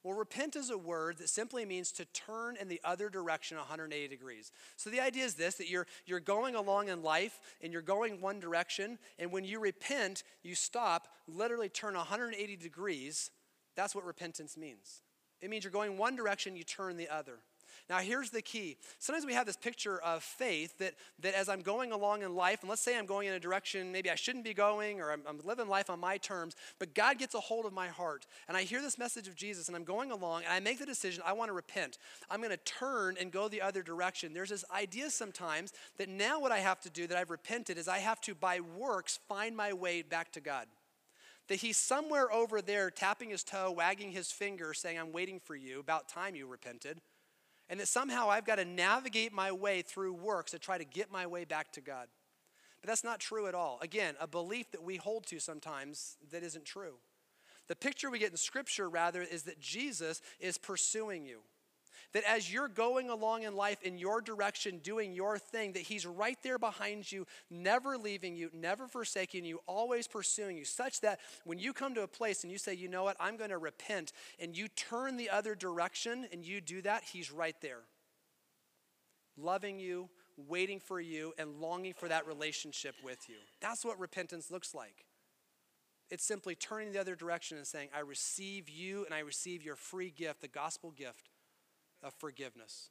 Well, 0.03 0.17
repent 0.17 0.57
is 0.57 0.69
a 0.69 0.77
word 0.77 1.17
that 1.19 1.29
simply 1.29 1.63
means 1.63 1.93
to 1.93 2.05
turn 2.05 2.57
in 2.59 2.67
the 2.67 2.81
other 2.83 3.09
direction 3.09 3.57
180 3.57 4.09
degrees. 4.09 4.51
So 4.75 4.89
the 4.89 4.99
idea 4.99 5.23
is 5.23 5.35
this 5.35 5.55
that 5.55 5.69
you're, 5.69 5.87
you're 6.05 6.19
going 6.19 6.55
along 6.55 6.89
in 6.89 7.01
life 7.01 7.39
and 7.61 7.71
you're 7.71 7.81
going 7.81 8.19
one 8.19 8.41
direction, 8.41 8.99
and 9.17 9.31
when 9.31 9.45
you 9.45 9.61
repent, 9.61 10.23
you 10.43 10.55
stop, 10.55 11.07
literally 11.25 11.69
turn 11.69 11.93
180 11.95 12.57
degrees. 12.57 13.31
That's 13.77 13.95
what 13.95 14.03
repentance 14.03 14.57
means. 14.57 15.03
It 15.41 15.49
means 15.49 15.63
you're 15.63 15.71
going 15.71 15.97
one 15.97 16.17
direction, 16.17 16.57
you 16.57 16.65
turn 16.65 16.97
the 16.97 17.07
other. 17.07 17.39
Now, 17.89 17.97
here's 17.97 18.29
the 18.29 18.41
key. 18.41 18.77
Sometimes 18.99 19.25
we 19.25 19.33
have 19.33 19.45
this 19.45 19.57
picture 19.57 19.99
of 19.99 20.23
faith 20.23 20.77
that, 20.77 20.93
that 21.19 21.33
as 21.33 21.49
I'm 21.49 21.61
going 21.61 21.91
along 21.91 22.21
in 22.21 22.33
life, 22.33 22.61
and 22.61 22.69
let's 22.69 22.81
say 22.81 22.97
I'm 22.97 23.05
going 23.05 23.27
in 23.27 23.33
a 23.33 23.39
direction 23.39 23.91
maybe 23.91 24.09
I 24.09 24.15
shouldn't 24.15 24.45
be 24.45 24.53
going, 24.53 25.01
or 25.01 25.11
I'm, 25.11 25.21
I'm 25.27 25.39
living 25.43 25.67
life 25.67 25.89
on 25.89 25.99
my 25.99 26.17
terms, 26.17 26.55
but 26.79 26.95
God 26.95 27.17
gets 27.17 27.35
a 27.35 27.41
hold 27.41 27.65
of 27.65 27.73
my 27.73 27.87
heart, 27.87 28.25
and 28.47 28.55
I 28.55 28.63
hear 28.63 28.81
this 28.81 28.97
message 28.97 29.27
of 29.27 29.35
Jesus, 29.35 29.67
and 29.67 29.75
I'm 29.75 29.83
going 29.83 30.11
along, 30.11 30.43
and 30.43 30.53
I 30.53 30.61
make 30.61 30.79
the 30.79 30.85
decision 30.85 31.23
I 31.25 31.33
want 31.33 31.49
to 31.49 31.53
repent. 31.53 31.97
I'm 32.29 32.39
going 32.39 32.51
to 32.51 32.57
turn 32.57 33.17
and 33.19 33.31
go 33.31 33.49
the 33.49 33.61
other 33.61 33.83
direction. 33.83 34.33
There's 34.33 34.49
this 34.49 34.65
idea 34.73 35.09
sometimes 35.09 35.73
that 35.97 36.07
now 36.07 36.39
what 36.39 36.53
I 36.53 36.59
have 36.59 36.79
to 36.81 36.89
do 36.89 37.05
that 37.07 37.17
I've 37.17 37.31
repented 37.31 37.77
is 37.77 37.89
I 37.89 37.99
have 37.99 38.21
to, 38.21 38.33
by 38.33 38.61
works, 38.61 39.19
find 39.27 39.57
my 39.57 39.73
way 39.73 40.03
back 40.03 40.31
to 40.33 40.41
God 40.41 40.67
that 41.49 41.55
he's 41.55 41.75
somewhere 41.75 42.31
over 42.31 42.61
there 42.61 42.89
tapping 42.89 43.29
his 43.29 43.43
toe, 43.43 43.69
wagging 43.69 44.13
his 44.13 44.31
finger, 44.31 44.73
saying, 44.73 44.97
I'm 44.97 45.11
waiting 45.11 45.41
for 45.41 45.57
you. 45.57 45.81
About 45.81 46.07
time 46.07 46.35
you 46.35 46.47
repented 46.47 47.01
and 47.73 47.79
that 47.79 47.87
somehow 47.87 48.29
I've 48.29 48.45
got 48.45 48.57
to 48.57 48.65
navigate 48.65 49.33
my 49.33 49.51
way 49.51 49.81
through 49.81 50.13
works 50.13 50.51
to 50.51 50.59
try 50.59 50.77
to 50.77 50.85
get 50.85 51.11
my 51.11 51.25
way 51.25 51.43
back 51.43 51.71
to 51.71 51.81
God. 51.81 52.07
But 52.79 52.87
that's 52.87 53.03
not 53.03 53.19
true 53.19 53.47
at 53.47 53.55
all. 53.55 53.79
Again, 53.81 54.13
a 54.19 54.27
belief 54.27 54.69
that 54.73 54.83
we 54.83 54.97
hold 54.97 55.25
to 55.25 55.39
sometimes 55.39 56.17
that 56.31 56.43
isn't 56.43 56.65
true. 56.65 56.97
The 57.69 57.75
picture 57.75 58.11
we 58.11 58.19
get 58.19 58.29
in 58.29 58.37
Scripture, 58.37 58.87
rather, 58.87 59.23
is 59.23 59.41
that 59.43 59.59
Jesus 59.59 60.21
is 60.39 60.59
pursuing 60.59 61.25
you. 61.25 61.39
That 62.11 62.23
as 62.27 62.51
you're 62.51 62.67
going 62.67 63.09
along 63.09 63.43
in 63.43 63.55
life 63.55 63.81
in 63.81 63.97
your 63.97 64.21
direction, 64.21 64.79
doing 64.79 65.13
your 65.13 65.37
thing, 65.37 65.73
that 65.73 65.83
He's 65.83 66.05
right 66.05 66.37
there 66.43 66.59
behind 66.59 67.11
you, 67.11 67.25
never 67.49 67.97
leaving 67.97 68.35
you, 68.35 68.49
never 68.53 68.87
forsaking 68.87 69.45
you, 69.45 69.61
always 69.67 70.07
pursuing 70.07 70.57
you, 70.57 70.65
such 70.65 71.01
that 71.01 71.19
when 71.45 71.59
you 71.59 71.73
come 71.73 71.95
to 71.95 72.03
a 72.03 72.07
place 72.07 72.43
and 72.43 72.51
you 72.51 72.57
say, 72.57 72.73
you 72.73 72.87
know 72.87 73.03
what, 73.03 73.17
I'm 73.19 73.37
going 73.37 73.49
to 73.49 73.57
repent, 73.57 74.11
and 74.39 74.55
you 74.55 74.67
turn 74.67 75.17
the 75.17 75.29
other 75.29 75.55
direction 75.55 76.27
and 76.31 76.45
you 76.45 76.61
do 76.61 76.81
that, 76.81 77.03
He's 77.03 77.31
right 77.31 77.55
there. 77.61 77.81
Loving 79.37 79.79
you, 79.79 80.09
waiting 80.37 80.79
for 80.79 80.99
you, 80.99 81.33
and 81.37 81.59
longing 81.59 81.93
for 81.93 82.07
that 82.07 82.27
relationship 82.27 82.95
with 83.03 83.29
you. 83.29 83.35
That's 83.61 83.83
what 83.83 83.99
repentance 83.99 84.51
looks 84.51 84.75
like. 84.75 85.05
It's 86.09 86.23
simply 86.23 86.53
turning 86.53 86.91
the 86.91 86.99
other 86.99 87.15
direction 87.15 87.57
and 87.57 87.65
saying, 87.65 87.89
I 87.95 88.01
receive 88.01 88.69
you 88.69 89.05
and 89.05 89.15
I 89.15 89.19
receive 89.19 89.63
your 89.63 89.75
free 89.75 90.13
gift, 90.15 90.41
the 90.41 90.47
gospel 90.47 90.91
gift 90.91 91.29
of 92.03 92.13
forgiveness. 92.15 92.89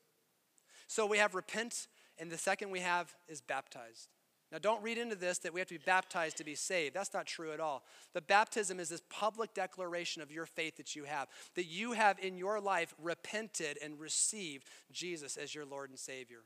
So 0.87 1.07
we 1.07 1.18
have 1.18 1.35
repent, 1.35 1.88
and 2.18 2.31
the 2.31 2.38
second 2.38 2.70
we 2.70 2.81
have 2.81 3.14
is 3.29 3.40
baptized. 3.40 4.09
Now, 4.51 4.59
don't 4.59 4.83
read 4.83 4.98
into 4.98 5.16
this 5.16 5.38
that 5.38 5.55
we 5.55 5.61
have 5.61 5.68
to 5.68 5.79
be 5.79 5.85
baptized 5.85 6.37
to 6.37 6.44
be 6.44 6.55
saved. 6.55 6.94
That's 6.94 7.14
not 7.14 7.25
true 7.25 7.53
at 7.53 7.61
all. 7.61 7.85
The 8.12 8.20
baptism 8.20 8.79
is 8.79 8.90
this 8.90 9.01
public 9.09 9.55
declaration 9.55 10.20
of 10.20 10.31
your 10.31 10.44
faith 10.44 10.77
that 10.77 10.94
you 10.94 11.05
have, 11.05 11.29
that 11.55 11.64
you 11.64 11.92
have 11.92 12.18
in 12.18 12.37
your 12.37 12.61
life 12.61 12.94
repented 13.01 13.79
and 13.83 13.98
received 13.98 14.66
Jesus 14.92 15.38
as 15.38 15.55
your 15.55 15.64
Lord 15.64 15.88
and 15.88 15.98
Savior. 15.98 16.40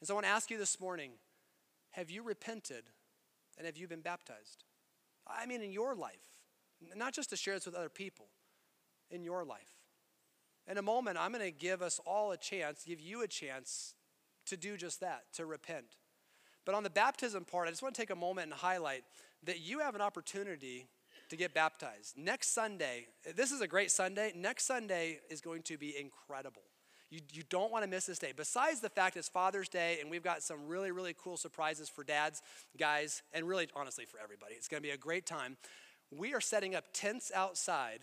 And 0.00 0.06
so 0.06 0.14
I 0.14 0.16
want 0.16 0.26
to 0.26 0.30
ask 0.30 0.48
you 0.48 0.58
this 0.58 0.80
morning 0.80 1.10
have 1.90 2.08
you 2.08 2.22
repented 2.22 2.84
and 3.58 3.66
have 3.66 3.76
you 3.76 3.88
been 3.88 4.00
baptized? 4.00 4.62
I 5.26 5.44
mean, 5.44 5.60
in 5.60 5.72
your 5.72 5.96
life, 5.96 6.22
not 6.94 7.12
just 7.12 7.30
to 7.30 7.36
share 7.36 7.54
this 7.54 7.66
with 7.66 7.74
other 7.74 7.88
people, 7.88 8.26
in 9.10 9.24
your 9.24 9.44
life. 9.44 9.79
In 10.70 10.78
a 10.78 10.82
moment, 10.82 11.18
I'm 11.20 11.32
going 11.32 11.44
to 11.44 11.50
give 11.50 11.82
us 11.82 12.00
all 12.06 12.30
a 12.30 12.36
chance, 12.36 12.84
give 12.86 13.00
you 13.00 13.22
a 13.22 13.26
chance 13.26 13.94
to 14.46 14.56
do 14.56 14.76
just 14.76 15.00
that, 15.00 15.24
to 15.34 15.44
repent. 15.44 15.96
But 16.64 16.76
on 16.76 16.84
the 16.84 16.90
baptism 16.90 17.44
part, 17.44 17.66
I 17.66 17.70
just 17.70 17.82
want 17.82 17.96
to 17.96 18.00
take 18.00 18.10
a 18.10 18.16
moment 18.16 18.52
and 18.52 18.54
highlight 18.54 19.02
that 19.44 19.58
you 19.58 19.80
have 19.80 19.96
an 19.96 20.00
opportunity 20.00 20.86
to 21.28 21.36
get 21.36 21.54
baptized. 21.54 22.16
Next 22.16 22.54
Sunday, 22.54 23.08
this 23.34 23.50
is 23.50 23.60
a 23.60 23.66
great 23.66 23.90
Sunday. 23.90 24.32
Next 24.36 24.64
Sunday 24.64 25.18
is 25.28 25.40
going 25.40 25.62
to 25.62 25.76
be 25.76 25.96
incredible. 25.98 26.62
You, 27.10 27.20
you 27.32 27.42
don't 27.50 27.72
want 27.72 27.82
to 27.82 27.90
miss 27.90 28.06
this 28.06 28.20
day. 28.20 28.32
Besides 28.36 28.78
the 28.78 28.90
fact 28.90 29.16
it's 29.16 29.28
Father's 29.28 29.68
Day, 29.68 29.98
and 30.00 30.08
we've 30.08 30.22
got 30.22 30.42
some 30.42 30.68
really, 30.68 30.92
really 30.92 31.16
cool 31.18 31.36
surprises 31.36 31.88
for 31.88 32.04
dads, 32.04 32.42
guys, 32.78 33.22
and 33.32 33.48
really, 33.48 33.68
honestly, 33.74 34.04
for 34.04 34.20
everybody. 34.22 34.54
It's 34.54 34.68
going 34.68 34.80
to 34.80 34.86
be 34.86 34.92
a 34.92 34.98
great 34.98 35.26
time. 35.26 35.56
We 36.12 36.32
are 36.32 36.40
setting 36.40 36.76
up 36.76 36.84
tents 36.92 37.32
outside 37.34 38.02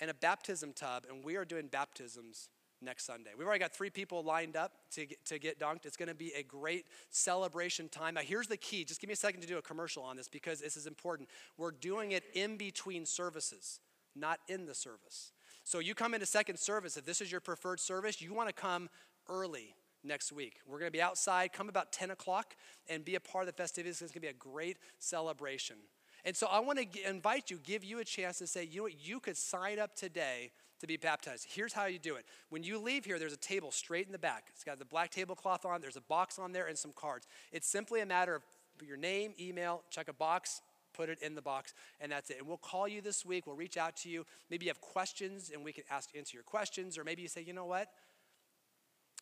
and 0.00 0.10
a 0.10 0.14
baptism 0.14 0.72
tub, 0.72 1.06
and 1.10 1.24
we 1.24 1.36
are 1.36 1.44
doing 1.44 1.68
baptisms 1.68 2.48
next 2.80 3.04
Sunday. 3.04 3.30
We've 3.36 3.46
already 3.46 3.60
got 3.60 3.74
three 3.74 3.90
people 3.90 4.22
lined 4.22 4.56
up 4.56 4.72
to 4.92 5.06
get, 5.06 5.24
to 5.26 5.38
get 5.38 5.58
dunked. 5.58 5.84
It's 5.84 5.96
going 5.96 6.08
to 6.08 6.14
be 6.14 6.32
a 6.36 6.42
great 6.42 6.86
celebration 7.10 7.88
time. 7.88 8.14
Now, 8.14 8.20
here's 8.20 8.46
the 8.46 8.56
key. 8.56 8.84
Just 8.84 9.00
give 9.00 9.08
me 9.08 9.14
a 9.14 9.16
second 9.16 9.40
to 9.40 9.46
do 9.46 9.58
a 9.58 9.62
commercial 9.62 10.02
on 10.02 10.16
this 10.16 10.28
because 10.28 10.60
this 10.60 10.76
is 10.76 10.86
important. 10.86 11.28
We're 11.56 11.72
doing 11.72 12.12
it 12.12 12.24
in 12.34 12.56
between 12.56 13.04
services, 13.04 13.80
not 14.14 14.38
in 14.48 14.66
the 14.66 14.74
service. 14.74 15.32
So 15.64 15.80
you 15.80 15.94
come 15.94 16.14
into 16.14 16.26
second 16.26 16.58
service. 16.58 16.96
If 16.96 17.04
this 17.04 17.20
is 17.20 17.30
your 17.30 17.40
preferred 17.40 17.80
service, 17.80 18.22
you 18.22 18.32
want 18.32 18.48
to 18.48 18.54
come 18.54 18.88
early 19.28 19.74
next 20.04 20.32
week. 20.32 20.60
We're 20.66 20.78
going 20.78 20.90
to 20.90 20.96
be 20.96 21.02
outside. 21.02 21.52
Come 21.52 21.68
about 21.68 21.92
10 21.92 22.10
o'clock 22.10 22.54
and 22.88 23.04
be 23.04 23.16
a 23.16 23.20
part 23.20 23.42
of 23.42 23.46
the 23.46 23.60
festivities. 23.60 24.00
It's 24.00 24.12
going 24.12 24.20
to 24.22 24.26
be 24.26 24.28
a 24.28 24.32
great 24.32 24.78
celebration. 24.98 25.76
And 26.24 26.36
so 26.36 26.46
I 26.46 26.60
want 26.60 26.78
to 26.78 27.08
invite 27.08 27.50
you, 27.50 27.58
give 27.62 27.84
you 27.84 28.00
a 28.00 28.04
chance 28.04 28.38
to 28.38 28.46
say, 28.46 28.64
you 28.64 28.78
know 28.78 28.82
what, 28.84 29.06
you 29.06 29.20
could 29.20 29.36
sign 29.36 29.78
up 29.78 29.94
today 29.94 30.50
to 30.80 30.86
be 30.86 30.96
baptized. 30.96 31.46
Here's 31.48 31.72
how 31.72 31.86
you 31.86 31.98
do 31.98 32.16
it. 32.16 32.24
When 32.50 32.62
you 32.62 32.78
leave 32.78 33.04
here, 33.04 33.18
there's 33.18 33.32
a 33.32 33.38
table 33.38 33.70
straight 33.70 34.06
in 34.06 34.12
the 34.12 34.18
back. 34.18 34.44
It's 34.54 34.64
got 34.64 34.78
the 34.78 34.84
black 34.84 35.10
tablecloth 35.10 35.64
on, 35.64 35.80
there's 35.80 35.96
a 35.96 36.02
box 36.02 36.38
on 36.38 36.52
there, 36.52 36.66
and 36.66 36.78
some 36.78 36.92
cards. 36.94 37.26
It's 37.52 37.66
simply 37.66 38.00
a 38.00 38.06
matter 38.06 38.34
of 38.34 38.42
your 38.86 38.96
name, 38.96 39.32
email, 39.40 39.82
check 39.90 40.08
a 40.08 40.12
box, 40.12 40.62
put 40.92 41.08
it 41.08 41.20
in 41.20 41.34
the 41.34 41.42
box, 41.42 41.74
and 42.00 42.12
that's 42.12 42.30
it. 42.30 42.38
And 42.38 42.46
we'll 42.46 42.58
call 42.58 42.86
you 42.86 43.00
this 43.00 43.24
week. 43.24 43.46
We'll 43.46 43.56
reach 43.56 43.76
out 43.76 43.96
to 43.98 44.08
you. 44.08 44.24
Maybe 44.50 44.66
you 44.66 44.70
have 44.70 44.80
questions, 44.80 45.50
and 45.52 45.64
we 45.64 45.72
can 45.72 45.84
ask 45.90 46.10
answer 46.16 46.36
your 46.36 46.44
questions, 46.44 46.96
or 46.96 47.04
maybe 47.04 47.22
you 47.22 47.28
say, 47.28 47.42
you 47.42 47.52
know 47.52 47.66
what, 47.66 47.88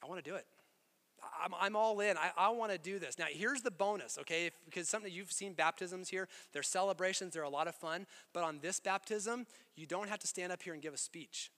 I 0.03 0.07
want 0.07 0.23
to 0.23 0.31
do 0.31 0.37
it. 0.37 0.47
I'm, 1.43 1.53
I'm 1.59 1.77
all 1.77 2.01
in. 2.01 2.17
I, 2.17 2.31
I 2.37 2.51
want 2.51 2.73
to 2.73 2.79
do 2.79 2.99
this. 2.99 3.19
Now, 3.19 3.27
here's 3.31 3.63
the 3.63 3.71
bonus, 3.71 4.19
okay? 4.19 4.47
If, 4.47 4.55
because 4.65 4.89
something 4.89 5.13
you've 5.13 5.33
seen 5.33 5.53
baptisms 5.53 6.09
here, 6.09 6.29
they're 6.53 6.63
celebrations, 6.63 7.35
they're 7.35 7.43
a 7.43 7.49
lot 7.49 7.69
of 7.69 7.75
fun. 7.75 8.07
But 8.33 8.45
on 8.45 8.59
this 8.61 8.81
baptism, 8.81 9.47
you 9.77 9.87
don't 9.87 10.09
have 10.09 10.19
to 10.21 10.27
stand 10.27 10.53
up 10.53 10.63
here 10.63 10.73
and 10.73 10.83
give 10.83 10.95
a 10.95 10.99
speech, 10.99 11.51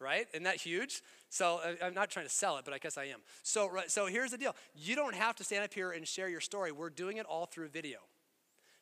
right? 0.00 0.26
Isn't 0.32 0.44
that 0.44 0.56
huge? 0.56 1.02
So 1.30 1.60
uh, 1.64 1.84
I'm 1.84 1.94
not 1.94 2.10
trying 2.10 2.26
to 2.26 2.32
sell 2.32 2.56
it, 2.58 2.64
but 2.64 2.74
I 2.74 2.78
guess 2.78 2.98
I 2.98 3.04
am. 3.04 3.20
So, 3.42 3.68
right, 3.68 3.90
so 3.90 4.06
here's 4.06 4.30
the 4.30 4.38
deal 4.38 4.54
you 4.74 4.96
don't 4.96 5.14
have 5.14 5.36
to 5.36 5.44
stand 5.44 5.64
up 5.64 5.74
here 5.74 5.90
and 5.90 6.06
share 6.06 6.28
your 6.28 6.40
story. 6.40 6.72
We're 6.72 6.90
doing 6.90 7.16
it 7.18 7.26
all 7.26 7.46
through 7.46 7.68
video. 7.68 7.98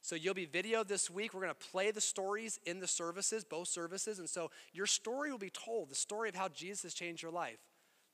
So 0.07 0.15
you'll 0.15 0.35
be 0.35 0.47
videoed 0.47 0.87
this 0.87 1.11
week. 1.11 1.35
We're 1.35 1.41
going 1.41 1.53
to 1.53 1.69
play 1.69 1.91
the 1.91 2.01
stories 2.01 2.61
in 2.65 2.79
the 2.79 2.87
services, 2.87 3.43
both 3.43 3.67
services. 3.67 4.21
And 4.21 4.31
so 4.31 4.53
your 4.73 4.87
story 4.87 5.33
will 5.33 5.39
be 5.39 5.51
told, 5.51 5.91
the 5.91 5.97
story 5.97 6.29
of 6.29 6.37
how 6.37 6.47
Jesus 6.47 6.85
has 6.85 6.95
changed 6.95 7.25
your 7.25 7.33
life. 7.33 7.59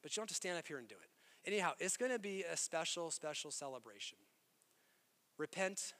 But 0.03 0.17
you 0.17 0.21
don't 0.21 0.25
have 0.25 0.29
to 0.31 0.35
stand 0.35 0.57
up 0.57 0.67
here 0.67 0.79
and 0.79 0.89
do 0.89 0.95
it. 0.95 1.12
Anyhow, 1.45 1.72
it's 1.78 1.97
going 1.97 2.12
to 2.12 2.18
be 2.18 2.45
a 2.51 2.57
special, 2.57 3.11
special 3.11 3.51
celebration. 3.51 4.18
Repent 5.38 5.95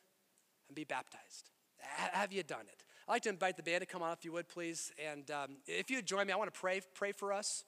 and 0.68 0.76
be 0.76 0.84
baptized. 0.84 1.51
Have 1.78 2.32
you 2.32 2.43
done 2.43 2.66
it? 2.72 2.84
I'd 3.09 3.12
like 3.12 3.22
to 3.22 3.28
invite 3.30 3.57
the 3.57 3.62
band 3.62 3.80
to 3.80 3.86
come 3.86 4.03
on, 4.03 4.12
if 4.12 4.24
you 4.24 4.32
would, 4.32 4.49
please. 4.49 4.93
And 5.05 5.28
um, 5.30 5.57
if 5.66 5.90
you'd 5.90 6.07
join 6.07 6.26
me, 6.26 6.32
I 6.32 6.36
want 6.36 6.53
to 6.53 6.59
pray, 6.59 6.80
pray 6.95 7.11
for 7.12 7.32
us, 7.32 7.64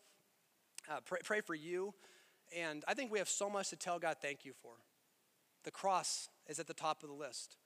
uh, 0.88 1.00
pray, 1.04 1.18
pray 1.24 1.40
for 1.40 1.54
you. 1.54 1.92
And 2.56 2.84
I 2.86 2.94
think 2.94 3.10
we 3.10 3.18
have 3.18 3.28
so 3.28 3.50
much 3.50 3.70
to 3.70 3.76
tell 3.76 3.98
God 3.98 4.16
thank 4.22 4.44
you 4.44 4.52
for. 4.52 4.74
The 5.64 5.72
cross 5.72 6.28
is 6.46 6.60
at 6.60 6.66
the 6.66 6.74
top 6.74 7.02
of 7.02 7.08
the 7.08 7.14
list. 7.14 7.56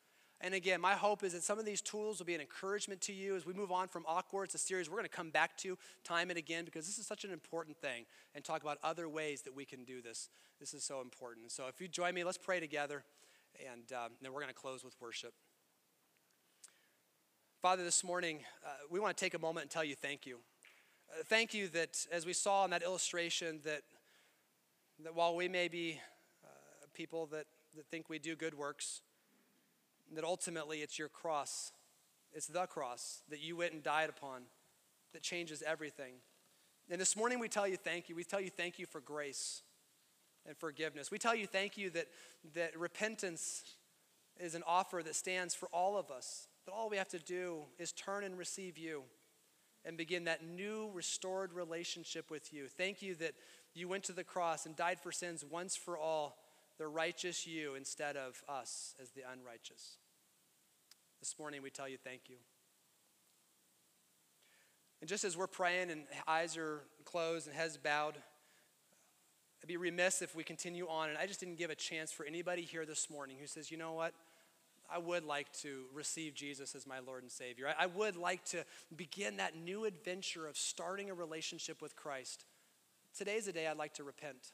And 0.40 0.54
again, 0.54 0.80
my 0.80 0.94
hope 0.94 1.24
is 1.24 1.32
that 1.32 1.42
some 1.42 1.58
of 1.58 1.64
these 1.64 1.80
tools 1.80 2.18
will 2.18 2.26
be 2.26 2.34
an 2.34 2.40
encouragement 2.40 3.00
to 3.02 3.12
you 3.12 3.34
as 3.34 3.44
we 3.44 3.52
move 3.52 3.72
on 3.72 3.88
from 3.88 4.04
awkward. 4.06 4.44
It's 4.44 4.54
a 4.54 4.58
series 4.58 4.88
we're 4.88 4.96
going 4.96 5.08
to 5.08 5.16
come 5.16 5.30
back 5.30 5.56
to 5.58 5.76
time 6.04 6.30
and 6.30 6.38
again 6.38 6.64
because 6.64 6.86
this 6.86 6.98
is 6.98 7.06
such 7.06 7.24
an 7.24 7.32
important 7.32 7.76
thing 7.76 8.04
and 8.36 8.44
talk 8.44 8.62
about 8.62 8.78
other 8.84 9.08
ways 9.08 9.42
that 9.42 9.54
we 9.54 9.64
can 9.64 9.84
do 9.84 10.00
this. 10.00 10.28
This 10.60 10.74
is 10.74 10.84
so 10.84 11.00
important. 11.00 11.50
So 11.50 11.66
if 11.66 11.80
you 11.80 11.88
join 11.88 12.14
me, 12.14 12.22
let's 12.22 12.38
pray 12.38 12.60
together, 12.60 13.02
and 13.68 13.92
um, 13.92 14.12
then 14.22 14.32
we're 14.32 14.40
going 14.40 14.54
to 14.54 14.60
close 14.60 14.84
with 14.84 14.94
worship. 15.00 15.34
Father, 17.60 17.82
this 17.82 18.04
morning, 18.04 18.38
uh, 18.64 18.68
we 18.88 19.00
want 19.00 19.16
to 19.16 19.20
take 19.20 19.34
a 19.34 19.38
moment 19.40 19.64
and 19.64 19.70
tell 19.70 19.82
you 19.82 19.96
thank 19.96 20.24
you. 20.24 20.38
Uh, 21.10 21.24
thank 21.24 21.52
you 21.52 21.66
that, 21.68 22.06
as 22.12 22.24
we 22.24 22.32
saw 22.32 22.64
in 22.64 22.70
that 22.70 22.84
illustration, 22.84 23.58
that, 23.64 23.82
that 25.02 25.16
while 25.16 25.34
we 25.34 25.48
may 25.48 25.66
be 25.66 26.00
uh, 26.44 26.48
people 26.94 27.26
that, 27.26 27.46
that 27.74 27.86
think 27.86 28.08
we 28.08 28.20
do 28.20 28.36
good 28.36 28.54
works, 28.54 29.00
that 30.14 30.24
ultimately 30.24 30.78
it's 30.78 30.98
your 30.98 31.08
cross, 31.08 31.72
it's 32.32 32.46
the 32.46 32.66
cross 32.66 33.22
that 33.28 33.40
you 33.40 33.56
went 33.56 33.72
and 33.72 33.82
died 33.82 34.10
upon 34.10 34.42
that 35.12 35.22
changes 35.22 35.62
everything. 35.66 36.14
And 36.90 37.00
this 37.00 37.16
morning 37.16 37.38
we 37.38 37.48
tell 37.48 37.68
you 37.68 37.76
thank 37.76 38.08
you. 38.08 38.14
We 38.14 38.24
tell 38.24 38.40
you 38.40 38.50
thank 38.50 38.78
you 38.78 38.86
for 38.86 39.00
grace 39.00 39.62
and 40.46 40.56
forgiveness. 40.56 41.10
We 41.10 41.18
tell 41.18 41.34
you 41.34 41.46
thank 41.46 41.76
you 41.76 41.90
that, 41.90 42.06
that 42.54 42.78
repentance 42.78 43.64
is 44.40 44.54
an 44.54 44.62
offer 44.66 45.02
that 45.04 45.14
stands 45.14 45.54
for 45.54 45.68
all 45.72 45.98
of 45.98 46.10
us 46.10 46.48
that 46.68 46.74
all 46.74 46.90
we 46.90 46.98
have 46.98 47.08
to 47.08 47.18
do 47.18 47.62
is 47.78 47.92
turn 47.92 48.24
and 48.24 48.36
receive 48.36 48.76
you 48.76 49.04
and 49.86 49.96
begin 49.96 50.24
that 50.24 50.44
new 50.46 50.90
restored 50.92 51.54
relationship 51.54 52.30
with 52.30 52.52
you. 52.52 52.68
Thank 52.68 53.00
you 53.00 53.14
that 53.14 53.32
you 53.74 53.88
went 53.88 54.04
to 54.04 54.12
the 54.12 54.22
cross 54.22 54.66
and 54.66 54.76
died 54.76 55.00
for 55.00 55.10
sins 55.10 55.42
once 55.48 55.76
for 55.76 55.96
all, 55.96 56.36
the 56.78 56.86
righteous 56.86 57.46
you 57.46 57.74
instead 57.74 58.16
of 58.16 58.42
us 58.48 58.94
as 59.00 59.10
the 59.10 59.22
unrighteous. 59.30 59.96
This 61.20 61.34
morning 61.38 61.62
we 61.62 61.70
tell 61.70 61.88
you 61.88 61.98
thank 62.02 62.22
you. 62.28 62.36
And 65.00 65.08
just 65.08 65.24
as 65.24 65.36
we're 65.36 65.46
praying 65.46 65.90
and 65.90 66.02
eyes 66.26 66.56
are 66.56 66.80
closed 67.04 67.46
and 67.46 67.54
heads 67.54 67.76
bowed, 67.76 68.14
I'd 69.62 69.68
be 69.68 69.76
remiss 69.76 70.22
if 70.22 70.34
we 70.34 70.44
continue 70.44 70.86
on. 70.88 71.08
And 71.08 71.18
I 71.18 71.26
just 71.26 71.40
didn't 71.40 71.56
give 71.56 71.70
a 71.70 71.74
chance 71.74 72.12
for 72.12 72.24
anybody 72.24 72.62
here 72.62 72.86
this 72.86 73.10
morning 73.10 73.36
who 73.40 73.46
says, 73.46 73.70
you 73.70 73.76
know 73.76 73.92
what? 73.92 74.14
I 74.90 74.98
would 74.98 75.24
like 75.24 75.52
to 75.60 75.84
receive 75.92 76.34
Jesus 76.34 76.74
as 76.74 76.86
my 76.86 77.00
Lord 77.00 77.22
and 77.22 77.30
Savior. 77.30 77.72
I, 77.78 77.86
would 77.86 78.16
like 78.16 78.44
to 78.46 78.64
begin 78.96 79.36
that 79.36 79.54
new 79.54 79.84
adventure 79.84 80.46
of 80.46 80.56
starting 80.56 81.10
a 81.10 81.14
relationship 81.14 81.82
with 81.82 81.94
Christ. 81.94 82.46
Today's 83.16 83.48
a 83.48 83.52
day 83.52 83.66
I'd 83.66 83.76
like 83.76 83.94
to 83.94 84.04
repent. 84.04 84.52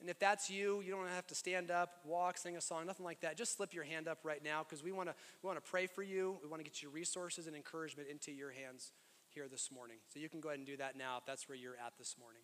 And 0.00 0.10
if 0.10 0.18
that's 0.18 0.50
you, 0.50 0.82
you 0.82 0.92
don't 0.92 1.08
have 1.08 1.26
to 1.28 1.34
stand 1.34 1.70
up, 1.70 2.00
walk, 2.04 2.36
sing 2.36 2.56
a 2.56 2.60
song, 2.60 2.86
nothing 2.86 3.06
like 3.06 3.20
that. 3.20 3.36
Just 3.36 3.56
slip 3.56 3.72
your 3.72 3.84
hand 3.84 4.08
up 4.08 4.18
right 4.24 4.44
now 4.44 4.62
because 4.62 4.84
we 4.84 4.92
want 4.92 5.08
to 5.08 5.14
we 5.42 5.46
want 5.46 5.62
to 5.62 5.70
pray 5.70 5.86
for 5.86 6.02
you. 6.02 6.36
We 6.42 6.48
want 6.48 6.60
to 6.60 6.64
get 6.64 6.82
your 6.82 6.90
resources 6.90 7.46
and 7.46 7.56
encouragement 7.56 8.08
into 8.10 8.30
your 8.30 8.50
hands 8.50 8.92
here 9.30 9.48
this 9.48 9.70
morning. 9.72 9.96
So 10.12 10.20
you 10.20 10.28
can 10.28 10.40
go 10.40 10.50
ahead 10.50 10.58
and 10.58 10.66
do 10.66 10.76
that 10.76 10.96
now 10.96 11.16
if 11.18 11.24
that's 11.24 11.48
where 11.48 11.56
you're 11.56 11.74
at 11.74 11.94
this 11.98 12.16
morning. 12.20 12.42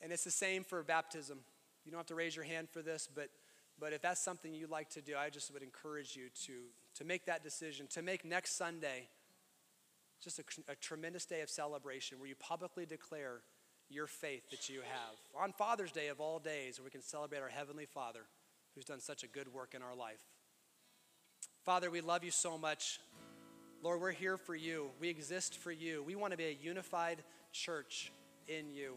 And 0.00 0.12
it's 0.12 0.24
the 0.24 0.30
same 0.30 0.64
for 0.64 0.82
baptism. 0.82 1.40
You 1.84 1.90
don't 1.90 1.98
have 1.98 2.06
to 2.06 2.14
raise 2.14 2.36
your 2.36 2.44
hand 2.44 2.68
for 2.70 2.82
this, 2.82 3.08
but, 3.12 3.30
but 3.80 3.92
if 3.92 4.02
that's 4.02 4.22
something 4.22 4.54
you'd 4.54 4.70
like 4.70 4.90
to 4.90 5.00
do, 5.00 5.16
I 5.16 5.30
just 5.30 5.52
would 5.52 5.62
encourage 5.62 6.16
you 6.16 6.28
to, 6.46 6.52
to 6.96 7.04
make 7.04 7.26
that 7.26 7.42
decision, 7.42 7.86
to 7.88 8.02
make 8.02 8.24
next 8.24 8.56
Sunday 8.56 9.08
just 10.22 10.38
a, 10.38 10.72
a 10.72 10.74
tremendous 10.74 11.24
day 11.24 11.40
of 11.40 11.50
celebration 11.50 12.18
where 12.18 12.28
you 12.28 12.34
publicly 12.34 12.86
declare 12.86 13.42
your 13.90 14.06
faith 14.06 14.50
that 14.50 14.68
you 14.68 14.80
have. 14.80 15.42
On 15.42 15.52
Father's 15.52 15.92
Day 15.92 16.08
of 16.08 16.20
all 16.20 16.38
days, 16.38 16.78
where 16.78 16.84
we 16.84 16.90
can 16.90 17.02
celebrate 17.02 17.40
our 17.40 17.48
Heavenly 17.48 17.86
Father 17.86 18.20
who's 18.74 18.84
done 18.84 19.00
such 19.00 19.24
a 19.24 19.26
good 19.26 19.52
work 19.52 19.74
in 19.74 19.82
our 19.82 19.94
life. 19.94 20.20
Father, 21.64 21.90
we 21.90 22.00
love 22.00 22.22
you 22.22 22.30
so 22.30 22.56
much. 22.56 23.00
Lord, 23.82 24.00
we're 24.00 24.12
here 24.12 24.36
for 24.36 24.54
you. 24.54 24.90
We 25.00 25.08
exist 25.08 25.56
for 25.56 25.72
you. 25.72 26.02
We 26.02 26.14
want 26.14 26.32
to 26.32 26.36
be 26.36 26.44
a 26.44 26.56
unified 26.62 27.18
church 27.52 28.12
in 28.46 28.72
you. 28.72 28.94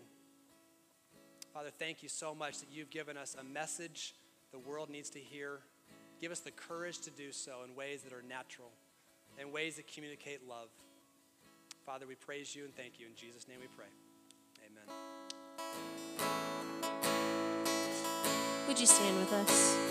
Father, 1.53 1.69
thank 1.69 2.03
you 2.03 2.09
so 2.09 2.33
much 2.33 2.59
that 2.59 2.67
you've 2.71 2.89
given 2.89 3.17
us 3.17 3.35
a 3.39 3.43
message 3.43 4.13
the 4.51 4.59
world 4.59 4.89
needs 4.89 5.09
to 5.11 5.19
hear. 5.19 5.59
Give 6.21 6.31
us 6.31 6.39
the 6.39 6.51
courage 6.51 6.99
to 6.99 7.09
do 7.09 7.31
so 7.31 7.63
in 7.67 7.75
ways 7.75 8.03
that 8.03 8.13
are 8.13 8.23
natural, 8.27 8.69
in 9.39 9.51
ways 9.51 9.77
that 9.77 9.91
communicate 9.91 10.47
love. 10.47 10.69
Father, 11.85 12.05
we 12.07 12.15
praise 12.15 12.55
you 12.55 12.63
and 12.63 12.75
thank 12.75 12.99
you. 12.99 13.07
In 13.07 13.15
Jesus' 13.15 13.47
name 13.47 13.57
we 13.59 13.67
pray. 13.75 13.87
Amen. 14.65 14.85
Would 18.67 18.79
you 18.79 18.85
stand 18.85 19.17
with 19.17 19.33
us? 19.33 19.90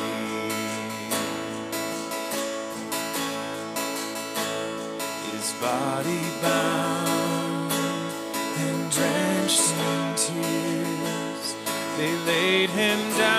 Body 5.61 6.23
bound 6.41 7.71
and 8.63 8.91
drenched 8.91 9.71
in 9.71 10.15
tears, 10.15 11.55
they 11.97 12.11
laid 12.25 12.69
him 12.71 12.99
down 13.19 13.30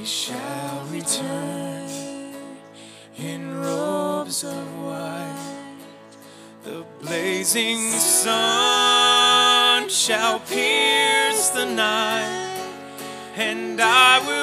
He 0.00 0.06
shall 0.06 0.86
return 0.86 1.86
in 3.18 3.60
robes 3.60 4.44
of 4.44 4.82
white. 4.82 5.76
The 6.64 6.86
blazing 7.02 7.90
sun 7.90 9.90
shall 9.90 10.40
pierce 10.40 11.50
the 11.50 11.66
night, 11.66 12.72
and 13.36 13.78
I 13.78 14.20
will 14.26 14.39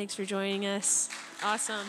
Thanks 0.00 0.14
for 0.14 0.24
joining 0.24 0.64
us. 0.64 1.10
Awesome. 1.42 1.86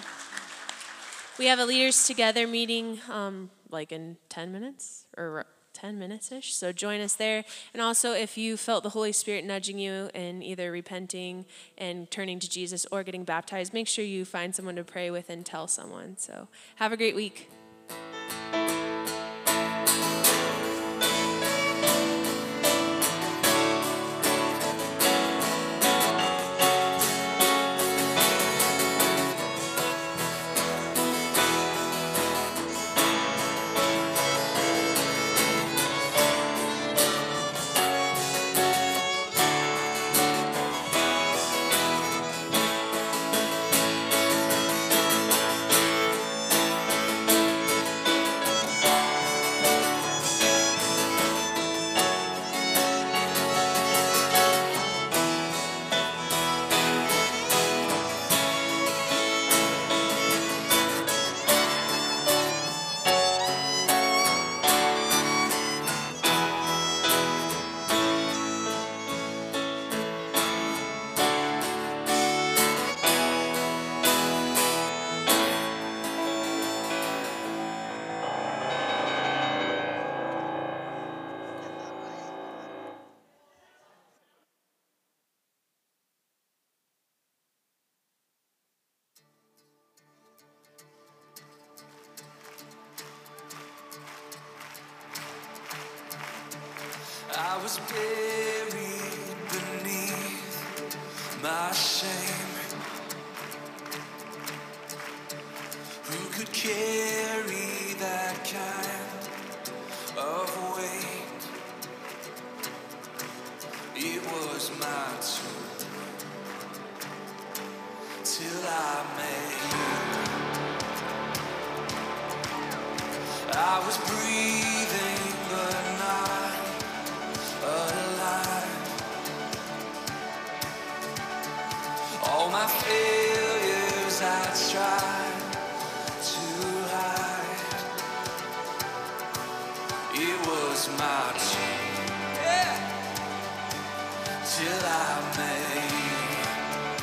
We 1.39 1.45
have 1.45 1.59
a 1.59 1.65
leaders 1.65 2.05
together 2.05 2.45
meeting 2.45 2.99
um, 3.09 3.51
like 3.69 3.93
in 3.93 4.17
10 4.27 4.51
minutes 4.51 5.05
or 5.15 5.45
10 5.71 5.97
minutes 5.97 6.29
ish. 6.29 6.53
So 6.53 6.73
join 6.73 6.99
us 6.99 7.13
there. 7.13 7.45
And 7.73 7.81
also, 7.81 8.11
if 8.11 8.37
you 8.37 8.57
felt 8.57 8.83
the 8.83 8.89
Holy 8.89 9.13
Spirit 9.13 9.45
nudging 9.45 9.79
you 9.79 10.09
in 10.13 10.43
either 10.43 10.73
repenting 10.73 11.45
and 11.77 12.11
turning 12.11 12.39
to 12.39 12.49
Jesus 12.49 12.85
or 12.91 13.01
getting 13.03 13.23
baptized, 13.23 13.73
make 13.73 13.87
sure 13.87 14.03
you 14.03 14.25
find 14.25 14.53
someone 14.53 14.75
to 14.75 14.83
pray 14.83 15.09
with 15.09 15.29
and 15.29 15.45
tell 15.45 15.69
someone. 15.69 16.17
So 16.17 16.49
have 16.75 16.91
a 16.91 16.97
great 16.97 17.15
week. 17.15 17.49